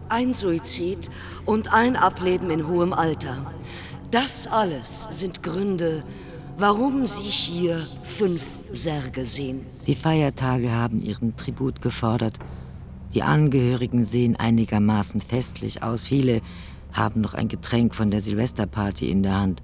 ein 0.10 0.34
Suizid 0.34 1.10
und 1.46 1.74
ein 1.74 1.96
Ableben 1.96 2.50
in 2.50 2.68
hohem 2.68 2.92
Alter. 2.92 3.54
Das 4.12 4.48
alles 4.48 5.08
sind 5.12 5.44
Gründe, 5.44 6.04
warum 6.58 7.08
Sie 7.08 7.24
hier 7.24 7.88
fünf 8.04 8.63
Särge 8.74 9.24
sehen. 9.24 9.66
Die 9.88 9.96
Feiertage 9.96 10.72
haben 10.72 11.02
ihren 11.02 11.38
Tribut 11.38 11.82
gefordert. 11.82 12.38
Die 13.14 13.24
Angehörigen 13.24 14.06
sehen 14.06 14.36
einigermaßen 14.36 15.22
festlich 15.22 15.84
aus. 15.84 16.04
Viele 16.04 16.42
haben 16.92 17.22
noch 17.22 17.34
ein 17.34 17.48
Getränk 17.48 17.96
von 17.96 18.12
der 18.12 18.22
Silvesterparty 18.22 19.10
in 19.10 19.24
der 19.24 19.40
Hand. 19.40 19.64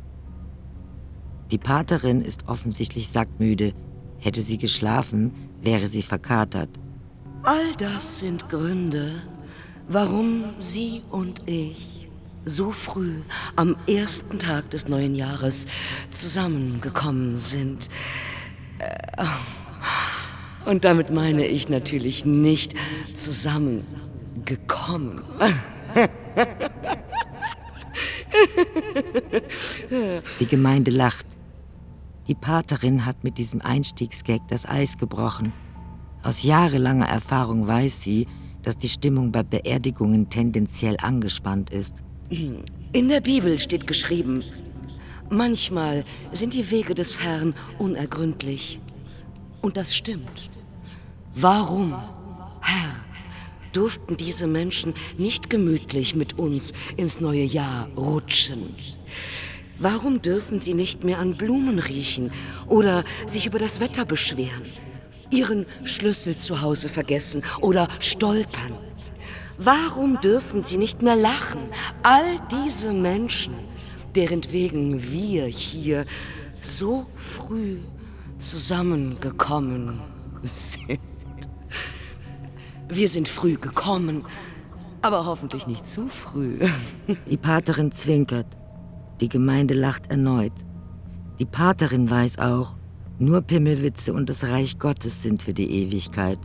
Die 1.51 1.57
Paterin 1.57 2.22
ist 2.22 2.47
offensichtlich 2.47 3.10
sackmüde. 3.10 3.74
Hätte 4.20 4.41
sie 4.41 4.57
geschlafen, 4.57 5.34
wäre 5.62 5.88
sie 5.88 6.03
verkatert. 6.03 6.70
All 7.43 7.74
das 7.78 8.20
sind 8.20 8.49
Gründe, 8.49 9.12
warum 9.88 10.43
Sie 10.60 11.01
und 11.10 11.41
ich 11.47 12.07
so 12.45 12.72
früh 12.72 13.16
am 13.55 13.76
ersten 13.88 14.39
Tag 14.39 14.70
des 14.72 14.88
neuen 14.88 15.16
Jahres 15.16 15.68
zusammengekommen 16.12 17.38
sind. 17.38 17.89
Äh, 18.80 19.25
Und 20.65 20.84
damit 20.86 21.11
meine 21.11 21.45
ich 21.45 21.69
natürlich 21.69 22.25
nicht 22.25 22.73
zusammengekommen. 23.13 25.21
Die 30.39 30.45
Gemeinde 30.45 30.91
lacht. 30.91 31.25
Die 32.27 32.36
Paterin 32.36 33.05
hat 33.05 33.23
mit 33.23 33.39
diesem 33.39 33.61
Einstiegsgag 33.61 34.41
das 34.49 34.67
Eis 34.67 34.97
gebrochen. 34.97 35.53
Aus 36.21 36.43
jahrelanger 36.43 37.07
Erfahrung 37.07 37.65
weiß 37.65 38.01
sie, 38.01 38.27
dass 38.61 38.77
die 38.77 38.89
Stimmung 38.89 39.32
bei 39.32 39.41
Beerdigungen 39.41 40.30
tendenziell 40.30 40.97
angespannt 41.01 41.71
ist. 41.71 42.03
In 42.30 43.09
der 43.09 43.21
Bibel 43.21 43.57
steht 43.57 43.88
geschrieben, 43.88 44.43
manchmal 45.32 46.03
sind 46.32 46.53
die 46.53 46.71
Wege 46.71 46.95
des 46.95 47.19
Herrn 47.19 47.53
unergründlich. 47.77 48.80
Und 49.61 49.77
das 49.77 49.95
stimmt. 49.95 50.49
Warum, 51.36 51.93
Herr, 52.61 52.95
durften 53.73 54.17
diese 54.17 54.47
Menschen 54.47 54.93
nicht 55.17 55.49
gemütlich 55.49 56.15
mit 56.15 56.39
uns 56.39 56.73
ins 56.97 57.19
neue 57.19 57.43
Jahr 57.43 57.89
rutschen? 57.95 58.75
Warum 59.77 60.21
dürfen 60.21 60.59
sie 60.59 60.73
nicht 60.73 61.03
mehr 61.03 61.19
an 61.19 61.38
Blumen 61.38 61.80
riechen 61.80 62.32
oder 62.67 63.05
sich 63.25 63.45
über 63.45 63.59
das 63.59 63.80
Wetter 63.80 64.03
beschweren, 64.05 64.65
ihren 65.30 65.65
Schlüssel 65.86 66.36
zu 66.36 66.61
Hause 66.61 66.89
vergessen 66.89 67.43
oder 67.61 67.88
stolpern? 67.99 68.73
Warum 69.57 70.19
dürfen 70.21 70.63
sie 70.63 70.77
nicht 70.77 71.01
mehr 71.01 71.15
lachen? 71.15 71.61
All 72.03 72.41
diese 72.51 72.93
Menschen, 72.93 73.53
deren 74.16 74.51
wegen 74.51 75.12
wir 75.12 75.45
hier 75.45 76.05
so 76.60 77.05
früh 77.14 77.78
zusammengekommen 78.38 79.99
sind. 80.43 80.99
Wir 82.88 83.07
sind 83.07 83.28
früh 83.28 83.55
gekommen, 83.55 84.24
aber 85.01 85.26
hoffentlich 85.26 85.68
nicht 85.68 85.86
zu 85.86 86.07
früh. 86.07 86.60
Die 87.30 87.38
Paterin 87.38 87.91
zwinkert. 87.91 88.47
Die 89.22 89.30
Gemeinde 89.30 89.74
lacht 89.74 90.10
erneut. 90.10 90.53
Die 91.39 91.45
Paterin 91.45 92.10
weiß 92.10 92.39
auch, 92.39 92.78
nur 93.20 93.41
Pimmelwitze 93.41 94.14
und 94.14 94.30
das 94.30 94.45
Reich 94.45 94.80
Gottes 94.80 95.24
sind 95.24 95.43
für 95.43 95.53
die 95.53 95.70
Ewigkeit. 95.84 96.39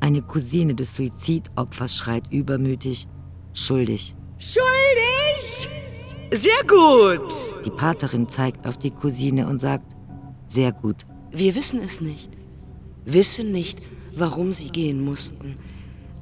Eine 0.00 0.22
Cousine 0.22 0.74
des 0.74 0.94
Suizidopfers 0.94 1.96
schreit 1.96 2.30
übermütig, 2.30 3.06
schuldig. 3.54 4.14
Schuldig! 4.38 5.11
Sehr 6.34 6.64
gut! 6.66 7.30
Die 7.62 7.70
Paterin 7.70 8.26
zeigt 8.26 8.66
auf 8.66 8.78
die 8.78 8.90
Cousine 8.90 9.46
und 9.46 9.58
sagt, 9.58 9.84
sehr 10.48 10.72
gut. 10.72 11.04
Wir 11.30 11.54
wissen 11.54 11.78
es 11.84 12.00
nicht. 12.00 12.30
Wissen 13.04 13.52
nicht, 13.52 13.80
warum 14.16 14.54
sie 14.54 14.70
gehen 14.70 15.04
mussten. 15.04 15.56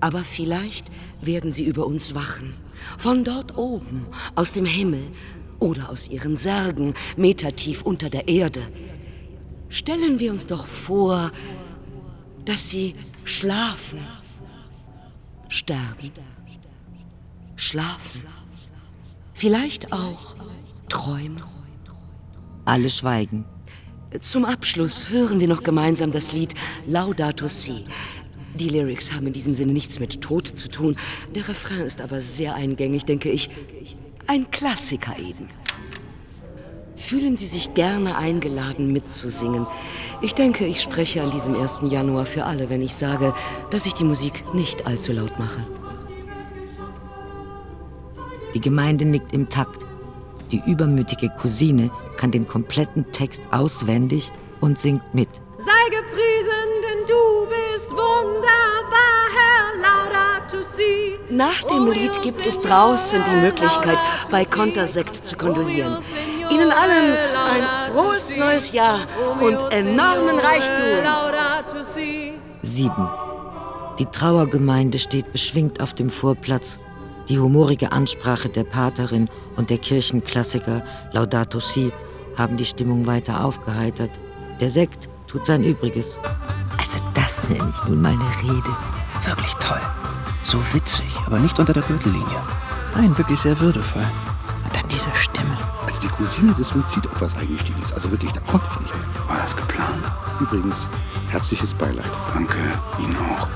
Aber 0.01 0.25
vielleicht 0.25 0.91
werden 1.23 1.53
sie 1.53 1.65
über 1.65 1.87
uns 1.87 2.13
wachen. 2.13 2.53
Von 2.99 3.23
dort 3.23 3.57
oben, 3.57 4.05
aus 4.35 4.53
dem 4.53 4.65
Himmel 4.65 5.03
oder 5.61 5.91
aus 5.91 6.09
ihren 6.09 6.37
Särgen, 6.37 6.95
metertief 7.17 7.83
unter 7.83 8.11
der 8.11 8.27
Erde. 8.27 8.63
Stellen 9.69 10.19
wir 10.19 10.33
uns 10.33 10.45
doch 10.45 10.67
vor, 10.67 11.31
dass 12.45 12.69
sie 12.69 12.97
schlafen, 13.23 14.01
sterben, 15.49 16.11
schlafen, 17.55 18.23
vielleicht 19.41 19.91
auch 19.91 20.35
träumen. 20.91 21.43
Alle 22.67 22.91
schweigen. 22.91 23.47
Zum 24.21 24.45
Abschluss 24.45 25.09
hören 25.09 25.41
wir 25.41 25.49
noch 25.49 25.63
gemeinsam 25.63 26.13
das 26.13 26.33
Lied 26.33 26.53
Laudato 26.87 27.49
Si. 27.49 27.87
Die 28.57 28.69
Lyrics 28.69 29.13
haben 29.13 29.29
in 29.29 29.33
diesem 29.33 29.55
Sinne 29.55 29.73
nichts 29.73 29.99
mit 29.99 30.21
Tod 30.21 30.47
zu 30.47 30.69
tun. 30.69 30.95
Der 31.35 31.49
Refrain 31.49 31.87
ist 31.87 32.03
aber 32.03 32.21
sehr 32.21 32.55
eingängig, 32.55 33.07
denke 33.07 33.31
ich. 33.31 33.49
Ein 34.27 34.51
Klassiker 34.51 35.19
eben. 35.19 35.49
Fühlen 36.95 37.39
Sie 37.39 37.47
sich 37.47 37.73
gerne 37.73 38.19
eingeladen, 38.19 38.93
mitzusingen. 38.93 39.67
Ich 40.21 40.35
denke, 40.35 40.67
ich 40.67 40.83
spreche 40.83 41.23
an 41.23 41.31
diesem 41.31 41.59
1. 41.59 41.79
Januar 41.89 42.27
für 42.27 42.45
alle, 42.45 42.69
wenn 42.69 42.83
ich 42.83 42.95
sage, 42.95 43.33
dass 43.71 43.87
ich 43.87 43.95
die 43.95 44.05
Musik 44.05 44.53
nicht 44.53 44.87
allzu 44.87 45.13
laut 45.13 45.39
mache. 45.39 45.67
Die 48.55 48.61
Gemeinde 48.61 49.05
nickt 49.05 49.33
im 49.33 49.49
Takt. 49.49 49.87
Die 50.51 50.63
übermütige 50.67 51.31
Cousine 51.41 51.91
kann 52.17 52.33
den 52.33 52.47
kompletten 52.47 53.11
Text 53.13 53.41
auswendig 53.51 54.33
und 54.61 54.79
singt 54.79 55.15
mit. 55.15 55.29
Sei 55.59 55.71
gepriesen, 55.91 56.53
denn 56.83 57.07
du 57.07 57.47
bist 57.47 57.91
wunderbar, 57.93 59.29
Herr 59.37 59.81
Laudato 59.81 60.63
Si. 60.63 61.17
Nach 61.29 61.63
dem 61.65 61.87
Lied 61.93 62.21
gibt 62.23 62.45
es 62.45 62.59
draußen 62.59 63.23
die 63.25 63.37
Möglichkeit, 63.37 63.99
bei 64.31 64.45
Kontersekt 64.45 65.17
zu 65.25 65.37
kondolieren. 65.37 65.99
Ihnen 66.51 66.73
allen 66.73 67.17
ein 67.37 67.93
frohes 67.93 68.37
neues 68.37 68.73
Jahr 68.73 69.01
und 69.41 69.59
enormen 69.71 70.39
Reichtum. 70.39 71.05
Laudato 71.05 71.83
Si. 71.83 72.33
Sieben. 72.63 73.09
Die 73.99 74.07
Trauergemeinde 74.07 74.99
steht 74.99 75.31
beschwingt 75.33 75.81
auf 75.81 75.95
dem 75.95 76.11
Vorplatz. 76.11 76.79
Die 77.31 77.39
humorige 77.39 77.93
Ansprache 77.93 78.49
der 78.49 78.65
Paterin 78.65 79.31
und 79.55 79.71
der 79.71 79.79
Kirchenklassiker 79.79 80.83
Laudato 81.13 81.61
Si 81.61 81.93
haben 82.37 82.57
die 82.57 82.65
Stimmung 82.65 83.07
weiter 83.07 83.45
aufgeheitert. 83.45 84.11
Der 84.59 84.69
Sekt 84.69 85.09
tut 85.29 85.47
sein 85.47 85.63
Übriges. 85.63 86.19
Also 86.77 86.99
das 87.15 87.49
nenne 87.49 87.73
ich 87.73 87.89
nun 87.89 88.03
mal 88.03 88.15
eine 88.15 88.43
Rede. 88.43 88.77
Wirklich 89.25 89.55
toll. 89.61 89.81
So 90.43 90.59
witzig, 90.73 91.07
aber 91.25 91.39
nicht 91.39 91.57
unter 91.61 91.73
der 91.73 91.85
Gürtellinie. 91.85 92.43
Nein, 92.97 93.17
wirklich 93.17 93.39
sehr 93.39 93.61
würdevoll. 93.61 94.03
Und 94.65 94.75
dann 94.75 94.89
diese 94.89 95.15
Stimme. 95.15 95.57
Als 95.87 96.01
die 96.01 96.09
Cousine 96.09 96.53
des 96.55 96.71
Suizidopfers 96.71 97.37
eingestiegen 97.37 97.81
ist, 97.81 97.93
also 97.93 98.11
wirklich, 98.11 98.33
da 98.33 98.41
konnte 98.41 98.67
ich 98.73 98.81
nicht 98.81 98.95
mehr. 98.95 99.29
War 99.29 99.41
das 99.41 99.55
geplant? 99.57 100.03
Übrigens, 100.41 100.89
herzliches 101.29 101.75
Beileid. 101.75 102.11
Danke, 102.35 102.59
Ihnen 102.99 103.17
auch. 103.19 103.47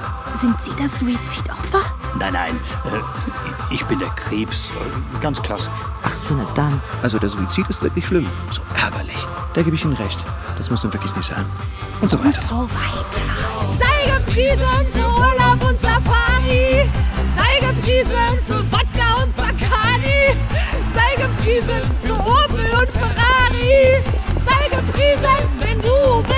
Sind 0.40 0.54
Sie 0.62 0.70
das 0.80 1.00
Suizidopfer? 1.00 1.92
Nein, 2.18 2.32
nein, 2.32 2.60
äh, 2.84 3.74
ich 3.74 3.84
bin 3.86 3.98
der 3.98 4.08
Krebs. 4.10 4.68
äh, 4.68 5.20
Ganz 5.20 5.42
klassisch. 5.42 5.72
Ach 6.02 6.14
so, 6.14 6.34
na 6.34 6.46
dann. 6.54 6.80
Also 7.02 7.18
der 7.18 7.28
Suizid 7.28 7.68
ist 7.68 7.82
wirklich 7.82 8.06
schlimm. 8.06 8.26
So 8.50 8.62
ärgerlich. 8.82 9.16
Da 9.54 9.62
gebe 9.62 9.76
ich 9.76 9.84
Ihnen 9.84 9.94
recht. 9.94 10.24
Das 10.56 10.70
muss 10.70 10.82
nun 10.84 10.92
wirklich 10.92 11.14
nicht 11.16 11.26
sein. 11.28 11.44
Und 12.00 12.10
so 12.10 12.18
weiter. 12.24 12.40
So 12.40 12.56
weiter. 12.70 13.22
Sei 13.80 14.18
gepriesen 14.18 14.86
für 14.92 15.06
Urlaub 15.06 15.68
und 15.68 15.80
Safari. 15.80 16.90
Sei 17.36 17.66
gepriesen 17.66 18.38
für 18.46 18.62
Wodka 18.72 19.22
und 19.22 19.36
Bacardi. 19.36 20.36
Sei 20.94 21.22
gepriesen 21.22 21.82
für 22.04 22.14
Opel 22.14 22.66
und 22.78 22.90
Ferrari. 22.90 24.02
Sei 24.44 24.68
gepriesen, 24.76 25.60
denn 25.60 25.80
du. 25.82 26.33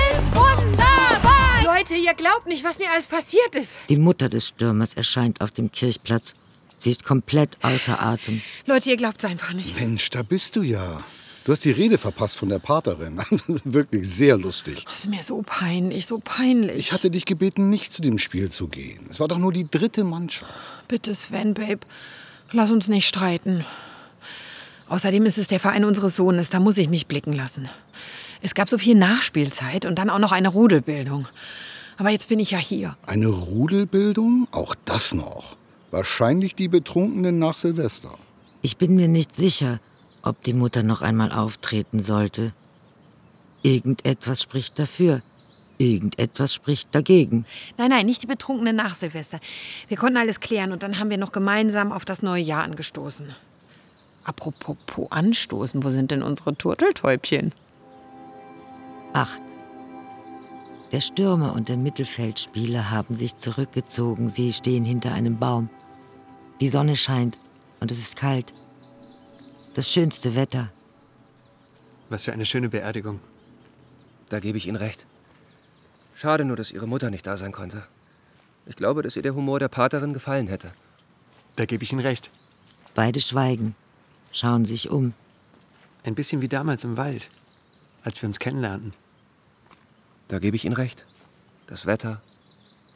Leute, 1.89 2.01
ihr 2.01 2.13
glaubt 2.15 2.47
nicht, 2.47 2.65
was 2.65 2.79
mir 2.79 2.91
alles 2.91 3.07
passiert 3.07 3.55
ist. 3.55 3.75
Die 3.87 3.95
Mutter 3.95 4.27
des 4.27 4.49
Stürmers 4.49 4.93
erscheint 4.93 5.39
auf 5.39 5.51
dem 5.51 5.71
Kirchplatz. 5.71 6.35
Sie 6.73 6.91
ist 6.91 7.05
komplett 7.05 7.57
außer 7.61 8.01
Atem. 8.01 8.41
Leute, 8.65 8.89
ihr 8.89 8.97
glaubt's 8.97 9.23
einfach 9.23 9.53
nicht. 9.53 9.79
Mensch, 9.79 10.09
da 10.09 10.21
bist 10.21 10.57
du 10.57 10.63
ja. 10.63 11.01
Du 11.45 11.53
hast 11.53 11.63
die 11.63 11.71
Rede 11.71 11.97
verpasst 11.97 12.37
von 12.37 12.49
der 12.49 12.59
Paterin. 12.59 13.21
Wirklich 13.63 14.09
sehr 14.09 14.37
lustig. 14.37 14.83
Das 14.83 14.99
ist 14.99 15.09
mir 15.09 15.23
so 15.23 15.41
peinlich, 15.45 16.05
so 16.07 16.19
peinlich. 16.19 16.75
Ich 16.75 16.91
hatte 16.91 17.09
dich 17.09 17.23
gebeten, 17.23 17.69
nicht 17.69 17.93
zu 17.93 18.01
dem 18.01 18.19
Spiel 18.19 18.49
zu 18.51 18.67
gehen. 18.67 19.07
Es 19.09 19.21
war 19.21 19.29
doch 19.29 19.37
nur 19.37 19.53
die 19.53 19.69
dritte 19.69 20.03
Mannschaft. 20.03 20.51
Bitte, 20.89 21.15
Sven, 21.15 21.53
Babe, 21.53 21.79
lass 22.51 22.69
uns 22.69 22.89
nicht 22.89 23.07
streiten. 23.07 23.65
Außerdem 24.89 25.25
ist 25.25 25.37
es 25.37 25.47
der 25.47 25.61
Verein 25.61 25.85
unseres 25.85 26.17
Sohnes, 26.17 26.49
da 26.49 26.59
muss 26.59 26.77
ich 26.77 26.89
mich 26.89 27.07
blicken 27.07 27.33
lassen. 27.33 27.69
Es 28.41 28.55
gab 28.55 28.67
so 28.67 28.77
viel 28.77 28.95
Nachspielzeit 28.95 29.85
und 29.85 29.95
dann 29.95 30.09
auch 30.09 30.19
noch 30.19 30.33
eine 30.33 30.49
Rudelbildung. 30.49 31.27
Aber 31.97 32.09
jetzt 32.09 32.29
bin 32.29 32.39
ich 32.39 32.51
ja 32.51 32.59
hier. 32.59 32.95
Eine 33.05 33.27
Rudelbildung? 33.27 34.47
Auch 34.51 34.75
das 34.85 35.13
noch. 35.13 35.55
Wahrscheinlich 35.91 36.55
die 36.55 36.67
Betrunkenen 36.67 37.39
nach 37.39 37.55
Silvester. 37.55 38.11
Ich 38.61 38.77
bin 38.77 38.95
mir 38.95 39.07
nicht 39.07 39.35
sicher, 39.35 39.79
ob 40.23 40.43
die 40.43 40.53
Mutter 40.53 40.83
noch 40.83 41.01
einmal 41.01 41.31
auftreten 41.31 42.01
sollte. 42.01 42.53
Irgendetwas 43.63 44.41
spricht 44.41 44.77
dafür. 44.77 45.21
Irgendetwas 45.77 46.53
spricht 46.53 46.93
dagegen. 46.93 47.45
Nein, 47.77 47.89
nein, 47.89 48.05
nicht 48.05 48.23
die 48.23 48.27
Betrunkenen 48.27 48.75
nach 48.75 48.95
Silvester. 48.95 49.39
Wir 49.87 49.97
konnten 49.97 50.17
alles 50.17 50.39
klären 50.39 50.71
und 50.71 50.83
dann 50.83 50.99
haben 50.99 51.09
wir 51.09 51.17
noch 51.17 51.31
gemeinsam 51.31 51.91
auf 51.91 52.05
das 52.05 52.21
neue 52.21 52.41
Jahr 52.41 52.63
angestoßen. 52.63 53.27
Apropos 54.25 54.77
po 54.85 55.07
anstoßen, 55.09 55.83
wo 55.83 55.89
sind 55.89 56.11
denn 56.11 56.21
unsere 56.23 56.55
Turteltäubchen? 56.55 57.53
Acht. 59.13 59.41
Der 60.93 61.01
Stürmer 61.01 61.53
und 61.53 61.67
der 61.67 61.75
Mittelfeldspieler 61.75 62.91
haben 62.91 63.13
sich 63.13 63.35
zurückgezogen. 63.35 64.29
Sie 64.29 64.53
stehen 64.53 64.85
hinter 64.85 65.11
einem 65.11 65.37
Baum. 65.37 65.69
Die 66.61 66.69
Sonne 66.69 66.95
scheint 66.95 67.37
und 67.81 67.91
es 67.91 67.99
ist 67.99 68.15
kalt. 68.15 68.53
Das 69.73 69.91
schönste 69.91 70.35
Wetter. 70.35 70.71
Was 72.09 72.23
für 72.23 72.31
eine 72.31 72.45
schöne 72.45 72.69
Beerdigung. 72.69 73.19
Da 74.29 74.39
gebe 74.39 74.57
ich 74.57 74.65
Ihnen 74.65 74.77
recht. 74.77 75.05
Schade 76.15 76.45
nur, 76.45 76.55
dass 76.55 76.71
Ihre 76.71 76.87
Mutter 76.87 77.09
nicht 77.09 77.27
da 77.27 77.35
sein 77.35 77.51
konnte. 77.51 77.85
Ich 78.65 78.77
glaube, 78.77 79.03
dass 79.03 79.15
ihr 79.15 79.21
der 79.21 79.35
Humor 79.35 79.59
der 79.59 79.67
Paterin 79.67 80.13
gefallen 80.13 80.47
hätte. 80.47 80.71
Da 81.57 81.65
gebe 81.65 81.83
ich 81.83 81.91
Ihnen 81.91 82.01
recht. 82.01 82.29
Beide 82.95 83.19
schweigen, 83.19 83.75
schauen 84.31 84.65
sich 84.65 84.89
um. 84.89 85.13
Ein 86.03 86.15
bisschen 86.15 86.41
wie 86.41 86.47
damals 86.47 86.83
im 86.85 86.97
Wald, 86.97 87.29
als 88.03 88.21
wir 88.21 88.27
uns 88.27 88.39
kennenlernten. 88.39 88.93
Da 90.27 90.39
gebe 90.39 90.55
ich 90.55 90.65
Ihnen 90.65 90.75
recht. 90.75 91.05
Das 91.67 91.85
Wetter, 91.85 92.21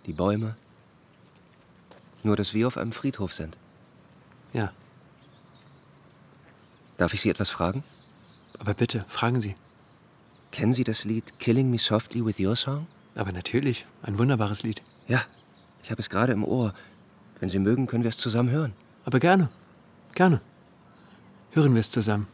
die 0.05 0.13
Bäume. 0.13 0.55
Nur, 2.23 2.35
dass 2.35 2.53
wir 2.53 2.67
auf 2.67 2.77
einem 2.77 2.91
Friedhof 2.91 3.33
sind. 3.33 3.57
Ja. 4.53 4.71
Darf 6.97 7.13
ich 7.13 7.21
Sie 7.21 7.29
etwas 7.29 7.49
fragen? 7.49 7.83
Aber 8.59 8.73
bitte, 8.73 9.05
fragen 9.07 9.41
Sie. 9.41 9.55
Kennen 10.51 10.73
Sie 10.73 10.83
das 10.83 11.05
Lied 11.05 11.39
Killing 11.39 11.71
Me 11.71 11.79
Softly 11.79 12.25
with 12.25 12.39
Your 12.39 12.55
Song? 12.55 12.85
Aber 13.15 13.31
natürlich, 13.31 13.85
ein 14.03 14.17
wunderbares 14.17 14.63
Lied. 14.63 14.81
Ja, 15.07 15.21
ich 15.83 15.91
habe 15.91 16.01
es 16.01 16.09
gerade 16.09 16.33
im 16.33 16.43
Ohr. 16.43 16.73
Wenn 17.39 17.49
Sie 17.49 17.59
mögen, 17.59 17.87
können 17.87 18.03
wir 18.03 18.09
es 18.09 18.17
zusammen 18.17 18.49
hören. 18.49 18.73
Aber 19.03 19.19
gerne, 19.19 19.49
gerne. 20.13 20.41
Hören 21.51 21.73
wir 21.73 21.79
es 21.79 21.91
zusammen. 21.91 22.27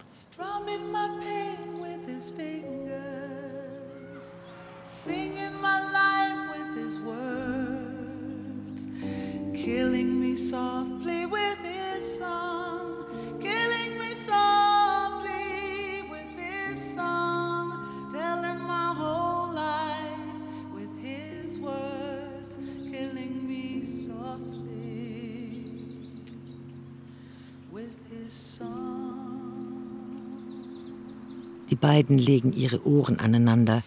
Beiden 31.87 32.17
legen 32.17 32.51
ihre 32.51 32.85
Ohren 32.85 33.17
aneinander. 33.17 33.81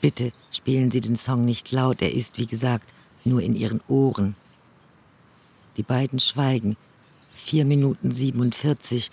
Bitte 0.00 0.32
spielen 0.50 0.90
Sie 0.90 1.02
den 1.02 1.18
Song 1.18 1.44
nicht 1.44 1.70
laut, 1.70 2.00
er 2.00 2.14
ist, 2.14 2.38
wie 2.38 2.46
gesagt, 2.46 2.88
nur 3.22 3.42
in 3.42 3.54
Ihren 3.54 3.82
Ohren. 3.86 4.34
Die 5.76 5.82
beiden 5.82 6.20
schweigen. 6.20 6.74
Vier 7.34 7.66
Minuten 7.66 8.14
47. 8.14 9.10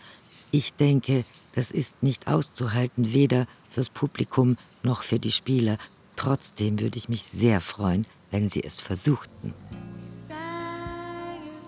Ich 0.49 0.71
denke, 0.75 1.25
das 1.55 1.71
ist 1.71 2.01
nicht 2.01 2.27
auszuhalten, 2.29 3.11
weder 3.11 3.47
fürs 3.69 3.89
Publikum 3.89 4.55
noch 4.81 5.03
für 5.03 5.19
die 5.19 5.33
Spieler. 5.33 5.77
Trotzdem 6.15 6.79
würde 6.79 6.97
ich 6.97 7.09
mich 7.09 7.23
sehr 7.23 7.59
freuen, 7.59 8.05
wenn 8.31 8.47
Sie 8.47 8.63
es 8.63 8.79
versuchten. 8.79 9.53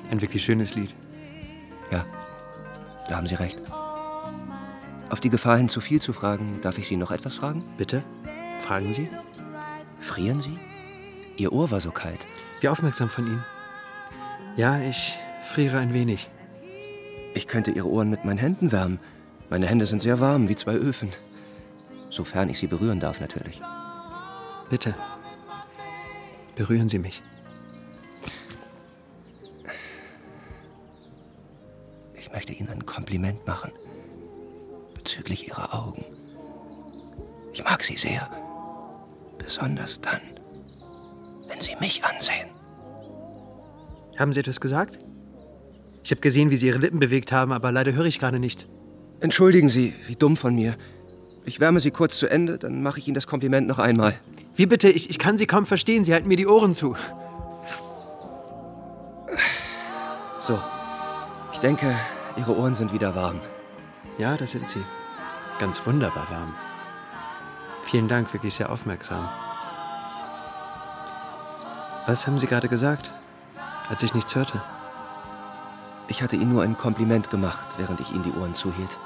Ein 0.10 0.22
wirklich 0.22 0.46
schönes 0.46 0.76
Lied. 0.76 0.96
Ja, 1.92 2.06
da 3.10 3.18
haben 3.18 3.28
Sie 3.28 3.36
recht. 3.36 3.58
Auf 5.12 5.20
die 5.20 5.30
Gefahr 5.30 5.58
hin, 5.58 5.68
zu 5.68 5.82
viel 5.82 6.02
zu 6.02 6.14
fragen, 6.14 6.62
darf 6.62 6.78
ich 6.78 6.88
Sie 6.88 6.96
noch 6.96 7.12
etwas 7.12 7.36
fragen? 7.36 7.62
Bitte? 7.78 8.02
Fragen 8.66 8.94
Sie? 8.94 9.10
Frieren 10.00 10.40
Sie? 10.40 10.58
Ihr 11.36 11.52
Ohr 11.52 11.70
war 11.70 11.82
so 11.82 11.92
kalt. 11.92 12.26
Wie 12.62 12.70
aufmerksam 12.70 13.10
von 13.10 13.28
Ihnen. 13.28 13.44
Ja, 14.56 14.80
ich 14.80 15.18
friere 15.44 15.80
ein 15.80 15.94
wenig. 15.94 16.30
Ich 17.34 17.48
könnte 17.48 17.72
Ihre 17.72 17.90
Ohren 17.90 18.10
mit 18.10 18.24
meinen 18.24 18.38
Händen 18.38 18.72
wärmen. 18.72 19.02
Meine 19.50 19.68
Hände 19.68 19.86
sind 19.86 20.02
sehr 20.02 20.22
warm, 20.22 20.48
wie 20.48 20.56
zwei 20.56 20.76
Öfen. 20.76 21.12
Sofern 22.10 22.50
ich 22.50 22.60
sie 22.60 22.68
berühren 22.68 23.02
darf, 23.02 23.20
natürlich. 23.20 23.62
Bitte. 24.70 24.96
Berühren 26.56 26.88
Sie 26.88 27.00
mich. 27.00 27.22
Ich 32.18 32.32
möchte 32.32 32.54
Ihnen 32.54 32.70
ein 32.70 32.86
Kompliment 32.86 33.46
machen. 33.46 33.74
Bezüglich 35.12 35.50
Ihrer 35.50 35.74
Augen. 35.74 36.06
Ich 37.52 37.62
mag 37.66 37.84
sie 37.84 37.98
sehr. 37.98 38.30
Besonders 39.38 40.00
dann, 40.00 40.22
wenn 41.50 41.60
Sie 41.60 41.76
mich 41.82 42.02
ansehen. 42.06 42.48
Haben 44.18 44.32
Sie 44.32 44.40
etwas 44.40 44.62
gesagt? 44.62 45.00
Ich 46.06 46.12
habe 46.12 46.22
gesehen, 46.22 46.50
wie 46.50 46.56
Sie 46.56 46.68
Ihre 46.68 46.78
Lippen 46.78 47.00
bewegt 47.00 47.34
haben, 47.34 47.52
aber 47.52 47.74
leider 47.74 47.92
höre 47.92 48.06
ich 48.06 48.20
gerade 48.20 48.40
nichts. 48.40 48.68
Entschuldigen 49.20 49.68
Sie, 49.68 49.94
wie 50.08 50.16
dumm 50.16 50.38
von 50.38 50.56
mir. 50.56 50.78
Ich 51.44 51.60
wärme 51.60 51.82
Sie 51.82 51.92
kurz 51.92 52.18
zu 52.18 52.28
Ende, 52.28 52.58
dann 52.58 52.82
mache 52.82 53.00
ich 53.00 53.08
Ihnen 53.10 53.16
das 53.16 53.28
Kompliment 53.28 53.68
noch 53.68 53.80
einmal. 53.80 54.14
Wie 54.56 54.66
bitte? 54.66 54.88
Ich, 54.90 55.10
ich 55.10 55.20
kann 55.20 55.38
Sie 55.38 55.46
kaum 55.46 55.66
verstehen. 55.66 56.06
Sie 56.06 56.14
halten 56.14 56.30
mir 56.30 56.38
die 56.38 56.48
Ohren 56.48 56.74
zu. 56.74 56.96
So. 60.40 60.58
Ich 61.52 61.60
denke, 61.60 61.94
Ihre 62.38 62.56
Ohren 62.56 62.76
sind 62.76 62.94
wieder 62.94 63.14
warm. 63.14 63.42
Ja, 64.18 64.38
das 64.38 64.52
sind 64.52 64.70
Sie. 64.70 64.80
Ganz 65.62 65.86
wunderbar 65.86 66.28
warm. 66.32 66.56
Vielen 67.84 68.08
Dank, 68.08 68.34
wirklich 68.34 68.56
sehr 68.56 68.72
aufmerksam. 68.72 69.30
Was 72.08 72.26
haben 72.26 72.40
Sie 72.40 72.48
gerade 72.48 72.68
gesagt, 72.68 73.14
als 73.88 74.02
ich 74.02 74.16
nichts 74.16 74.34
hörte? 74.34 74.60
Ich 76.08 76.24
hatte 76.24 76.36
Ihnen 76.36 76.52
nur 76.52 76.64
ein 76.64 76.78
Kompliment 76.78 77.30
gemacht, 77.30 77.76
während 77.78 78.00
ich 78.00 78.12
Ihnen 78.12 78.24
die 78.24 78.32
Ohren 78.32 78.56
zuhielt. 78.56 78.98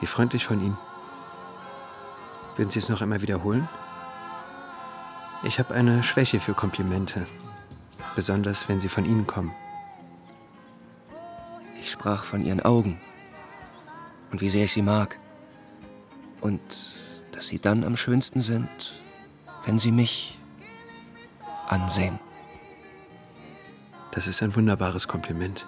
Wie 0.00 0.06
freundlich 0.06 0.44
von 0.44 0.60
Ihnen. 0.60 0.76
Würden 2.56 2.70
Sie 2.70 2.80
es 2.80 2.88
noch 2.88 3.02
einmal 3.02 3.22
wiederholen? 3.22 3.68
Ich 5.44 5.60
habe 5.60 5.74
eine 5.74 6.02
Schwäche 6.02 6.40
für 6.40 6.54
Komplimente. 6.54 7.28
Besonders, 8.16 8.68
wenn 8.68 8.80
sie 8.80 8.88
von 8.88 9.04
Ihnen 9.04 9.28
kommen. 9.28 9.54
Ich 11.80 11.92
sprach 11.92 12.24
von 12.24 12.44
Ihren 12.44 12.62
Augen. 12.62 13.00
Und 14.32 14.40
wie 14.40 14.48
sehr 14.48 14.64
ich 14.64 14.72
sie 14.72 14.82
mag. 14.82 15.16
Und 16.40 16.60
dass 17.32 17.48
sie 17.48 17.58
dann 17.58 17.84
am 17.84 17.96
schönsten 17.96 18.42
sind, 18.42 18.68
wenn 19.64 19.78
sie 19.78 19.92
mich 19.92 20.38
ansehen. 21.68 22.18
Das 24.12 24.26
ist 24.26 24.42
ein 24.42 24.54
wunderbares 24.56 25.06
Kompliment. 25.06 25.66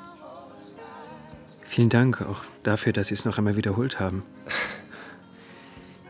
Vielen 1.64 1.88
Dank 1.88 2.20
auch 2.20 2.44
dafür, 2.64 2.92
dass 2.92 3.08
Sie 3.08 3.14
es 3.14 3.24
noch 3.24 3.38
einmal 3.38 3.56
wiederholt 3.56 3.98
haben. 3.98 4.24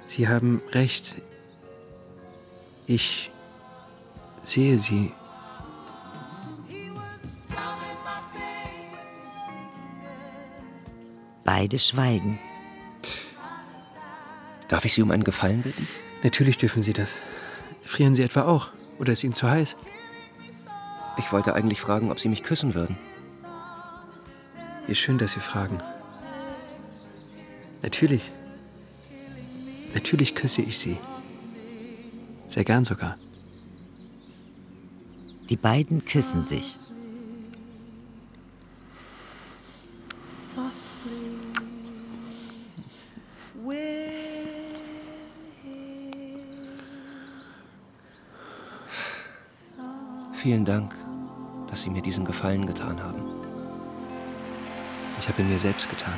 Sie 0.07 0.29
haben 0.29 0.61
recht. 0.73 1.23
Ich 2.87 3.31
sehe 4.43 4.79
Sie. 4.79 5.13
Beide 11.45 11.79
schweigen. 11.79 12.39
Darf 14.73 14.87
ich 14.87 14.95
Sie 14.95 15.03
um 15.03 15.11
einen 15.11 15.23
Gefallen 15.23 15.61
bitten? 15.61 15.87
Natürlich 16.23 16.57
dürfen 16.57 16.83
Sie 16.83 16.95
das. 16.95 17.17
Frieren 17.85 18.15
Sie 18.15 18.23
etwa 18.23 18.45
auch? 18.45 18.69
Oder 18.99 19.13
ist 19.13 19.23
Ihnen 19.23 19.35
zu 19.35 19.51
heiß? 19.51 19.77
Ich 21.19 21.31
wollte 21.31 21.55
eigentlich 21.55 21.79
fragen, 21.79 22.11
ob 22.11 22.19
Sie 22.19 22.31
mich 22.31 22.43
küssen 22.43 22.73
würden. 22.73 22.97
Wie 24.87 24.95
schön, 24.95 25.19
dass 25.19 25.33
Sie 25.33 25.41
fragen. 25.41 25.79
Natürlich. 27.83 28.33
Natürlich 29.93 30.35
küsse 30.35 30.63
ich 30.63 30.79
Sie. 30.79 30.97
Sehr 32.49 32.65
gern 32.65 32.85
sogar. 32.85 33.19
Die 35.51 35.57
beiden 35.59 36.03
küssen 36.03 36.47
sich. 36.47 36.79
Vielen 50.53 50.67
Dank, 50.67 50.95
dass 51.71 51.83
Sie 51.83 51.89
mir 51.89 52.03
diesen 52.03 52.27
Gefallen 52.27 52.67
getan 52.67 53.03
haben. 53.03 53.23
Ich 55.19 55.27
habe 55.27 55.41
ihn 55.41 55.49
mir 55.49 55.59
selbst 55.59 55.89
getan. 55.89 56.13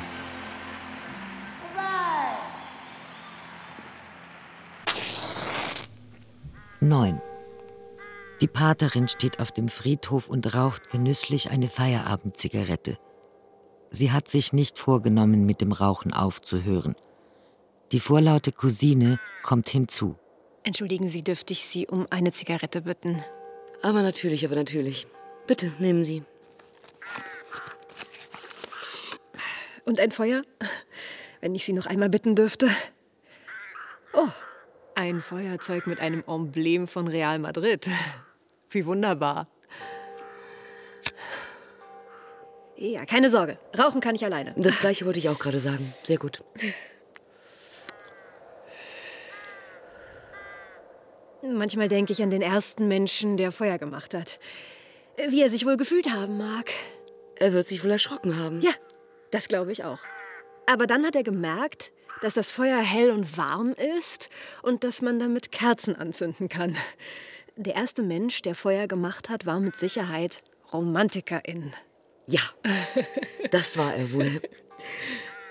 Neun. 6.81 7.21
Die 8.41 8.47
Paterin 8.47 9.07
steht 9.07 9.39
auf 9.39 9.53
dem 9.53 9.69
Friedhof 9.69 10.27
und 10.27 10.53
raucht 10.53 10.89
genüsslich 10.89 11.49
eine 11.49 11.69
Feierabendzigarette. 11.69 12.97
Sie 13.89 14.11
hat 14.11 14.27
sich 14.27 14.51
nicht 14.51 14.77
vorgenommen, 14.77 15.45
mit 15.45 15.61
dem 15.61 15.71
Rauchen 15.71 16.11
aufzuhören. 16.11 16.95
Die 17.93 18.01
vorlaute 18.01 18.51
Cousine 18.51 19.17
kommt 19.43 19.69
hinzu. 19.69 20.17
Entschuldigen 20.63 21.07
Sie, 21.07 21.23
dürfte 21.23 21.53
ich 21.53 21.63
Sie 21.63 21.87
um 21.87 22.05
eine 22.09 22.33
Zigarette 22.33 22.81
bitten? 22.81 23.23
Aber 23.85 24.01
natürlich, 24.01 24.43
aber 24.43 24.55
natürlich. 24.55 25.05
Bitte, 25.45 25.71
nehmen 25.77 26.03
Sie. 26.03 26.23
Und 29.85 29.99
ein 29.99 30.09
Feuer? 30.09 30.41
wenn 31.41 31.53
ich 31.53 31.65
Sie 31.65 31.73
noch 31.73 31.85
einmal 31.85 32.09
bitten 32.09 32.35
dürfte. 32.35 32.67
Oh, 34.13 34.29
ein 34.95 35.21
Feuerzeug 35.21 35.85
mit 35.85 35.99
einem 35.99 36.23
Emblem 36.25 36.87
von 36.87 37.07
Real 37.07 37.37
Madrid. 37.37 37.87
Wie 38.71 38.87
wunderbar. 38.87 39.47
Ja, 42.77 43.05
keine 43.05 43.29
Sorge. 43.29 43.59
Rauchen 43.77 44.01
kann 44.01 44.15
ich 44.15 44.25
alleine. 44.25 44.55
Das 44.57 44.79
gleiche 44.79 45.05
wollte 45.05 45.19
ich 45.19 45.29
auch 45.29 45.37
gerade 45.37 45.59
sagen. 45.59 45.93
Sehr 46.01 46.17
gut. 46.17 46.43
Manchmal 51.53 51.87
denke 51.87 52.13
ich 52.13 52.21
an 52.23 52.29
den 52.29 52.41
ersten 52.41 52.87
Menschen, 52.87 53.37
der 53.37 53.51
Feuer 53.51 53.77
gemacht 53.77 54.13
hat. 54.13 54.39
Wie 55.29 55.41
er 55.41 55.49
sich 55.49 55.65
wohl 55.65 55.77
gefühlt 55.77 56.09
haben 56.11 56.37
mag. 56.37 56.71
Er 57.37 57.53
wird 57.53 57.67
sich 57.67 57.83
wohl 57.83 57.91
erschrocken 57.91 58.37
haben. 58.39 58.61
Ja, 58.61 58.71
das 59.31 59.47
glaube 59.47 59.71
ich 59.71 59.83
auch. 59.83 59.99
Aber 60.65 60.87
dann 60.87 61.05
hat 61.05 61.15
er 61.15 61.23
gemerkt, 61.23 61.91
dass 62.21 62.33
das 62.33 62.49
Feuer 62.51 62.79
hell 62.79 63.11
und 63.11 63.37
warm 63.37 63.75
ist 63.99 64.29
und 64.61 64.83
dass 64.83 65.01
man 65.01 65.19
damit 65.19 65.51
Kerzen 65.51 65.95
anzünden 65.95 66.49
kann. 66.49 66.77
Der 67.55 67.75
erste 67.75 68.03
Mensch, 68.03 68.41
der 68.41 68.55
Feuer 68.55 68.87
gemacht 68.87 69.29
hat, 69.29 69.45
war 69.45 69.59
mit 69.59 69.77
Sicherheit 69.77 70.41
Romantikerin. 70.73 71.73
Ja, 72.25 72.41
das 73.51 73.77
war 73.77 73.93
er 73.93 74.11
wohl. 74.13 74.41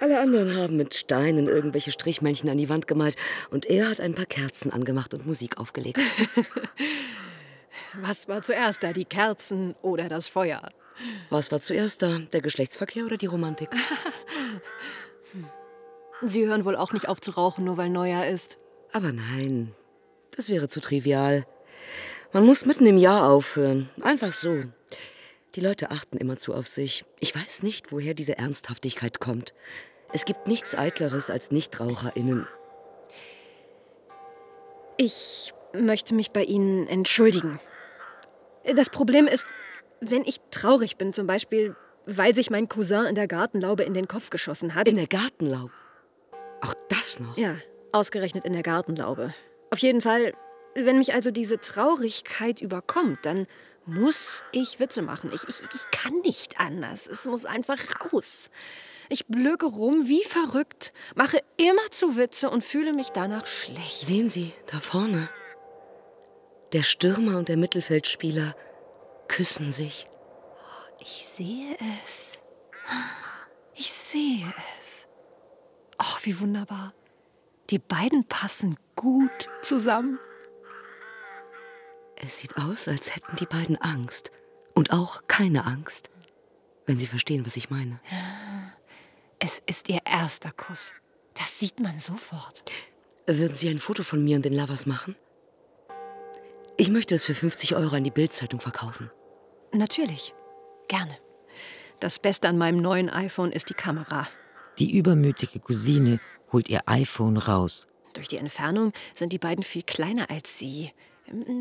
Alle 0.05 0.21
anderen 0.21 0.55
haben 0.59 0.77
mit 0.77 0.95
Steinen 0.95 1.49
irgendwelche 1.49 1.91
Strichmännchen 1.91 2.51
an 2.51 2.59
die 2.59 2.69
Wand 2.69 2.87
gemalt 2.87 3.17
und 3.51 3.65
er 3.65 3.89
hat 3.89 4.03
ein 4.03 4.15
paar 4.15 4.27
Kerzen 4.27 4.71
angemacht 4.71 5.15
und 5.15 5.25
Musik 5.25 5.57
aufgelegt. 5.57 5.99
Was 8.03 8.29
war 8.29 8.43
zuerst 8.43 8.83
da, 8.83 8.93
die 8.93 9.07
Kerzen 9.07 9.75
oder 9.81 10.11
das 10.11 10.29
Feuer? 10.29 10.69
Was 11.31 11.51
war 11.51 11.63
zuerst 11.63 12.03
da, 12.03 12.19
der 12.35 12.43
Geschlechtsverkehr 12.43 13.07
oder 13.07 13.17
die 13.17 13.25
Romantik? 13.25 13.71
Sie 16.21 16.45
hören 16.45 16.67
wohl 16.67 16.77
auch 16.77 16.93
nicht 16.93 17.09
auf 17.09 17.23
zu 17.23 17.31
rauchen, 17.31 17.65
nur 17.65 17.79
weil 17.79 17.89
Neujahr 17.89 18.29
ist. 18.29 18.59
Aber 18.93 19.11
nein, 19.11 19.73
das 20.37 20.51
wäre 20.51 20.69
zu 20.69 20.83
trivial. 20.83 21.47
Man 22.35 22.45
muss 22.45 22.67
mitten 22.67 22.85
im 22.85 22.99
Jahr 22.99 23.31
aufhören. 23.31 23.89
Einfach 24.03 24.33
so. 24.33 24.65
Die 25.55 25.61
Leute 25.61 25.91
achten 25.91 26.19
immerzu 26.19 26.53
auf 26.53 26.69
sich. 26.69 27.07
Ich 27.21 27.35
weiß 27.35 27.63
nicht, 27.63 27.91
woher 27.91 28.13
diese 28.13 28.37
Ernsthaftigkeit 28.37 29.19
kommt. 29.19 29.55
Es 30.13 30.25
gibt 30.25 30.47
nichts 30.47 30.75
Eitleres 30.75 31.31
als 31.31 31.51
NichtraucherInnen. 31.51 32.47
Ich 34.97 35.53
möchte 35.73 36.15
mich 36.15 36.31
bei 36.31 36.45
Ihnen 36.45 36.87
entschuldigen. 36.87 37.59
Das 38.77 38.91
Problem 38.91 39.27
ist, 39.27 39.47
wenn 40.01 40.25
ich 40.25 40.39
traurig 40.51 40.97
bin, 40.97 41.13
zum 41.13 41.27
Beispiel, 41.27 41.75
weil 42.07 42.35
sich 42.35 42.51
mein 42.51 42.69
Cousin 42.69 43.07
in 43.07 43.15
der 43.15 43.27
Gartenlaube 43.27 43.83
in 43.83 43.95
den 43.95 44.09
Kopf 44.09 44.31
geschossen 44.31 44.75
hat. 44.75 44.89
In 44.89 44.97
der 44.97 45.07
Gartenlaube? 45.07 45.73
Auch 46.61 46.75
das 46.89 47.19
noch? 47.21 47.37
Ja, 47.37 47.57
ausgerechnet 47.93 48.45
in 48.45 48.53
der 48.53 48.63
Gartenlaube. 48.63 49.35
Auf 49.71 49.79
jeden 49.79 50.01
Fall, 50.01 50.33
wenn 50.75 50.99
mich 50.99 51.15
also 51.15 51.31
diese 51.31 51.59
Traurigkeit 51.59 52.61
überkommt, 52.61 53.19
dann 53.23 53.47
muss 53.87 54.45
ich 54.53 54.81
Witze 54.81 55.03
machen. 55.03 55.31
Ich, 55.35 55.43
ich, 55.49 55.63
ich 55.75 55.91
kann 55.91 56.15
nicht 56.21 56.59
anders. 56.61 57.07
Es 57.07 57.27
muss 57.27 57.45
einfach 57.45 57.79
raus. 58.13 58.51
Ich 59.09 59.27
blöke 59.27 59.67
rum 59.67 60.09
wie 60.09 60.25
verrückt, 60.25 60.93
mache 61.15 61.43
immer 61.57 61.91
zu 61.91 62.17
Witze 62.17 62.51
und 62.51 62.65
fühle 62.65 62.93
mich 62.93 63.11
danach 63.11 63.47
schlecht. 63.47 64.01
Sehen 64.01 64.31
Sie, 64.31 64.53
da 64.67 64.81
vorne. 64.81 65.29
Der 66.73 66.83
Stürmer 66.83 67.39
und 67.39 67.49
der 67.49 67.57
Mittelfeldspieler 67.57 68.57
küssen 69.29 69.71
sich. 69.71 70.09
Ich 71.01 71.27
sehe 71.27 71.77
es. 72.03 72.43
Ich 73.75 73.93
sehe 73.93 74.53
es. 74.81 75.07
Oh, 75.99 76.19
wie 76.23 76.41
wunderbar. 76.41 76.93
Die 77.71 77.79
beiden 77.79 78.27
passen 78.27 78.77
gut 78.97 79.49
zusammen. 79.63 80.19
Es 82.17 82.39
sieht 82.39 82.57
aus, 82.57 82.89
als 82.89 83.15
hätten 83.15 83.37
die 83.37 83.47
beiden 83.47 83.77
Angst. 83.81 84.31
Und 84.75 84.93
auch 84.93 85.23
keine 85.29 85.67
Angst. 85.67 86.11
Wenn 86.87 86.99
Sie 86.99 87.07
verstehen, 87.07 87.47
was 87.47 87.57
ich 87.57 87.71
meine. 87.71 88.01
Es 89.39 89.63
ist 89.67 89.89
Ihr 89.89 90.01
erster 90.05 90.51
Kuss. 90.53 90.93
Das 91.35 91.59
sieht 91.59 91.81
man 91.81 91.99
sofort. 91.99 92.65
Würden 93.27 93.57
Sie 93.57 93.69
ein 93.69 93.79
Foto 93.79 94.03
von 94.03 94.23
mir 94.23 94.37
und 94.37 94.45
den 94.45 94.55
Lovers 94.55 94.87
machen? 94.87 95.17
Ich 96.77 96.91
möchte 96.91 97.15
es 97.15 97.25
für 97.25 97.35
50 97.35 97.77
Euro 97.77 97.97
an 97.97 98.05
die 98.05 98.11
Bildzeitung 98.11 98.61
verkaufen. 98.61 99.11
Natürlich. 99.73 100.35
Gerne. 100.89 101.17
Das 102.01 102.19
Beste 102.19 102.49
an 102.49 102.59
meinem 102.59 102.81
neuen 102.81 103.09
iPhone 103.09 103.53
ist 103.53 103.71
die 103.71 103.75
Kamera. 103.75 104.27
Die 104.79 104.97
übermütige 104.97 105.61
Cousine 105.61 106.21
holt 106.53 106.69
ihr 106.69 106.83
iPhone 106.87 107.37
raus. 107.37 107.87
Durch 108.13 108.29
die 108.29 108.37
Entfernung 108.37 108.93
sind 109.15 109.33
die 109.33 109.39
beiden 109.39 109.65
viel 109.65 109.83
kleiner 109.83 110.31
als 110.31 110.59
sie. 110.59 110.93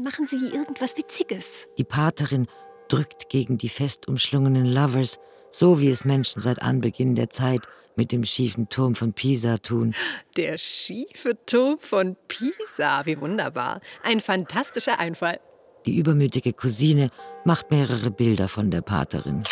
Machen 0.03 0.27
Sie 0.27 0.47
irgendwas 0.47 0.97
Witziges. 0.97 1.67
Die 1.77 1.83
Paterin 1.83 2.47
drückt 2.89 3.29
gegen 3.29 3.57
die 3.57 3.69
fest 3.69 4.07
umschlungenen 4.07 4.65
Lovers, 4.65 5.19
so 5.53 5.79
wie 5.79 5.89
es 5.89 6.03
Menschen 6.03 6.41
seit 6.41 6.61
Anbeginn 6.61 7.15
der 7.15 7.29
Zeit 7.29 7.61
mit 7.95 8.11
dem 8.11 8.23
schiefen 8.23 8.69
Turm 8.69 8.95
von 8.95 9.13
Pisa 9.13 9.57
tun. 9.57 9.93
Der 10.35 10.57
schiefe 10.57 11.37
Turm 11.45 11.77
von 11.79 12.17
Pisa, 12.27 13.05
wie 13.05 13.21
wunderbar. 13.21 13.79
Ein 14.01 14.19
fantastischer 14.19 14.99
Einfall. 14.99 15.39
Die 15.85 15.97
übermütige 15.97 16.53
Cousine 16.53 17.09
macht 17.45 17.69
mehrere 17.69 18.09
Bilder 18.09 18.47
von 18.47 18.71
der 18.71 18.81
Paterin. 18.81 19.43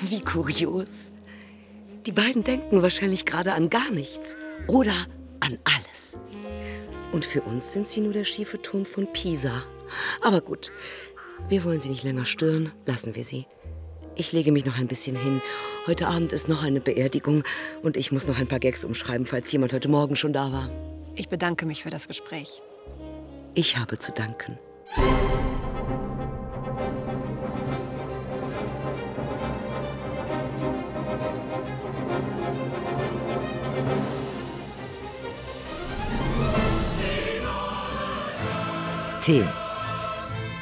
Wie 0.02 0.20
kurios. 0.20 1.12
Die 2.06 2.12
beiden 2.12 2.44
denken 2.44 2.82
wahrscheinlich 2.82 3.24
gerade 3.24 3.54
an 3.54 3.70
gar 3.70 3.90
nichts 3.90 4.36
oder 4.66 4.92
an 5.40 5.58
alles. 5.64 6.18
Und 7.12 7.24
für 7.24 7.42
uns 7.42 7.72
sind 7.72 7.88
sie 7.88 8.00
nur 8.00 8.12
der 8.12 8.24
schiefe 8.24 8.60
Turm 8.60 8.84
von 8.84 9.10
Pisa. 9.12 9.64
Aber 10.20 10.40
gut, 10.40 10.70
wir 11.48 11.64
wollen 11.64 11.80
sie 11.80 11.88
nicht 11.88 12.04
länger 12.04 12.26
stören, 12.26 12.72
lassen 12.86 13.14
wir 13.14 13.24
sie. 13.24 13.46
Ich 14.16 14.32
lege 14.32 14.50
mich 14.52 14.66
noch 14.66 14.78
ein 14.78 14.88
bisschen 14.88 15.16
hin. 15.16 15.40
Heute 15.86 16.08
Abend 16.08 16.32
ist 16.32 16.48
noch 16.48 16.64
eine 16.64 16.80
Beerdigung 16.80 17.44
und 17.82 17.96
ich 17.96 18.10
muss 18.10 18.26
noch 18.26 18.38
ein 18.38 18.48
paar 18.48 18.58
Gags 18.58 18.84
umschreiben, 18.84 19.26
falls 19.26 19.50
jemand 19.52 19.72
heute 19.72 19.88
Morgen 19.88 20.16
schon 20.16 20.32
da 20.32 20.52
war. 20.52 20.70
Ich 21.14 21.28
bedanke 21.28 21.66
mich 21.66 21.82
für 21.82 21.90
das 21.90 22.08
Gespräch. 22.08 22.60
Ich 23.54 23.76
habe 23.76 23.98
zu 23.98 24.12
danken. 24.12 24.58
Zehn. 39.28 39.46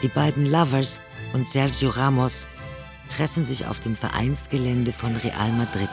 Die 0.03 0.09
beiden 0.09 0.45
Lovers 0.45 1.01
und 1.33 1.47
Sergio 1.47 1.89
Ramos 1.89 2.49
treffen 3.09 3.47
sich 3.47 3.65
auf 3.69 3.79
dem 3.79 3.95
Vereinsgelände 3.95 4.91
von 4.91 5.15
Real 5.15 5.53
Madrid. 5.53 5.89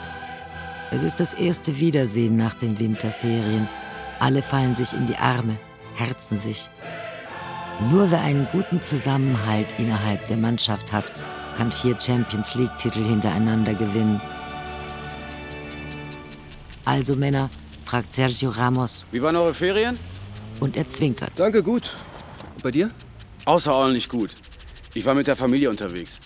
Es 0.90 1.04
ist 1.04 1.20
das 1.20 1.34
erste 1.34 1.80
Wiedersehen 1.80 2.36
nach 2.36 2.56
den 2.56 2.80
Winterferien. 2.80 3.70
Alle 4.20 4.42
fallen 4.42 4.76
sich 4.76 4.92
in 4.94 5.06
die 5.06 5.16
Arme, 5.18 5.56
herzen 5.94 6.40
sich. 6.40 6.68
Nur 7.92 8.10
wer 8.10 8.22
einen 8.22 8.48
guten 8.52 8.84
Zusammenhalt 8.84 9.76
innerhalb 9.78 10.26
der 10.28 10.38
Mannschaft 10.38 10.92
hat, 10.92 11.06
kann 11.58 11.72
vier 11.72 11.96
Champions 12.00 12.56
League-Titel 12.56 13.04
hintereinander 13.04 13.76
gewinnen. 13.76 14.20
Also 16.86 17.14
Männer, 17.14 17.52
fragt 17.86 18.16
Sergio 18.16 18.50
Ramos. 18.50 19.06
Wie 19.12 19.22
waren 19.22 19.36
eure 19.36 19.54
Ferien? 19.54 19.96
Und 20.60 20.76
er 20.76 20.90
zwinkert. 20.90 21.34
Danke, 21.36 21.62
gut. 21.62 21.94
Bei 22.64 22.72
dir? 22.72 22.92
Außerordentlich 23.44 24.08
gut. 24.08 24.34
Ich 24.94 25.04
war 25.06 25.14
mit 25.14 25.28
der 25.28 25.36
Familie 25.36 25.70
unterwegs. 25.70 26.18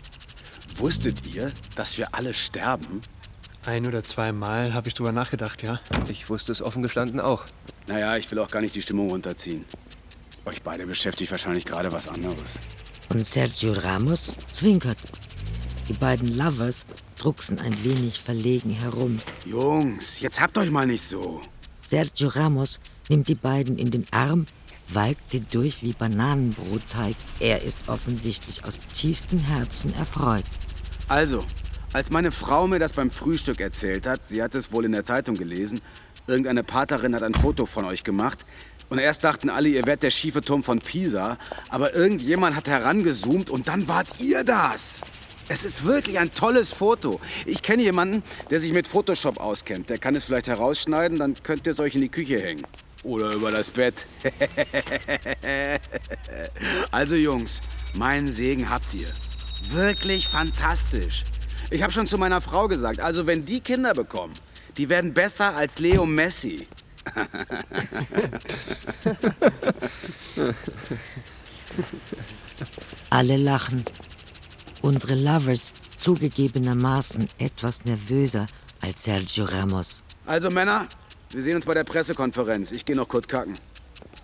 Wusstet 0.76 1.26
ihr, 1.34 1.52
dass 1.76 1.98
wir 1.98 2.14
alle 2.14 2.32
sterben? 2.32 3.02
Ein 3.66 3.88
oder 3.88 4.04
zweimal 4.04 4.72
habe 4.76 4.88
ich 4.88 4.94
drüber 4.94 5.12
nachgedacht, 5.12 5.64
ja. 5.64 5.82
Ich 6.08 6.30
wusste 6.30 6.52
es 6.52 6.62
offen 6.62 6.84
gestanden 6.84 7.20
auch. 7.20 7.46
Naja, 7.88 8.16
ich 8.18 8.30
will 8.30 8.38
auch 8.38 8.52
gar 8.52 8.62
nicht 8.62 8.76
die 8.76 8.84
Stimmung 8.84 9.10
runterziehen. 9.10 9.66
Euch 10.46 10.62
beide 10.62 10.86
beschäftigt 10.86 11.32
wahrscheinlich 11.32 11.66
gerade 11.66 11.92
was 11.92 12.08
anderes. 12.08 12.38
Und 13.10 13.26
Sergio 13.26 13.74
Ramos 13.74 14.32
zwinkert. 14.54 14.98
Die 15.90 15.94
beiden 15.94 16.36
Lovers 16.36 16.86
drucksen 17.18 17.60
ein 17.62 17.84
wenig 17.84 18.22
verlegen 18.22 18.70
herum. 18.70 19.18
Jungs, 19.44 20.20
jetzt 20.20 20.40
habt 20.40 20.56
euch 20.60 20.70
mal 20.70 20.86
nicht 20.86 21.04
so. 21.04 21.42
Sergio 21.80 22.28
Ramos 22.28 22.80
nimmt 23.10 23.28
die 23.28 23.36
beiden 23.36 23.78
in 23.78 23.90
den 23.90 24.06
Arm, 24.12 24.46
walkt 24.94 25.32
sie 25.32 25.42
durch 25.42 25.84
wie 25.84 25.94
Bananenbrotteig. 25.94 27.16
Er 27.40 27.64
ist 27.64 27.90
offensichtlich 27.90 28.66
aus 28.66 28.80
tiefstem 28.80 29.40
Herzen 29.40 29.94
erfreut. 29.94 30.44
Also, 31.08 31.44
als 31.94 32.10
meine 32.10 32.32
Frau 32.32 32.68
mir 32.68 32.80
das 32.80 32.94
beim 32.94 33.12
Frühstück 33.12 33.60
erzählt 33.60 34.06
hat, 34.06 34.28
sie 34.28 34.44
hat 34.44 34.56
es 34.56 34.72
wohl 34.72 34.86
in 34.86 34.92
der 34.92 35.06
Zeitung 35.06 35.36
gelesen, 35.36 35.80
irgendeine 36.28 36.64
Paterin 36.64 37.16
hat 37.16 37.24
ein 37.24 37.34
Foto 37.34 37.66
von 37.66 37.86
euch 37.86 38.04
gemacht. 38.04 38.46
Und 38.90 39.00
erst 39.00 39.24
dachten 39.24 39.50
alle, 39.50 39.68
ihr 39.68 39.86
wärt 39.86 40.04
der 40.04 40.12
schiefe 40.12 40.42
Turm 40.42 40.64
von 40.64 40.80
Pisa, 40.80 41.38
aber 41.70 41.94
irgendjemand 41.94 42.56
hat 42.56 42.68
herangezoomt 42.68 43.50
und 43.50 43.68
dann 43.68 43.88
wart 43.88 44.08
ihr 44.20 44.44
das. 44.44 45.02
Es 45.50 45.64
ist 45.66 45.86
wirklich 45.86 46.20
ein 46.20 46.32
tolles 46.32 46.72
Foto. 46.72 47.20
Ich 47.46 47.62
kenne 47.62 47.84
jemanden, 47.84 48.24
der 48.50 48.60
sich 48.60 48.74
mit 48.74 48.88
Photoshop 48.88 49.40
auskennt. 49.40 49.90
Der 49.90 49.98
kann 49.98 50.16
es 50.16 50.26
vielleicht 50.26 50.48
herausschneiden, 50.48 51.18
dann 51.18 51.36
könnt 51.42 51.66
ihr 51.68 51.72
es 51.72 51.80
euch 51.80 51.96
in 51.96 52.02
die 52.02 52.10
Küche 52.10 52.40
hängen. 52.40 52.64
Oder 53.08 53.32
über 53.32 53.52
das 53.52 53.72
Bett. 53.72 54.06
also 56.92 57.16
Jungs, 57.16 57.62
meinen 57.96 58.30
Segen 58.30 58.70
habt 58.70 58.94
ihr. 58.94 59.08
Wirklich 59.72 60.28
fantastisch. 60.28 61.24
Ich 61.72 61.82
habe 61.82 61.94
schon 61.94 62.06
zu 62.06 62.18
meiner 62.18 62.42
Frau 62.42 62.68
gesagt, 62.68 63.00
also 63.00 63.26
wenn 63.26 63.46
die 63.46 63.62
Kinder 63.62 63.94
bekommen, 63.94 64.34
die 64.76 64.90
werden 64.90 65.14
besser 65.14 65.56
als 65.56 65.80
Leo 65.80 66.06
Messi. 66.06 66.68
Alle 73.10 73.38
lachen. 73.38 73.86
Unsere 74.82 75.16
Lovers 75.16 75.72
zugegebenermaßen 75.96 77.26
etwas 77.38 77.86
nervöser 77.86 78.48
als 78.82 79.06
Sergio 79.06 79.46
Ramos. 79.46 80.04
Also 80.26 80.50
Männer, 80.50 80.90
wir 81.30 81.42
sehen 81.42 81.56
uns 81.56 81.66
bei 81.66 81.74
der 81.74 81.84
Pressekonferenz. 81.84 82.72
Ich 82.72 82.86
gehe 82.86 82.96
noch 82.96 83.08
kurz 83.08 83.28
kacken. 83.28 83.58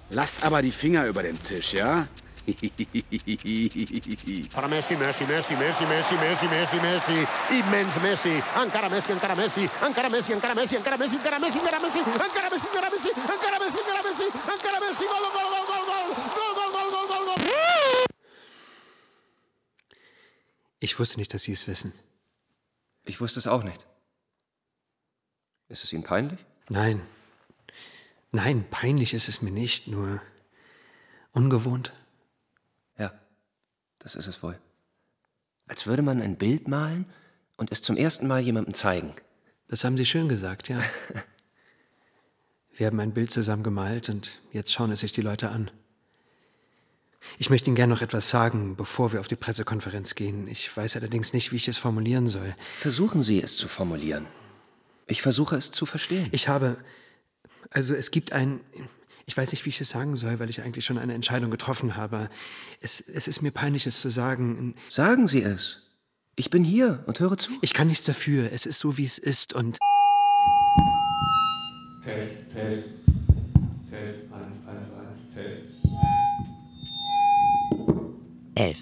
Lasst 0.09 0.43
aber 0.43 0.61
die 0.61 0.71
Finger 0.71 1.07
über 1.07 1.23
den 1.23 1.41
Tisch, 1.41 1.73
ja? 1.73 2.07
Para 4.53 4.67
Messi, 4.67 4.97
Messi, 4.97 5.25
Messi, 5.25 5.55
Messi, 5.55 5.85
Messi, 5.85 6.15
Messi, 6.15 6.47
Messi, 6.47 6.77
Messi, 6.77 7.27
immens 7.51 7.97
Messi, 8.01 8.43
encara 8.61 8.89
Messi, 8.89 9.13
encara 9.13 9.33
Messi, 9.35 9.69
encara 9.81 10.09
Messi, 10.09 10.33
encara 10.33 10.53
Messi, 10.53 10.75
encara 10.75 10.97
Messi, 10.97 11.15
encara 11.15 11.39
Messi, 11.39 11.59
encara 11.59 11.79
Messi, 11.79 11.99
encara 11.99 12.49
Messi, 12.49 12.67
encara 12.67 12.89
Messi, 12.89 13.09
encara 13.09 13.59
Messi, 13.59 13.79
encara 13.79 14.03
Messi, 14.03 14.25
encara 14.51 14.79
Messi, 14.81 15.05
gol, 15.07 15.31
gol, 15.31 15.47
gol, 15.53 15.65
gol, 15.71 15.83
gol, 15.87 16.07
gol, 16.35 16.53
gol, 16.53 16.69
gol, 16.73 16.89
gol, 16.91 17.07
gol, 17.07 17.23
gol. 17.25 17.39
Ich 20.81 20.99
wusste 20.99 21.17
nicht, 21.17 21.33
dass 21.33 21.43
Sie 21.43 21.53
es 21.53 21.65
wissen. 21.65 21.93
Ich 23.05 23.21
wusste 23.21 23.39
es 23.39 23.47
auch 23.47 23.63
nicht. 23.63 23.87
Ist 25.69 25.85
es 25.85 25.93
Ihnen 25.93 26.03
peinlich? 26.03 26.45
Nein. 26.69 27.01
Nein, 28.31 28.65
peinlich 28.69 29.13
ist 29.13 29.29
es 29.29 29.41
mir 29.41 29.51
nicht, 29.51 29.87
nur 29.87 30.21
ungewohnt. 31.31 31.93
Ja, 32.97 33.13
das 33.99 34.15
ist 34.15 34.27
es 34.27 34.41
wohl. 34.41 34.59
Als 35.67 35.85
würde 35.85 36.01
man 36.01 36.21
ein 36.21 36.37
Bild 36.37 36.67
malen 36.67 37.05
und 37.57 37.71
es 37.71 37.81
zum 37.81 37.95
ersten 37.95 38.27
Mal 38.27 38.41
jemandem 38.41 38.73
zeigen. 38.73 39.13
Das 39.67 39.83
haben 39.83 39.97
Sie 39.97 40.05
schön 40.05 40.29
gesagt, 40.29 40.69
ja. 40.69 40.79
Wir 42.75 42.87
haben 42.87 42.99
ein 42.99 43.13
Bild 43.13 43.31
zusammen 43.31 43.63
gemalt 43.63 44.09
und 44.09 44.41
jetzt 44.51 44.73
schauen 44.73 44.91
es 44.91 45.01
sich 45.01 45.11
die 45.11 45.21
Leute 45.21 45.49
an. 45.49 45.69
Ich 47.37 47.49
möchte 47.49 47.67
Ihnen 47.67 47.75
gerne 47.75 47.93
noch 47.93 48.01
etwas 48.01 48.29
sagen, 48.29 48.75
bevor 48.75 49.13
wir 49.13 49.19
auf 49.19 49.27
die 49.27 49.35
Pressekonferenz 49.35 50.15
gehen. 50.15 50.47
Ich 50.47 50.75
weiß 50.75 50.95
allerdings 50.97 51.33
nicht, 51.33 51.51
wie 51.51 51.57
ich 51.57 51.67
es 51.67 51.77
formulieren 51.77 52.27
soll. 52.27 52.55
Versuchen 52.77 53.23
Sie 53.23 53.41
es 53.41 53.57
zu 53.57 53.67
formulieren. 53.67 54.25
Ich 55.07 55.21
versuche 55.21 55.55
es 55.55 55.71
zu 55.71 55.85
verstehen. 55.85 56.29
Ich 56.31 56.47
habe. 56.47 56.77
Also 57.69 57.93
es 57.93 58.11
gibt 58.11 58.31
ein. 58.31 58.59
Ich 59.25 59.37
weiß 59.37 59.51
nicht, 59.51 59.65
wie 59.65 59.69
ich 59.69 59.79
es 59.79 59.89
sagen 59.89 60.15
soll, 60.15 60.39
weil 60.39 60.49
ich 60.49 60.61
eigentlich 60.61 60.85
schon 60.85 60.97
eine 60.97 61.13
Entscheidung 61.13 61.49
getroffen 61.49 61.95
habe. 61.95 62.29
Es, 62.81 62.99
es 62.99 63.27
ist 63.27 63.41
mir 63.41 63.51
peinlich, 63.51 63.87
es 63.87 64.01
zu 64.01 64.09
sagen. 64.09 64.75
Sagen 64.89 65.27
Sie 65.27 65.41
es. 65.41 65.83
Ich 66.35 66.49
bin 66.49 66.63
hier 66.63 67.03
und 67.05 67.19
höre 67.19 67.37
zu. 67.37 67.51
Ich 67.61 67.73
kann 67.73 67.87
nichts 67.87 68.05
dafür. 68.05 68.51
Es 68.51 68.65
ist 68.65 68.79
so, 68.79 68.97
wie 68.97 69.05
es 69.05 69.17
ist 69.17 69.53
und. 69.53 69.77
Eins, 72.05 72.25
eins, 74.67 74.87
eins, 74.97 75.19
Feld. 75.33 75.63
11. 78.55 78.79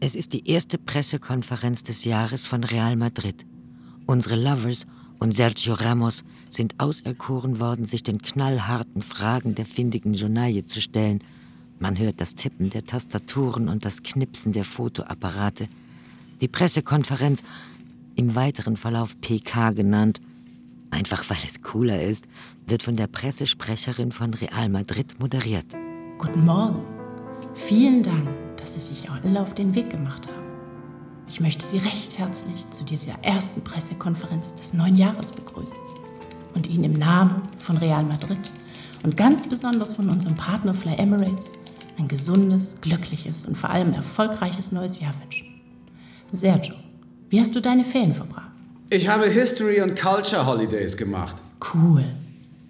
Es 0.00 0.14
ist 0.14 0.32
die 0.32 0.48
erste 0.48 0.78
Pressekonferenz 0.78 1.82
des 1.82 2.04
Jahres 2.04 2.44
von 2.44 2.62
Real 2.64 2.96
Madrid. 2.96 3.44
Unsere 4.06 4.36
Lovers 4.36 4.86
und 5.18 5.34
Sergio 5.34 5.74
Ramos 5.74 6.24
sind 6.50 6.74
auserkoren 6.78 7.60
worden, 7.60 7.86
sich 7.86 8.02
den 8.02 8.22
knallharten 8.22 9.02
Fragen 9.02 9.54
der 9.54 9.64
findigen 9.64 10.14
Journaille 10.14 10.64
zu 10.64 10.80
stellen. 10.80 11.22
Man 11.78 11.98
hört 11.98 12.20
das 12.20 12.34
Tippen 12.34 12.70
der 12.70 12.86
Tastaturen 12.86 13.68
und 13.68 13.84
das 13.84 14.02
Knipsen 14.02 14.52
der 14.52 14.64
Fotoapparate. 14.64 15.68
Die 16.40 16.48
Pressekonferenz, 16.48 17.42
im 18.14 18.34
weiteren 18.34 18.76
Verlauf 18.76 19.20
PK 19.20 19.70
genannt, 19.70 20.20
einfach 20.90 21.28
weil 21.30 21.38
es 21.44 21.62
cooler 21.62 22.02
ist, 22.02 22.26
wird 22.66 22.82
von 22.82 22.96
der 22.96 23.06
Pressesprecherin 23.06 24.12
von 24.12 24.34
Real 24.34 24.68
Madrid 24.68 25.20
moderiert. 25.20 25.66
Guten 26.18 26.44
Morgen. 26.44 26.82
Vielen 27.54 28.02
Dank, 28.02 28.28
dass 28.56 28.74
Sie 28.74 28.80
sich 28.80 29.08
alle 29.08 29.40
auf 29.40 29.54
den 29.54 29.74
Weg 29.74 29.90
gemacht 29.90 30.26
haben. 30.26 30.47
Ich 31.30 31.40
möchte 31.40 31.64
Sie 31.66 31.78
recht 31.78 32.16
herzlich 32.16 32.68
zu 32.70 32.84
dieser 32.84 33.12
ersten 33.22 33.62
Pressekonferenz 33.62 34.54
des 34.54 34.72
neuen 34.72 34.96
Jahres 34.96 35.30
begrüßen 35.30 35.76
und 36.54 36.66
Ihnen 36.66 36.84
im 36.84 36.92
Namen 36.94 37.42
von 37.58 37.76
Real 37.76 38.02
Madrid 38.02 38.50
und 39.04 39.16
ganz 39.16 39.46
besonders 39.46 39.92
von 39.92 40.08
unserem 40.08 40.36
Partner 40.36 40.74
Fly 40.74 40.94
Emirates 40.96 41.52
ein 41.98 42.08
gesundes, 42.08 42.80
glückliches 42.80 43.44
und 43.44 43.58
vor 43.58 43.70
allem 43.70 43.92
erfolgreiches 43.92 44.72
neues 44.72 45.00
Jahr 45.00 45.14
wünschen. 45.22 45.48
Sergio, 46.32 46.74
wie 47.28 47.40
hast 47.40 47.54
du 47.54 47.60
deine 47.60 47.84
Ferien 47.84 48.14
verbracht? 48.14 48.50
Ich 48.88 49.06
habe 49.06 49.28
History 49.28 49.82
und 49.82 50.00
Culture 50.00 50.46
Holidays 50.46 50.96
gemacht. 50.96 51.36
Cool. 51.74 52.04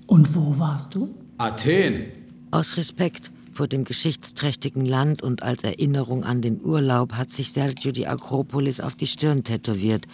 Und 0.08 0.34
wo 0.34 0.58
warst 0.58 0.94
du? 0.94 1.14
Athen. 1.36 2.06
Aus 2.50 2.76
Respekt 2.76 3.30
vor 3.58 3.66
dem 3.66 3.82
geschichtsträchtigen 3.82 4.86
Land 4.86 5.20
und 5.20 5.42
als 5.42 5.64
Erinnerung 5.64 6.22
an 6.22 6.42
den 6.42 6.64
Urlaub 6.64 7.14
hat 7.14 7.32
sich 7.32 7.50
Sergio 7.50 7.90
die 7.90 8.06
Akropolis 8.06 8.78
auf 8.78 8.94
die 8.94 9.08
Stirn 9.08 9.42
tätowiert. 9.42 10.06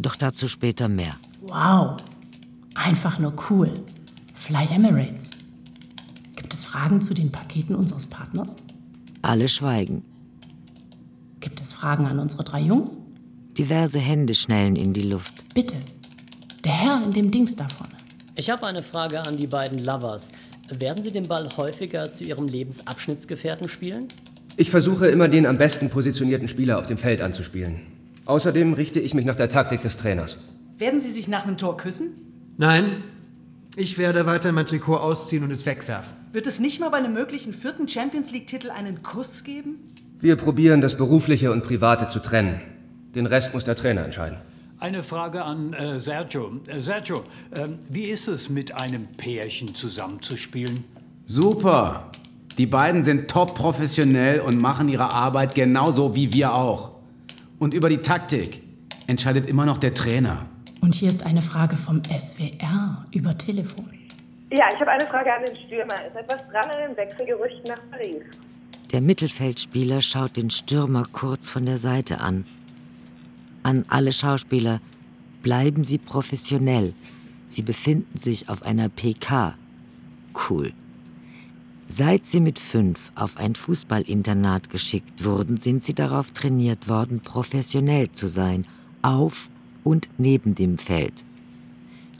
Doch 0.00 0.16
dazu 0.16 0.48
später 0.48 0.88
mehr. 0.88 1.14
Wow. 1.42 2.02
Einfach 2.74 3.20
nur 3.20 3.34
cool. 3.48 3.70
Fly 4.34 4.66
Emirates. 4.68 5.30
Gibt 6.34 6.52
es 6.52 6.64
Fragen 6.64 7.00
zu 7.00 7.14
den 7.14 7.30
Paketen 7.30 7.76
unseres 7.76 8.08
Partners? 8.08 8.56
Alle 9.22 9.46
schweigen. 9.48 10.02
Gibt 11.38 11.60
es 11.60 11.72
Fragen 11.72 12.06
an 12.06 12.18
unsere 12.18 12.42
drei 12.42 12.62
Jungs? 12.62 12.98
Diverse 13.56 14.00
Hände 14.00 14.34
schnellen 14.34 14.74
in 14.74 14.92
die 14.92 15.02
Luft. 15.02 15.34
Bitte. 15.54 15.76
Der 16.64 16.72
Herr 16.72 17.00
in 17.04 17.12
dem 17.12 17.30
Dings 17.30 17.54
da 17.54 17.68
vorne. 17.68 17.92
Ich 18.34 18.50
habe 18.50 18.66
eine 18.66 18.82
Frage 18.82 19.20
an 19.20 19.36
die 19.36 19.46
beiden 19.46 19.78
Lovers. 19.78 20.32
Werden 20.80 21.04
Sie 21.04 21.10
den 21.10 21.28
Ball 21.28 21.48
häufiger 21.56 22.12
zu 22.12 22.24
Ihrem 22.24 22.46
Lebensabschnittsgefährten 22.48 23.68
spielen? 23.68 24.08
Ich 24.56 24.70
versuche 24.70 25.08
immer 25.08 25.28
den 25.28 25.46
am 25.46 25.58
besten 25.58 25.90
positionierten 25.90 26.48
Spieler 26.48 26.78
auf 26.78 26.86
dem 26.86 26.98
Feld 26.98 27.20
anzuspielen. 27.20 27.80
Außerdem 28.24 28.72
richte 28.72 29.00
ich 29.00 29.14
mich 29.14 29.24
nach 29.24 29.34
der 29.34 29.48
Taktik 29.48 29.82
des 29.82 29.96
Trainers. 29.96 30.38
Werden 30.78 31.00
Sie 31.00 31.10
sich 31.10 31.28
nach 31.28 31.44
einem 31.44 31.58
Tor 31.58 31.76
küssen? 31.76 32.12
Nein, 32.56 33.02
ich 33.76 33.98
werde 33.98 34.26
weiter 34.26 34.52
mein 34.52 34.66
Trikot 34.66 34.96
ausziehen 34.96 35.44
und 35.44 35.50
es 35.50 35.66
wegwerfen. 35.66 36.14
Wird 36.32 36.46
es 36.46 36.60
nicht 36.60 36.80
mal 36.80 36.90
bei 36.90 36.98
einem 36.98 37.12
möglichen 37.12 37.52
vierten 37.52 37.88
Champions 37.88 38.30
League-Titel 38.32 38.70
einen 38.70 39.02
Kuss 39.02 39.44
geben? 39.44 39.94
Wir 40.20 40.36
probieren, 40.36 40.80
das 40.80 40.96
Berufliche 40.96 41.52
und 41.52 41.62
Private 41.62 42.06
zu 42.06 42.20
trennen. 42.20 42.60
Den 43.14 43.26
Rest 43.26 43.52
muss 43.52 43.64
der 43.64 43.74
Trainer 43.74 44.04
entscheiden. 44.04 44.38
Eine 44.82 45.04
Frage 45.04 45.44
an 45.44 45.74
äh, 45.74 46.00
Sergio. 46.00 46.58
Äh, 46.66 46.80
Sergio, 46.80 47.22
ähm, 47.54 47.78
wie 47.88 48.06
ist 48.06 48.26
es, 48.26 48.48
mit 48.48 48.74
einem 48.74 49.06
Pärchen 49.16 49.76
zusammenzuspielen? 49.76 50.82
Super. 51.24 52.10
Die 52.58 52.66
beiden 52.66 53.04
sind 53.04 53.30
top 53.30 53.54
professionell 53.54 54.40
und 54.40 54.58
machen 54.60 54.88
ihre 54.88 55.08
Arbeit 55.08 55.54
genauso 55.54 56.16
wie 56.16 56.32
wir 56.32 56.52
auch. 56.52 56.90
Und 57.60 57.74
über 57.74 57.88
die 57.88 57.98
Taktik 57.98 58.60
entscheidet 59.06 59.48
immer 59.48 59.66
noch 59.66 59.78
der 59.78 59.94
Trainer. 59.94 60.46
Und 60.80 60.96
hier 60.96 61.10
ist 61.10 61.24
eine 61.24 61.42
Frage 61.42 61.76
vom 61.76 62.02
SWR 62.02 63.06
über 63.12 63.38
Telefon. 63.38 63.88
Ja, 64.50 64.64
ich 64.74 64.80
habe 64.80 64.90
eine 64.90 65.06
Frage 65.06 65.32
an 65.32 65.44
den 65.46 65.54
Stürmer. 65.64 65.94
Ist 66.08 66.16
etwas 66.16 66.40
dran 66.50 66.68
an 66.68 66.88
den 66.88 66.96
Wechselgerüchten 66.96 67.68
nach 67.68 67.80
Paris? 67.92 68.24
Der 68.90 69.00
Mittelfeldspieler 69.00 70.00
schaut 70.00 70.36
den 70.36 70.50
Stürmer 70.50 71.04
kurz 71.12 71.50
von 71.50 71.66
der 71.66 71.78
Seite 71.78 72.20
an. 72.20 72.46
An 73.62 73.84
alle 73.88 74.12
Schauspieler, 74.12 74.80
bleiben 75.42 75.84
Sie 75.84 75.98
professionell. 75.98 76.94
Sie 77.48 77.62
befinden 77.62 78.18
sich 78.18 78.48
auf 78.48 78.62
einer 78.62 78.88
PK. 78.88 79.54
Cool. 80.48 80.72
Seit 81.88 82.26
Sie 82.26 82.40
mit 82.40 82.58
fünf 82.58 83.12
auf 83.14 83.36
ein 83.36 83.54
Fußballinternat 83.54 84.70
geschickt 84.70 85.24
wurden, 85.24 85.58
sind 85.58 85.84
Sie 85.84 85.94
darauf 85.94 86.30
trainiert 86.30 86.88
worden, 86.88 87.20
professionell 87.20 88.10
zu 88.12 88.28
sein, 88.28 88.66
auf 89.02 89.50
und 89.84 90.08
neben 90.16 90.54
dem 90.54 90.78
Feld. 90.78 91.12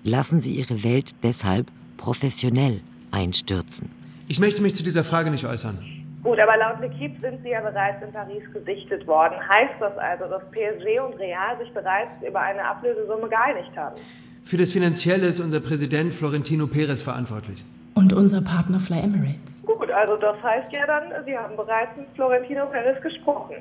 Lassen 0.05 0.41
Sie 0.41 0.57
Ihre 0.57 0.83
Welt 0.85 1.15
deshalb 1.23 1.73
professionell 1.97 2.83
einstürzen. 3.13 3.89
Ich 4.29 4.39
möchte 4.41 4.61
mich 4.61 4.75
zu 4.75 4.83
dieser 4.83 5.05
Frage 5.05 5.31
nicht 5.31 5.45
äußern. 5.45 5.79
Gut, 6.23 6.39
aber 6.39 6.57
laut 6.57 6.79
L'Equipe 6.81 7.21
sind 7.21 7.43
Sie 7.43 7.51
ja 7.51 7.61
bereits 7.61 8.01
in 8.03 8.13
Paris 8.13 8.45
gesichtet 8.53 9.07
worden. 9.09 9.35
Heißt 9.49 9.75
das 9.81 9.99
also, 9.99 10.25
dass 10.27 10.43
PSG 10.53 11.01
und 11.01 11.19
Real 11.19 11.59
sich 11.59 11.73
bereits 11.75 12.11
über 12.27 12.41
eine 12.41 12.65
Ablösesumme 12.65 13.29
geeinigt 13.29 13.77
haben? 13.77 13.97
Für 14.45 14.57
das 14.57 14.71
Finanzielle 14.71 15.27
ist 15.27 15.41
unser 15.41 15.61
Präsident 15.61 16.15
Florentino 16.15 16.69
Perez 16.69 17.03
verantwortlich. 17.03 17.65
Und 17.95 18.13
unser 18.13 18.41
Partner 18.41 18.79
Fly 18.79 19.01
Emirates. 19.01 19.63
Gut, 19.67 19.91
also 19.91 20.17
das 20.17 20.41
heißt 20.43 20.73
ja 20.73 20.87
dann, 20.87 21.25
Sie 21.27 21.37
haben 21.37 21.57
bereits 21.57 21.97
mit 21.97 22.07
Florentino 22.15 22.67
Perez 22.67 23.03
gesprochen. 23.03 23.57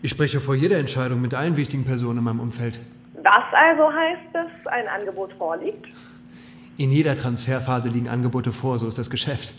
Ich 0.00 0.10
spreche 0.10 0.40
vor 0.40 0.54
jeder 0.54 0.78
Entscheidung 0.78 1.20
mit 1.20 1.34
allen 1.34 1.56
wichtigen 1.56 1.84
Personen 1.84 2.18
in 2.18 2.24
meinem 2.24 2.40
Umfeld. 2.40 2.80
Was 3.22 3.44
also 3.52 3.92
heißt, 3.92 4.22
dass 4.32 4.72
ein 4.72 4.88
Angebot 4.88 5.32
vorliegt? 5.34 5.86
In 6.78 6.92
jeder 6.92 7.16
Transferphase 7.16 7.88
liegen 7.90 8.08
Angebote 8.08 8.52
vor, 8.52 8.78
so 8.78 8.88
ist 8.88 8.98
das 8.98 9.10
Geschäft. 9.10 9.54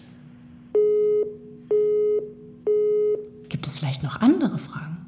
Gibt 3.50 3.68
es 3.68 3.78
vielleicht 3.78 4.04
noch 4.04 4.22
andere 4.22 4.58
Fragen? 4.58 5.06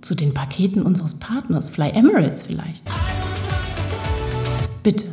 Zu 0.00 0.14
den 0.14 0.32
Paketen 0.34 0.82
unseres 0.82 1.14
Partners, 1.14 1.68
Fly 1.68 1.90
Emirates 1.90 2.42
vielleicht? 2.42 2.84
Bitte. 4.82 5.12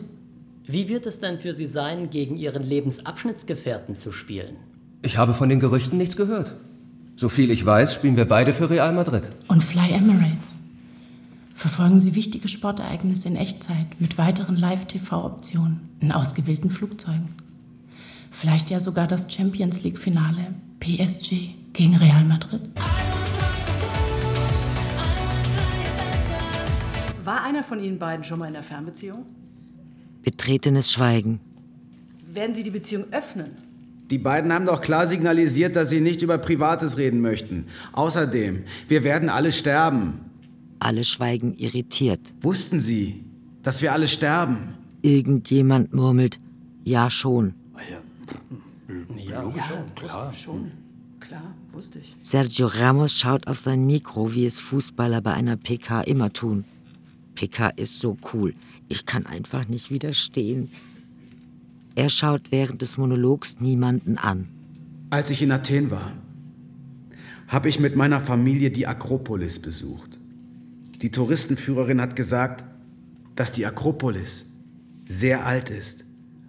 Wie 0.65 0.87
wird 0.87 1.05
es 1.05 1.19
denn 1.19 1.39
für 1.39 1.53
Sie 1.53 1.65
sein, 1.65 2.09
gegen 2.09 2.37
Ihren 2.37 2.63
Lebensabschnittsgefährten 2.63 3.95
zu 3.95 4.11
spielen? 4.11 4.57
Ich 5.01 5.17
habe 5.17 5.33
von 5.33 5.49
den 5.49 5.59
Gerüchten 5.59 5.97
nichts 5.97 6.15
gehört. 6.15 6.53
So 7.15 7.29
viel 7.29 7.51
ich 7.51 7.65
weiß, 7.65 7.93
spielen 7.93 8.17
wir 8.17 8.25
beide 8.25 8.53
für 8.53 8.69
Real 8.69 8.93
Madrid. 8.93 9.29
Und 9.47 9.63
Fly 9.63 9.91
Emirates. 9.93 10.59
Verfolgen 11.53 11.99
Sie 11.99 12.13
wichtige 12.13 12.47
Sportereignisse 12.47 13.29
in 13.29 13.35
Echtzeit 13.35 13.99
mit 13.99 14.17
weiteren 14.19 14.55
Live-TV-Optionen 14.55 15.89
in 15.99 16.11
ausgewählten 16.11 16.69
Flugzeugen. 16.69 17.29
Vielleicht 18.29 18.69
ja 18.69 18.79
sogar 18.79 19.07
das 19.07 19.33
Champions 19.33 19.83
League-Finale 19.83 20.53
PSG 20.79 21.55
gegen 21.77 21.95
Real 21.95 22.23
Madrid. 22.23 22.61
War 27.23 27.43
einer 27.43 27.63
von 27.63 27.79
Ihnen 27.79 27.99
beiden 27.99 28.23
schon 28.23 28.39
mal 28.39 28.47
in 28.47 28.55
einer 28.55 28.63
Fernbeziehung? 28.63 29.25
Betretenes 30.23 30.91
Schweigen. 30.91 31.39
Werden 32.33 32.55
Sie 32.55 32.63
die 32.63 32.71
Beziehung 32.71 33.05
öffnen? 33.11 33.51
Die 34.09 34.17
beiden 34.17 34.51
haben 34.51 34.65
doch 34.65 34.81
klar 34.81 35.05
signalisiert, 35.05 35.75
dass 35.75 35.89
sie 35.89 35.99
nicht 35.99 36.23
über 36.23 36.37
Privates 36.37 36.97
reden 36.97 37.21
möchten. 37.21 37.65
Außerdem, 37.91 38.63
wir 38.87 39.03
werden 39.03 39.29
alle 39.29 39.51
sterben. 39.51 40.21
Alle 40.79 41.03
schweigen 41.03 41.53
irritiert. 41.55 42.21
Wussten 42.41 42.79
Sie, 42.79 43.23
dass 43.63 43.81
wir 43.81 43.91
alle 43.91 44.07
sterben? 44.07 44.75
Irgendjemand 45.01 45.93
murmelt, 45.93 46.39
ja 46.85 47.09
schon. 47.11 47.53
Ja, 49.17 49.41
logisch 49.41 49.61
ja, 49.61 49.67
schon, 49.67 49.95
klar. 49.95 50.33
schon. 50.33 50.71
Klar, 51.27 51.53
wusste 51.73 51.99
ich. 51.99 52.15
Sergio 52.21 52.67
Ramos 52.67 53.19
schaut 53.19 53.47
auf 53.47 53.59
sein 53.59 53.85
Mikro, 53.85 54.33
wie 54.33 54.45
es 54.45 54.61
Fußballer 54.61 55.19
bei 55.19 55.33
einer 55.33 55.57
PK 55.57 56.01
immer 56.01 56.31
tun. 56.31 56.63
PK 57.35 57.67
ist 57.75 57.99
so 57.99 58.17
cool. 58.33 58.53
Ich 58.87 59.05
kann 59.05 59.25
einfach 59.25 59.67
nicht 59.67 59.91
widerstehen. 59.91 60.69
Er 61.95 62.09
schaut 62.09 62.51
während 62.51 62.81
des 62.81 62.97
Monologs 62.97 63.59
niemanden 63.59 64.17
an. 64.17 64.47
Als 65.09 65.29
ich 65.29 65.41
in 65.41 65.51
Athen 65.51 65.91
war, 65.91 66.13
habe 67.49 67.67
ich 67.67 67.79
mit 67.79 67.97
meiner 67.97 68.21
Familie 68.21 68.71
die 68.71 68.87
Akropolis 68.87 69.59
besucht. 69.59 70.17
Die 71.01 71.11
Touristenführerin 71.11 71.99
hat 71.99 72.15
gesagt, 72.15 72.63
dass 73.35 73.51
die 73.51 73.65
Akropolis 73.65 74.47
sehr 75.05 75.45
alt 75.45 75.69
ist 75.69 76.05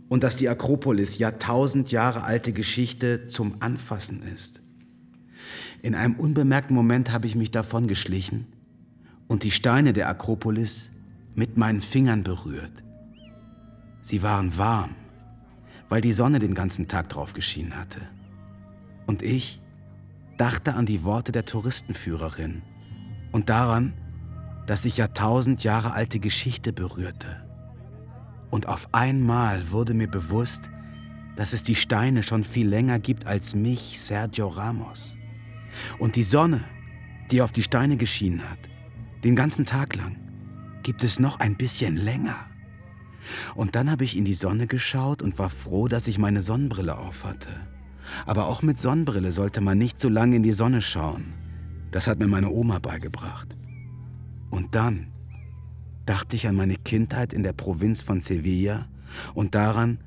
und 0.08 0.22
dass 0.22 0.36
die 0.36 0.48
Akropolis 0.48 1.18
Jahrtausend 1.18 1.90
Jahre 1.90 2.22
alte 2.22 2.52
Geschichte 2.52 3.26
zum 3.26 3.56
Anfassen 3.60 4.22
ist. 4.22 4.62
In 5.82 5.94
einem 5.94 6.14
unbemerkten 6.14 6.74
Moment 6.74 7.12
habe 7.12 7.26
ich 7.26 7.34
mich 7.34 7.50
davon 7.50 7.88
geschlichen 7.88 8.46
und 9.28 9.42
die 9.42 9.50
Steine 9.50 9.92
der 9.92 10.08
Akropolis 10.08 10.90
mit 11.34 11.56
meinen 11.56 11.80
Fingern 11.80 12.22
berührt. 12.22 12.82
Sie 14.00 14.22
waren 14.22 14.56
warm, 14.56 14.94
weil 15.88 16.00
die 16.00 16.12
Sonne 16.12 16.38
den 16.38 16.54
ganzen 16.54 16.88
Tag 16.88 17.08
drauf 17.08 17.32
geschienen 17.32 17.76
hatte. 17.76 18.00
Und 19.06 19.22
ich 19.22 19.60
dachte 20.36 20.74
an 20.74 20.86
die 20.86 21.04
Worte 21.04 21.32
der 21.32 21.44
Touristenführerin 21.44 22.62
und 23.32 23.48
daran, 23.48 23.92
dass 24.66 24.84
ich 24.84 24.96
Jahrtausend 24.96 25.64
Jahre 25.64 25.92
alte 25.92 26.20
Geschichte 26.20 26.72
berührte. 26.72 27.44
Und 28.50 28.66
auf 28.66 28.88
einmal 28.92 29.70
wurde 29.70 29.94
mir 29.94 30.08
bewusst, 30.08 30.70
dass 31.36 31.52
es 31.52 31.62
die 31.62 31.74
Steine 31.74 32.22
schon 32.22 32.44
viel 32.44 32.68
länger 32.68 32.98
gibt 32.98 33.26
als 33.26 33.54
mich, 33.54 34.00
Sergio 34.00 34.48
Ramos. 34.48 35.17
Und 35.98 36.16
die 36.16 36.22
Sonne, 36.22 36.64
die 37.30 37.42
auf 37.42 37.52
die 37.52 37.62
Steine 37.62 37.96
geschienen 37.96 38.48
hat, 38.48 38.58
den 39.24 39.36
ganzen 39.36 39.66
Tag 39.66 39.96
lang, 39.96 40.16
gibt 40.82 41.04
es 41.04 41.18
noch 41.18 41.40
ein 41.40 41.56
bisschen 41.56 41.96
länger. 41.96 42.36
Und 43.54 43.76
dann 43.76 43.90
habe 43.90 44.04
ich 44.04 44.16
in 44.16 44.24
die 44.24 44.34
Sonne 44.34 44.66
geschaut 44.66 45.22
und 45.22 45.38
war 45.38 45.50
froh, 45.50 45.88
dass 45.88 46.06
ich 46.06 46.18
meine 46.18 46.42
Sonnenbrille 46.42 46.96
aufhatte. 46.96 47.50
Aber 48.26 48.46
auch 48.46 48.62
mit 48.62 48.80
Sonnenbrille 48.80 49.32
sollte 49.32 49.60
man 49.60 49.76
nicht 49.76 50.00
so 50.00 50.08
lange 50.08 50.36
in 50.36 50.42
die 50.42 50.52
Sonne 50.52 50.80
schauen. 50.80 51.34
Das 51.90 52.06
hat 52.06 52.18
mir 52.18 52.28
meine 52.28 52.50
Oma 52.50 52.78
beigebracht. 52.78 53.54
Und 54.50 54.74
dann 54.74 55.08
dachte 56.06 56.36
ich 56.36 56.46
an 56.48 56.54
meine 56.54 56.76
Kindheit 56.76 57.32
in 57.32 57.42
der 57.42 57.52
Provinz 57.52 58.00
von 58.00 58.20
Sevilla 58.20 58.86
und 59.34 59.54
daran, 59.54 59.98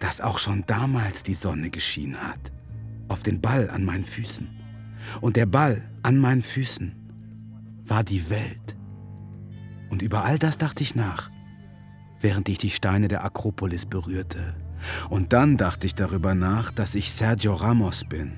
dass 0.00 0.20
auch 0.20 0.38
schon 0.38 0.64
damals 0.66 1.22
die 1.22 1.34
Sonne 1.34 1.70
geschienen 1.70 2.16
hat. 2.16 2.52
Auf 3.08 3.22
den 3.22 3.40
Ball 3.40 3.68
an 3.68 3.84
meinen 3.84 4.04
Füßen. 4.04 4.61
Und 5.20 5.36
der 5.36 5.46
Ball 5.46 5.82
an 6.02 6.18
meinen 6.18 6.42
Füßen 6.42 6.92
war 7.86 8.04
die 8.04 8.30
Welt. 8.30 8.76
Und 9.90 10.02
über 10.02 10.24
all 10.24 10.38
das 10.38 10.58
dachte 10.58 10.82
ich 10.82 10.94
nach, 10.94 11.30
während 12.20 12.48
ich 12.48 12.58
die 12.58 12.70
Steine 12.70 13.08
der 13.08 13.24
Akropolis 13.24 13.86
berührte. 13.86 14.54
Und 15.10 15.32
dann 15.32 15.56
dachte 15.56 15.86
ich 15.86 15.94
darüber 15.94 16.34
nach, 16.34 16.70
dass 16.70 16.94
ich 16.94 17.12
Sergio 17.12 17.54
Ramos 17.54 18.04
bin. 18.04 18.32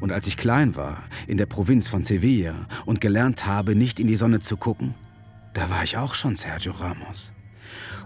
Und 0.00 0.12
als 0.12 0.26
ich 0.26 0.36
klein 0.36 0.76
war, 0.76 1.04
in 1.26 1.36
der 1.36 1.46
Provinz 1.46 1.88
von 1.88 2.04
Sevilla 2.04 2.66
und 2.86 3.00
gelernt 3.00 3.46
habe, 3.46 3.74
nicht 3.74 4.00
in 4.00 4.06
die 4.06 4.16
Sonne 4.16 4.40
zu 4.40 4.56
gucken, 4.56 4.94
da 5.52 5.68
war 5.68 5.84
ich 5.84 5.96
auch 5.96 6.14
schon 6.14 6.36
Sergio 6.36 6.72
Ramos. 6.72 7.32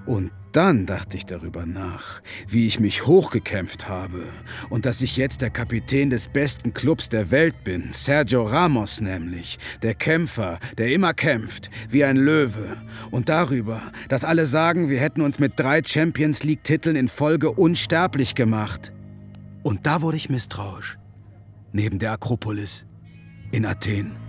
Und 0.07 0.33
dann 0.55 0.87
dachte 0.87 1.17
ich 1.17 1.27
darüber 1.27 1.67
nach, 1.67 2.23
wie 2.47 2.67
ich 2.67 2.79
mich 2.79 3.07
hochgekämpft 3.07 3.89
habe 3.89 4.25
und 4.71 4.87
dass 4.87 5.03
ich 5.03 5.17
jetzt 5.17 5.41
der 5.41 5.51
Kapitän 5.51 6.11
des 6.11 6.29
besten 6.29 6.73
Clubs 6.73 7.09
der 7.09 7.31
Welt 7.31 7.65
bin, 7.65 7.93
Sergio 7.93 8.45
Ramos 8.45 9.01
nämlich, 9.01 9.59
der 9.83 9.95
Kämpfer, 9.95 10.61
der 10.79 10.93
immer 10.93 11.13
kämpft, 11.13 11.71
wie 11.91 12.05
ein 12.05 12.17
Löwe. 12.17 12.77
Und 13.11 13.29
darüber, 13.29 13.83
dass 14.09 14.25
alle 14.25 14.47
sagen, 14.47 14.89
wir 14.89 15.01
hätten 15.01 15.23
uns 15.23 15.39
mit 15.39 15.55
drei 15.57 15.83
Champions 15.83 16.45
League-Titeln 16.45 16.95
in 16.95 17.09
Folge 17.09 17.51
unsterblich 17.51 18.35
gemacht. 18.35 18.93
Und 19.65 19.87
da 19.87 20.03
wurde 20.03 20.17
ich 20.17 20.31
misstrauisch. 20.31 20.99
Neben 21.73 21.99
der 21.99 22.13
Akropolis 22.13 22.87
in 23.51 23.67
Athen. 23.67 24.24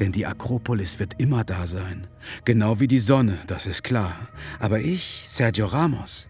Denn 0.00 0.12
die 0.12 0.26
Akropolis 0.26 0.98
wird 0.98 1.20
immer 1.20 1.44
da 1.44 1.66
sein. 1.66 2.06
Genau 2.44 2.80
wie 2.80 2.88
die 2.88 2.98
Sonne, 2.98 3.38
das 3.46 3.66
ist 3.66 3.84
klar. 3.84 4.28
Aber 4.58 4.80
ich, 4.80 5.24
Sergio 5.28 5.66
Ramos, 5.66 6.28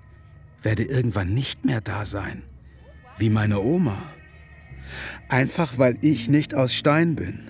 werde 0.63 0.85
irgendwann 0.85 1.33
nicht 1.33 1.65
mehr 1.65 1.81
da 1.81 2.05
sein. 2.05 2.43
Wie 3.17 3.31
meine 3.31 3.61
Oma. 3.61 3.97
Einfach 5.29 5.79
weil 5.79 5.97
ich 6.03 6.29
nicht 6.29 6.55
aus 6.55 6.75
Stein 6.75 7.17
bin. 7.17 7.41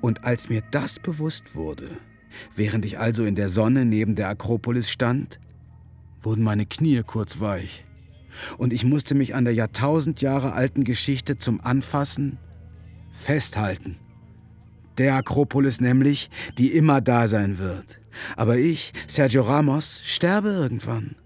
Und 0.00 0.24
als 0.24 0.48
mir 0.48 0.62
das 0.70 0.98
bewusst 0.98 1.54
wurde, 1.54 1.90
während 2.54 2.84
ich 2.84 2.98
also 2.98 3.24
in 3.24 3.34
der 3.34 3.48
Sonne 3.48 3.84
neben 3.84 4.14
der 4.14 4.28
Akropolis 4.28 4.90
stand, 4.90 5.40
wurden 6.22 6.42
meine 6.42 6.66
Knie 6.66 7.02
kurz 7.02 7.40
weich. 7.40 7.84
Und 8.58 8.72
ich 8.72 8.84
musste 8.84 9.14
mich 9.14 9.34
an 9.34 9.44
der 9.44 9.54
Jahrtausend 9.54 10.20
Jahre 10.20 10.52
alten 10.52 10.84
Geschichte 10.84 11.38
zum 11.38 11.60
Anfassen 11.62 12.38
festhalten. 13.10 13.96
Der 14.98 15.14
Akropolis 15.14 15.80
nämlich, 15.80 16.30
die 16.58 16.72
immer 16.72 17.00
da 17.00 17.28
sein 17.28 17.58
wird. 17.58 17.98
Aber 18.36 18.56
ich, 18.56 18.92
Sergio 19.06 19.42
Ramos, 19.42 20.00
sterbe 20.04 20.48
irgendwann. 20.48 21.16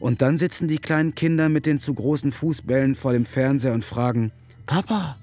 Und 0.00 0.20
dann 0.20 0.36
sitzen 0.36 0.66
die 0.68 0.78
kleinen 0.78 1.14
Kinder 1.14 1.48
mit 1.48 1.64
den 1.66 1.78
zu 1.78 1.94
großen 1.94 2.32
Fußbällen 2.32 2.94
vor 2.96 3.12
dem 3.12 3.24
Fernseher 3.24 3.72
und 3.72 3.84
fragen, 3.84 4.32
Papa, 4.66 5.16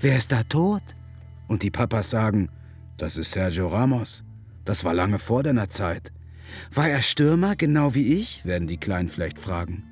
wer 0.00 0.16
ist 0.16 0.32
da 0.32 0.42
tot? 0.44 0.82
Und 1.46 1.62
die 1.62 1.70
Papas 1.70 2.10
sagen, 2.10 2.48
das 2.96 3.16
ist 3.16 3.32
Sergio 3.32 3.68
Ramos. 3.68 4.24
Das 4.64 4.84
war 4.84 4.94
lange 4.94 5.18
vor 5.18 5.42
deiner 5.42 5.68
Zeit. 5.68 6.12
War 6.72 6.88
er 6.88 7.02
Stürmer, 7.02 7.56
genau 7.56 7.94
wie 7.94 8.14
ich? 8.14 8.44
werden 8.44 8.68
die 8.68 8.78
Kleinen 8.78 9.08
vielleicht 9.08 9.38
fragen. 9.38 9.84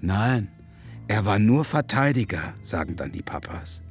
Nein, 0.00 0.48
er 1.08 1.24
war 1.24 1.38
nur 1.38 1.64
Verteidiger, 1.64 2.54
sagen 2.62 2.96
dann 2.96 3.12
die 3.12 3.22
Papas. 3.22 3.83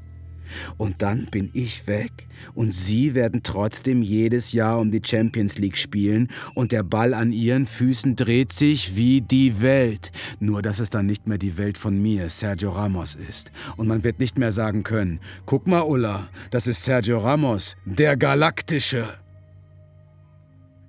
Und 0.78 1.01
dann 1.01 1.28
bin 1.32 1.49
ich 1.54 1.88
weg 1.88 2.28
und 2.54 2.74
Sie 2.74 3.14
werden 3.14 3.41
trotzdem 3.43 4.01
jedes 4.01 4.51
Jahr 4.51 4.80
um 4.80 4.91
die 4.91 5.01
Champions 5.04 5.58
League 5.58 5.78
spielen 5.78 6.30
und 6.56 6.72
der 6.72 6.84
Ball 6.84 7.14
an 7.14 7.32
Ihren 7.32 7.66
Füßen 7.66 8.16
dreht 8.16 8.54
sich 8.54 8.95
wie 8.95 9.22
die 9.22 9.62
Welt. 9.62 10.12
Nur 10.39 10.62
dass 10.62 10.80
es 10.80 10.89
dann 10.89 11.06
nicht 11.06 11.28
mehr 11.28 11.38
die 11.38 11.58
Welt 11.58 11.78
von 11.78 12.01
mir, 12.01 12.30
Sergio 12.30 12.72
Ramos 12.72 13.16
ist. 13.16 13.51
Und 13.78 13.88
man 13.88 14.04
wird 14.04 14.20
nicht 14.20 14.38
mehr 14.38 14.51
sagen 14.51 14.84
können, 14.84 15.20
guck 15.45 15.68
mal 15.68 15.82
Ulla, 15.82 16.30
das 16.51 16.68
ist 16.68 16.84
Sergio 16.84 17.20
Ramos, 17.20 17.76
der 17.86 18.18
Galaktische. 18.18 19.08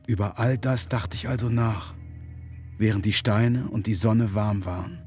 Über 0.07 0.39
all 0.39 0.59
das 0.59 0.89
dachte 0.89 1.17
ich 1.17 1.29
also 1.29 1.49
nach, 1.49 1.95
während 2.79 3.07
die 3.07 3.13
Steine 3.13 3.69
und 3.71 3.87
die 3.87 3.95
Sonne 3.95 4.35
warm 4.35 4.65
waren. 4.67 4.99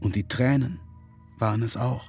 Und 0.00 0.16
die 0.16 0.26
Tränen 0.26 0.78
waren 1.38 1.62
es 1.62 1.76
auch. 1.76 2.08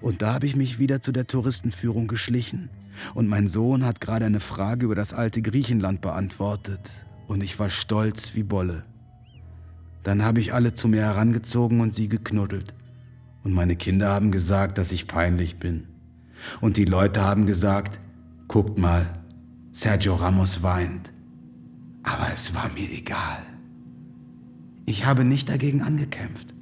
Und 0.00 0.22
da 0.22 0.34
habe 0.34 0.46
ich 0.46 0.56
mich 0.56 0.78
wieder 0.78 1.02
zu 1.02 1.12
der 1.12 1.26
Touristenführung 1.26 2.06
geschlichen 2.06 2.70
Und 3.14 3.28
mein 3.28 3.48
Sohn 3.48 3.84
hat 3.84 4.00
gerade 4.00 4.26
eine 4.26 4.40
Frage 4.40 4.86
über 4.86 4.94
das 4.94 5.12
alte 5.12 5.42
Griechenland 5.42 6.00
beantwortet. 6.00 6.80
Und 7.26 7.42
ich 7.42 7.58
war 7.58 7.70
stolz 7.70 8.34
wie 8.34 8.42
Bolle. 8.42 8.82
Dann 10.02 10.22
habe 10.22 10.40
ich 10.40 10.54
alle 10.54 10.72
zu 10.72 10.88
mir 10.88 11.02
herangezogen 11.02 11.80
und 11.80 11.94
sie 11.94 12.08
geknuddelt. 12.08 12.74
Und 13.44 13.52
meine 13.52 13.76
Kinder 13.76 14.10
haben 14.10 14.32
gesagt, 14.32 14.78
dass 14.78 14.92
ich 14.92 15.06
peinlich 15.06 15.56
bin. 15.56 15.86
Und 16.60 16.76
die 16.76 16.84
Leute 16.84 17.20
haben 17.20 17.46
gesagt, 17.46 18.00
guckt 18.48 18.78
mal, 18.78 19.06
Sergio 19.72 20.14
Ramos 20.14 20.62
weint. 20.62 21.12
Aber 22.02 22.32
es 22.32 22.54
war 22.54 22.70
mir 22.70 22.90
egal. 22.90 23.42
Ich 24.86 25.04
habe 25.04 25.24
nicht 25.24 25.48
dagegen 25.48 25.82
angekämpft. 25.82 26.54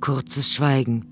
Kurzes 0.00 0.52
Schweigen. 0.52 1.11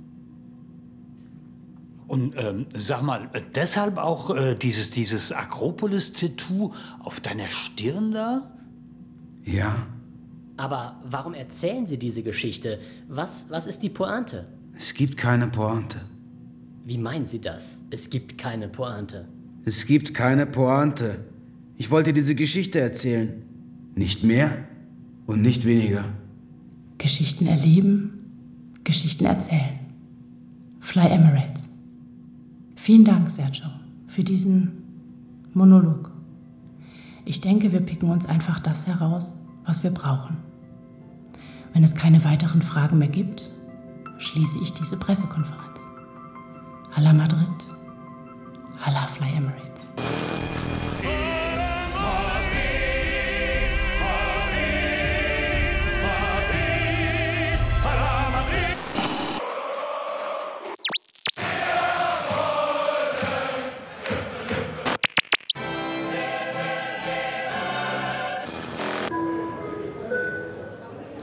Und 2.11 2.35
ähm, 2.37 2.67
sag 2.75 3.03
mal, 3.03 3.31
äh, 3.35 3.41
deshalb 3.55 3.97
auch 3.97 4.35
äh, 4.35 4.57
dieses, 4.57 4.91
dieses 4.91 5.31
Akropolis-Tattoo 5.31 6.73
auf 7.05 7.21
deiner 7.21 7.47
Stirn 7.47 8.11
da? 8.11 8.51
Ja. 9.45 9.87
Aber 10.57 11.01
warum 11.05 11.35
erzählen 11.35 11.87
Sie 11.87 11.99
diese 11.99 12.25
Geschichte? 12.25 12.81
Was, 13.07 13.47
was 13.49 13.69
ist 13.69 13.85
die 13.85 13.91
Pointe? 13.91 14.49
Es 14.75 14.93
gibt 14.93 15.19
keine 15.19 15.47
Pointe. 15.47 16.01
Wie 16.85 16.99
meinen 16.99 17.29
Sie 17.29 17.41
das? 17.41 17.81
Es 17.91 18.11
gibt 18.11 18.39
keine 18.39 18.67
Pointe. 18.67 19.29
Es 19.65 19.87
gibt 19.87 20.13
keine 20.13 20.47
Pointe. 20.47 21.25
Ich 21.77 21.93
wollte 21.93 22.13
diese 22.13 22.35
Geschichte 22.35 22.81
erzählen. 22.81 23.45
Nicht 23.95 24.25
mehr 24.25 24.65
und 25.27 25.43
nicht 25.43 25.65
weniger. 25.65 26.07
Geschichten 26.99 27.47
erleben, 27.47 28.73
Geschichten 28.83 29.27
erzählen. 29.27 29.79
Fly 30.81 31.07
Emirates. 31.07 31.70
Vielen 32.91 33.05
Dank, 33.05 33.31
Sergio, 33.31 33.67
für 34.09 34.25
diesen 34.25 34.83
Monolog. 35.55 36.11
Ich 37.25 37.41
denke, 37.41 37.71
wir 37.71 37.79
picken 37.79 38.11
uns 38.11 38.27
einfach 38.27 38.59
das 38.59 38.89
heraus, 38.89 39.37
was 39.65 39.85
wir 39.85 39.93
brauchen. 39.93 40.39
Wenn 41.73 41.85
es 41.85 41.95
keine 41.95 42.25
weiteren 42.25 42.63
Fragen 42.63 42.99
mehr 42.99 43.07
gibt, 43.07 43.49
schließe 44.19 44.59
ich 44.61 44.75
diese 44.75 44.97
Pressekonferenz. 44.97 45.87
Hala 46.91 47.13
Madrid, 47.13 47.47
Hala 48.81 49.07
Fly 49.07 49.37
Emirates. 49.37 49.93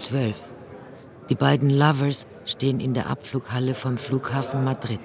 Zwölf. 0.07 0.53
Die 1.27 1.35
beiden 1.35 1.69
Lovers 1.69 2.27
stehen 2.45 2.79
in 2.79 2.93
der 2.93 3.09
Abflughalle 3.09 3.73
vom 3.73 3.97
Flughafen 3.97 4.63
Madrid. 4.63 5.01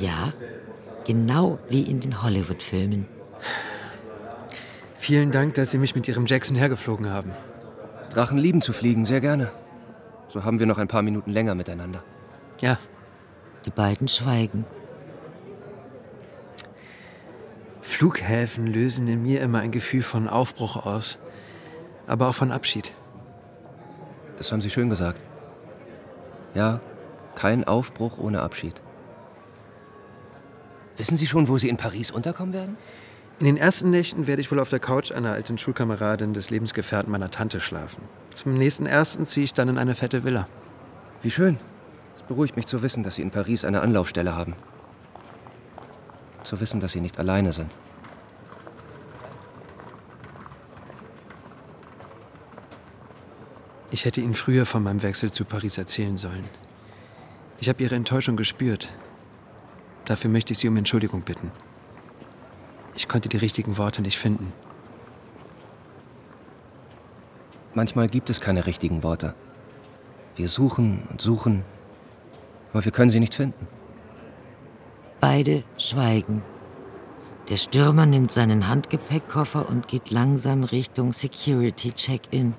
Ja, 0.00 0.32
genau 1.06 1.60
wie 1.68 1.82
in 1.82 2.00
den 2.00 2.24
Hollywood-Filmen. 2.24 3.06
Vielen 4.96 5.30
Dank, 5.30 5.54
dass 5.54 5.70
Sie 5.70 5.78
mich 5.78 5.94
mit 5.94 6.08
Ihrem 6.08 6.26
Jackson 6.26 6.56
hergeflogen 6.56 7.08
haben. 7.08 7.30
Drachen 8.10 8.36
lieben 8.36 8.62
zu 8.62 8.72
fliegen, 8.72 9.04
sehr 9.04 9.20
gerne. 9.20 9.52
So 10.28 10.42
haben 10.42 10.58
wir 10.58 10.66
noch 10.66 10.78
ein 10.78 10.88
paar 10.88 11.02
Minuten 11.02 11.30
länger 11.30 11.54
miteinander. 11.54 12.02
Ja. 12.60 12.80
Die 13.64 13.70
beiden 13.70 14.08
schweigen. 14.08 14.64
Flughäfen 17.80 18.66
lösen 18.66 19.06
in 19.06 19.22
mir 19.22 19.40
immer 19.40 19.60
ein 19.60 19.70
Gefühl 19.70 20.02
von 20.02 20.28
Aufbruch 20.28 20.84
aus, 20.84 21.20
aber 22.08 22.28
auch 22.28 22.34
von 22.34 22.50
Abschied. 22.50 22.92
Das 24.36 24.52
haben 24.52 24.60
Sie 24.60 24.70
schön 24.70 24.90
gesagt. 24.90 25.20
Ja, 26.54 26.80
kein 27.34 27.64
Aufbruch 27.64 28.18
ohne 28.18 28.40
Abschied. 28.40 28.80
Wissen 30.96 31.16
Sie 31.16 31.26
schon, 31.26 31.48
wo 31.48 31.58
Sie 31.58 31.68
in 31.68 31.76
Paris 31.76 32.10
unterkommen 32.10 32.54
werden? 32.54 32.76
In 33.38 33.44
den 33.44 33.58
ersten 33.58 33.90
Nächten 33.90 34.26
werde 34.26 34.40
ich 34.40 34.50
wohl 34.50 34.60
auf 34.60 34.70
der 34.70 34.78
Couch 34.78 35.12
einer 35.12 35.32
alten 35.32 35.58
Schulkameradin 35.58 36.32
des 36.32 36.48
Lebensgefährten 36.48 37.12
meiner 37.12 37.30
Tante 37.30 37.60
schlafen. 37.60 38.02
Zum 38.32 38.54
nächsten 38.54 38.86
ersten 38.86 39.26
ziehe 39.26 39.44
ich 39.44 39.52
dann 39.52 39.68
in 39.68 39.76
eine 39.76 39.94
fette 39.94 40.24
Villa. 40.24 40.48
Wie 41.20 41.30
schön. 41.30 41.58
Es 42.16 42.22
beruhigt 42.22 42.56
mich 42.56 42.66
zu 42.66 42.80
wissen, 42.82 43.02
dass 43.02 43.16
Sie 43.16 43.22
in 43.22 43.30
Paris 43.30 43.66
eine 43.66 43.82
Anlaufstelle 43.82 44.34
haben. 44.34 44.56
Zu 46.44 46.60
wissen, 46.60 46.80
dass 46.80 46.92
Sie 46.92 47.00
nicht 47.00 47.18
alleine 47.18 47.52
sind. 47.52 47.76
Ich 53.96 54.04
hätte 54.04 54.20
Ihnen 54.20 54.34
früher 54.34 54.66
von 54.66 54.82
meinem 54.82 55.02
Wechsel 55.02 55.32
zu 55.32 55.46
Paris 55.46 55.78
erzählen 55.78 56.18
sollen. 56.18 56.44
Ich 57.60 57.70
habe 57.70 57.82
Ihre 57.82 57.94
Enttäuschung 57.94 58.36
gespürt. 58.36 58.92
Dafür 60.04 60.28
möchte 60.28 60.52
ich 60.52 60.58
Sie 60.58 60.68
um 60.68 60.76
Entschuldigung 60.76 61.22
bitten. 61.22 61.50
Ich 62.94 63.08
konnte 63.08 63.30
die 63.30 63.38
richtigen 63.38 63.78
Worte 63.78 64.02
nicht 64.02 64.18
finden. 64.18 64.52
Manchmal 67.72 68.08
gibt 68.08 68.28
es 68.28 68.42
keine 68.42 68.66
richtigen 68.66 69.02
Worte. 69.02 69.34
Wir 70.34 70.50
suchen 70.50 71.08
und 71.08 71.22
suchen, 71.22 71.64
aber 72.74 72.84
wir 72.84 72.92
können 72.92 73.10
sie 73.10 73.20
nicht 73.20 73.34
finden. 73.34 73.66
Beide 75.20 75.64
schweigen. 75.78 76.42
Der 77.48 77.56
Stürmer 77.56 78.04
nimmt 78.04 78.30
seinen 78.30 78.68
Handgepäckkoffer 78.68 79.66
und 79.66 79.88
geht 79.88 80.10
langsam 80.10 80.64
Richtung 80.64 81.14
Security 81.14 81.92
Check-in. 81.92 82.52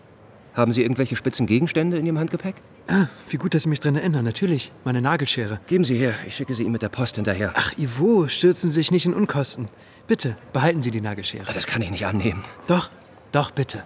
Haben 0.58 0.72
Sie 0.72 0.82
irgendwelche 0.82 1.16
spitzen 1.16 1.46
Gegenstände 1.46 1.98
in 1.98 2.06
Ihrem 2.08 2.18
Handgepäck? 2.18 2.56
Ah, 2.88 3.06
wie 3.30 3.38
gut, 3.38 3.54
dass 3.54 3.64
Sie 3.64 3.70
mich 3.70 3.80
daran 3.80 3.96
erinnern. 3.96 4.26
Natürlich, 4.26 4.72
meine 4.84 5.04
Nagelschere. 5.04 5.60
Geben 5.68 5.84
Sie 5.84 5.96
her, 5.96 6.16
ich 6.26 6.36
schicke 6.36 6.56
sie 6.56 6.64
Ihnen 6.64 6.72
mit 6.72 6.82
der 6.82 6.90
Post 6.90 7.18
hinterher. 7.18 7.54
Ach, 7.56 7.78
Ivo, 7.78 8.28
stürzen 8.28 8.68
Sie 8.68 8.74
sich 8.74 8.90
nicht 8.90 9.06
in 9.06 9.14
Unkosten. 9.14 9.70
Bitte, 10.08 10.36
behalten 10.54 10.82
Sie 10.82 10.90
die 10.90 11.00
Nagelschere. 11.00 11.54
Das 11.54 11.68
kann 11.68 11.84
ich 11.84 11.92
nicht 11.92 12.08
annehmen. 12.08 12.44
Doch, 12.66 12.90
doch, 13.32 13.52
bitte. 13.52 13.84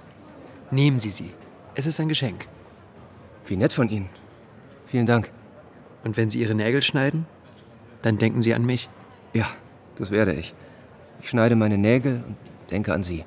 Nehmen 0.71 0.97
Sie 0.97 1.09
sie. 1.09 1.33
Es 1.75 1.85
ist 1.85 1.99
ein 1.99 2.07
Geschenk. 2.07 2.47
Wie 3.45 3.57
nett 3.57 3.73
von 3.73 3.89
Ihnen. 3.89 4.07
Vielen 4.87 5.05
Dank. 5.05 5.29
Und 6.05 6.15
wenn 6.15 6.29
Sie 6.29 6.39
Ihre 6.39 6.55
Nägel 6.55 6.81
schneiden, 6.81 7.25
dann 8.01 8.17
denken 8.17 8.41
Sie 8.41 8.55
an 8.55 8.65
mich. 8.65 8.87
Ja, 9.33 9.49
das 9.97 10.09
werde 10.09 10.33
ich. 10.33 10.53
Ich 11.21 11.29
schneide 11.29 11.57
meine 11.57 11.77
Nägel 11.77 12.23
und 12.25 12.37
denke 12.71 12.93
an 12.93 13.03
Sie. 13.03 13.25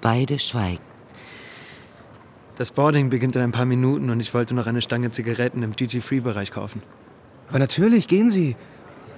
Beide 0.00 0.38
schweigen. 0.38 0.82
Das 2.56 2.72
Boarding 2.72 3.08
beginnt 3.08 3.36
in 3.36 3.42
ein 3.42 3.52
paar 3.52 3.64
Minuten 3.64 4.10
und 4.10 4.20
ich 4.20 4.34
wollte 4.34 4.54
noch 4.54 4.66
eine 4.66 4.82
Stange 4.82 5.10
Zigaretten 5.10 5.62
im 5.62 5.76
Duty-Free-Bereich 5.76 6.50
kaufen. 6.50 6.82
Aber 7.48 7.58
natürlich, 7.60 8.08
gehen 8.08 8.30
Sie. 8.30 8.56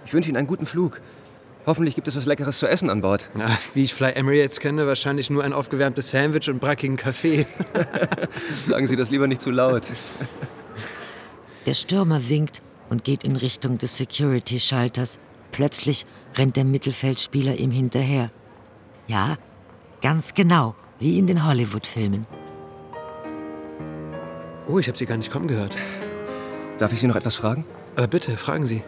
Ich 0.05 0.13
wünsche 0.13 0.29
Ihnen 0.29 0.37
einen 0.37 0.47
guten 0.47 0.67
Flug. 0.67 1.01
Hoffentlich 1.67 1.95
gibt 1.95 2.09
es 2.09 2.17
was 2.17 2.27
Leckeres 2.27 2.59
zu 2.59 2.67
essen 2.67 2.91
an 2.91 3.01
Bord. 3.01 3.29
Na, 3.35 3.59
wie 3.75 3.85
ich 3.85 3.95
Fly 3.95 4.13
Emirates 4.13 4.61
kenne, 4.61 4.87
wahrscheinlich 4.87 5.31
nur 5.31 5.45
ein 5.45 5.53
aufgewärmtes 5.53 6.11
Sandwich 6.11 6.49
und 6.49 6.59
brackigen 6.59 6.97
Kaffee. 6.97 7.47
Sagen 8.67 8.87
Sie 8.87 8.97
das 8.97 9.11
lieber 9.11 9.27
nicht 9.27 9.43
zu 9.43 9.51
laut. 9.51 9.85
Der 11.67 11.75
Stürmer 11.75 12.29
winkt 12.29 12.63
und 12.89 13.05
geht 13.05 13.25
in 13.25 13.37
Richtung 13.37 13.79
des 13.79 13.97
Security-Schalters. 13.99 15.19
Plötzlich 15.53 16.07
rennt 16.37 16.57
der 16.57 16.65
Mittelfeldspieler 16.65 17.57
ihm 17.57 17.71
hinterher. 17.71 18.31
Ja, 19.07 19.37
ganz 20.01 20.35
genau, 20.35 20.75
wie 20.99 21.19
in 21.19 21.27
den 21.27 21.47
Hollywood-Filmen. 21.47 22.27
Oh, 24.67 24.79
ich 24.79 24.89
habe 24.89 24.97
Sie 24.97 25.07
gar 25.07 25.17
nicht 25.17 25.31
kommen 25.31 25.49
gehört. 25.49 25.75
Darf 26.79 26.93
ich 26.93 27.01
Sie 27.01 27.07
noch 27.07 27.17
etwas 27.17 27.37
fragen? 27.37 27.65
Aber 27.97 28.07
bitte, 28.07 28.37
fragen 28.37 28.67
Sie. 28.67 28.83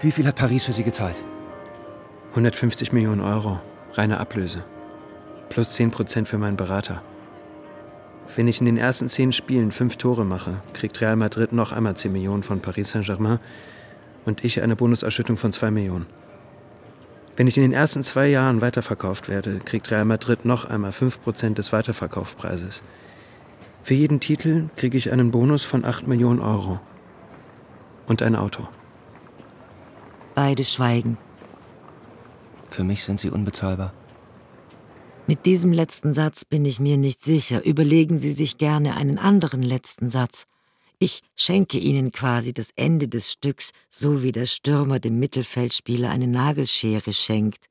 Wie 0.00 0.12
viel 0.12 0.26
hat 0.26 0.36
Paris 0.36 0.64
für 0.64 0.72
Sie 0.72 0.82
gezahlt? 0.82 1.22
150 2.30 2.92
Millionen 2.92 3.20
Euro, 3.20 3.60
reine 3.94 4.18
Ablöse. 4.18 4.64
Plus 5.48 5.70
10 5.70 5.90
Prozent 5.90 6.28
für 6.28 6.38
meinen 6.38 6.56
Berater. 6.56 7.02
Wenn 8.34 8.48
ich 8.48 8.60
in 8.60 8.66
den 8.66 8.76
ersten 8.76 9.08
zehn 9.08 9.32
Spielen 9.32 9.70
fünf 9.70 9.96
Tore 9.96 10.24
mache, 10.24 10.60
kriegt 10.74 11.00
Real 11.00 11.16
Madrid 11.16 11.52
noch 11.52 11.72
einmal 11.72 11.96
10 11.96 12.12
Millionen 12.12 12.42
von 12.42 12.60
Paris 12.60 12.90
Saint-Germain 12.90 13.38
und 14.24 14.44
ich 14.44 14.60
eine 14.60 14.76
Bonusausschüttung 14.76 15.36
von 15.36 15.52
2 15.52 15.70
Millionen. 15.70 16.06
Wenn 17.36 17.46
ich 17.46 17.56
in 17.58 17.62
den 17.62 17.72
ersten 17.72 18.02
zwei 18.02 18.28
Jahren 18.28 18.62
weiterverkauft 18.62 19.28
werde, 19.28 19.58
kriegt 19.58 19.90
Real 19.90 20.06
Madrid 20.06 20.46
noch 20.46 20.64
einmal 20.64 20.92
5 20.92 21.22
Prozent 21.22 21.58
des 21.58 21.70
Weiterverkaufspreises. 21.70 22.82
Für 23.82 23.94
jeden 23.94 24.20
Titel 24.20 24.70
kriege 24.76 24.96
ich 24.96 25.12
einen 25.12 25.30
Bonus 25.30 25.64
von 25.64 25.84
8 25.84 26.08
Millionen 26.08 26.40
Euro. 26.40 26.80
Und 28.06 28.22
ein 28.22 28.36
Auto. 28.36 28.66
Beide 30.34 30.64
schweigen. 30.64 31.18
Für 32.70 32.84
mich 32.84 33.04
sind 33.04 33.20
Sie 33.20 33.30
unbezahlbar. 33.30 33.92
Mit 35.26 35.44
diesem 35.44 35.72
letzten 35.72 36.14
Satz 36.14 36.44
bin 36.44 36.64
ich 36.64 36.80
mir 36.80 36.96
nicht 36.96 37.22
sicher. 37.22 37.64
Überlegen 37.64 38.18
Sie 38.18 38.32
sich 38.32 38.58
gerne 38.58 38.96
einen 38.96 39.18
anderen 39.18 39.62
letzten 39.62 40.08
Satz. 40.08 40.46
Ich 40.98 41.20
schenke 41.34 41.78
Ihnen 41.78 42.10
quasi 42.10 42.54
das 42.54 42.68
Ende 42.74 43.06
des 43.06 43.32
Stücks, 43.32 43.72
so 43.90 44.22
wie 44.22 44.32
der 44.32 44.46
Stürmer 44.46 44.98
dem 44.98 45.18
Mittelfeldspieler 45.18 46.10
eine 46.10 46.26
Nagelschere 46.26 47.12
schenkt. 47.12 47.66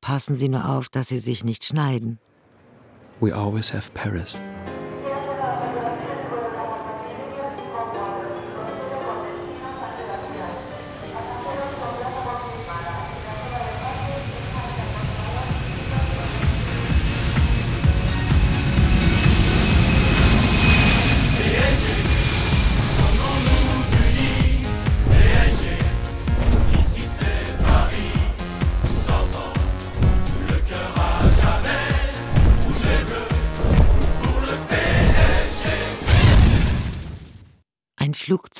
Passen 0.00 0.36
Sie 0.36 0.48
nur 0.48 0.68
auf, 0.68 0.88
dass 0.88 1.08
Sie 1.08 1.20
sich 1.20 1.44
nicht 1.44 1.64
schneiden. 1.64 2.18
We 3.20 3.32
always 3.32 3.72
have 3.72 3.92
Paris. 3.92 4.40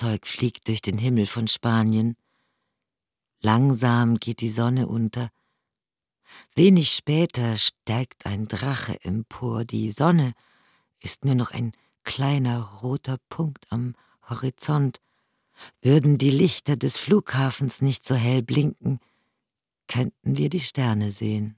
Flugzeug 0.05 0.27
fliegt 0.27 0.69
durch 0.69 0.83
den 0.83 0.99
Himmel 0.99 1.25
von 1.25 1.49
Spanien. 1.49 2.17
Langsam 3.41 4.19
geht 4.19 4.41
die 4.41 4.51
Sonne 4.51 4.87
unter. 4.87 5.31
Wenig 6.55 6.93
später 6.93 7.57
steigt 7.57 8.27
ein 8.27 8.47
Drache 8.47 9.03
empor. 9.03 9.65
Die 9.65 9.93
Sonne 9.93 10.35
ist 11.01 11.25
nur 11.25 11.35
noch 11.35 11.53
ein 11.53 11.73
kleiner 12.03 12.61
roter 12.83 13.17
Punkt 13.31 13.65
am 13.71 13.95
Horizont. 14.29 15.01
Würden 15.81 16.19
die 16.19 16.31
Lichter 16.31 16.77
des 16.77 16.99
Flughafens 16.99 17.81
nicht 17.81 18.05
so 18.05 18.15
hell 18.15 18.43
blinken, 18.43 19.01
könnten 19.89 20.37
wir 20.37 20.51
die 20.51 20.61
Sterne 20.61 21.13
sehen. 21.13 21.57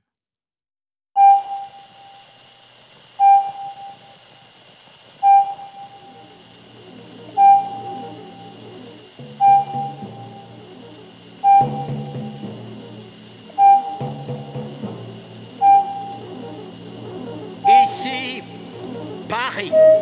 Paris. 19.57 19.96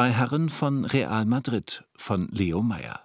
Zwei 0.00 0.12
Herren 0.12 0.48
von 0.48 0.86
Real 0.86 1.26
Madrid 1.26 1.84
von 1.94 2.28
Leo 2.28 2.62
Meyer. 2.62 3.00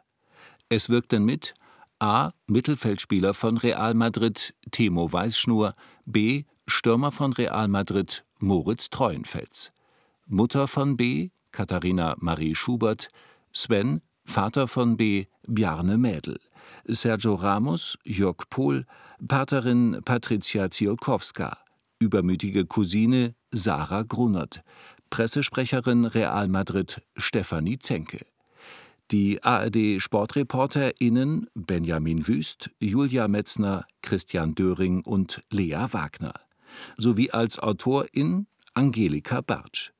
Es 0.70 0.88
wirkten 0.88 1.26
mit 1.26 1.54
A. 2.00 2.32
Mittelfeldspieler 2.48 3.34
von 3.34 3.58
Real 3.58 3.94
Madrid 3.94 4.56
Timo 4.72 5.12
Weißschnur, 5.12 5.76
B. 6.06 6.46
Stürmer 6.68 7.12
von 7.12 7.34
Real 7.34 7.68
Madrid 7.68 8.24
Moritz 8.40 8.90
Treuenfels. 8.92 9.74
Mutter 10.26 10.70
von 10.70 10.96
B. 10.96 11.32
Katharina 11.52 12.16
Marie 12.20 12.56
Schubert, 12.56 13.10
Sven, 13.52 14.00
Vater 14.24 14.70
von 14.70 14.96
B. 14.96 15.26
Bjarne 15.46 15.98
Mädel, 15.98 16.40
Sergio 16.88 17.36
Ramos, 17.36 17.98
Jörg 18.06 18.50
Pohl, 18.50 18.86
Paterin 19.28 20.00
Patricia 20.06 20.72
Ziolkowska, 20.72 21.58
übermütige 22.00 22.66
Cousine 22.66 23.36
Sarah 23.52 24.04
Grunert, 24.04 24.64
Pressesprecherin 25.10 26.06
Real 26.06 26.48
Madrid 26.48 27.02
Stefanie 27.16 27.80
Zenke. 27.80 28.24
Die 29.12 29.44
ARD-SportreporterInnen 29.44 31.48
Benjamin 31.54 32.28
Wüst, 32.28 32.72
Julia 32.80 33.28
Metzner, 33.28 33.86
Christian 34.02 34.56
Döring 34.56 35.02
und 35.02 35.44
Lea 35.52 35.86
Wagner. 35.92 36.34
Sowie 36.98 37.30
als 37.32 37.60
Autorin 37.60 38.48
Angelika 38.74 39.42
Bartsch. 39.42 39.92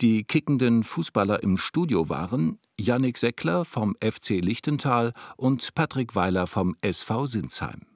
Die 0.00 0.24
kickenden 0.24 0.84
Fußballer 0.84 1.42
im 1.42 1.58
Studio 1.58 2.08
waren 2.08 2.58
Yannick 2.78 3.18
Seckler 3.18 3.64
vom 3.64 3.96
FC 4.00 4.40
Lichtental 4.40 5.12
und 5.36 5.74
Patrick 5.74 6.14
Weiler 6.14 6.46
vom 6.46 6.76
SV 6.80 7.26
Sinsheim. 7.26 7.95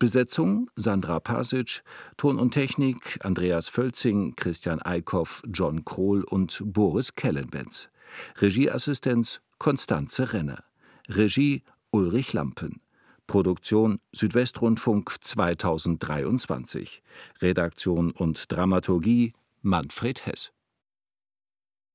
Besetzung 0.00 0.70
Sandra 0.76 1.20
Pasic, 1.20 1.82
Ton 2.16 2.38
und 2.38 2.52
Technik 2.52 3.18
Andreas 3.22 3.68
Völzing, 3.68 4.34
Christian 4.34 4.80
Eickhoff, 4.80 5.42
John 5.52 5.84
Krohl 5.84 6.24
und 6.24 6.62
Boris 6.64 7.14
Kellenbenz. 7.14 7.90
Regieassistenz 8.38 9.42
Konstanze 9.58 10.32
Renner. 10.32 10.64
Regie 11.06 11.64
Ulrich 11.90 12.32
Lampen. 12.32 12.80
Produktion 13.26 14.00
Südwestrundfunk 14.12 15.16
2023. 15.20 17.02
Redaktion 17.42 18.10
und 18.10 18.50
Dramaturgie 18.50 19.34
Manfred 19.60 20.24
Hess. 20.24 20.50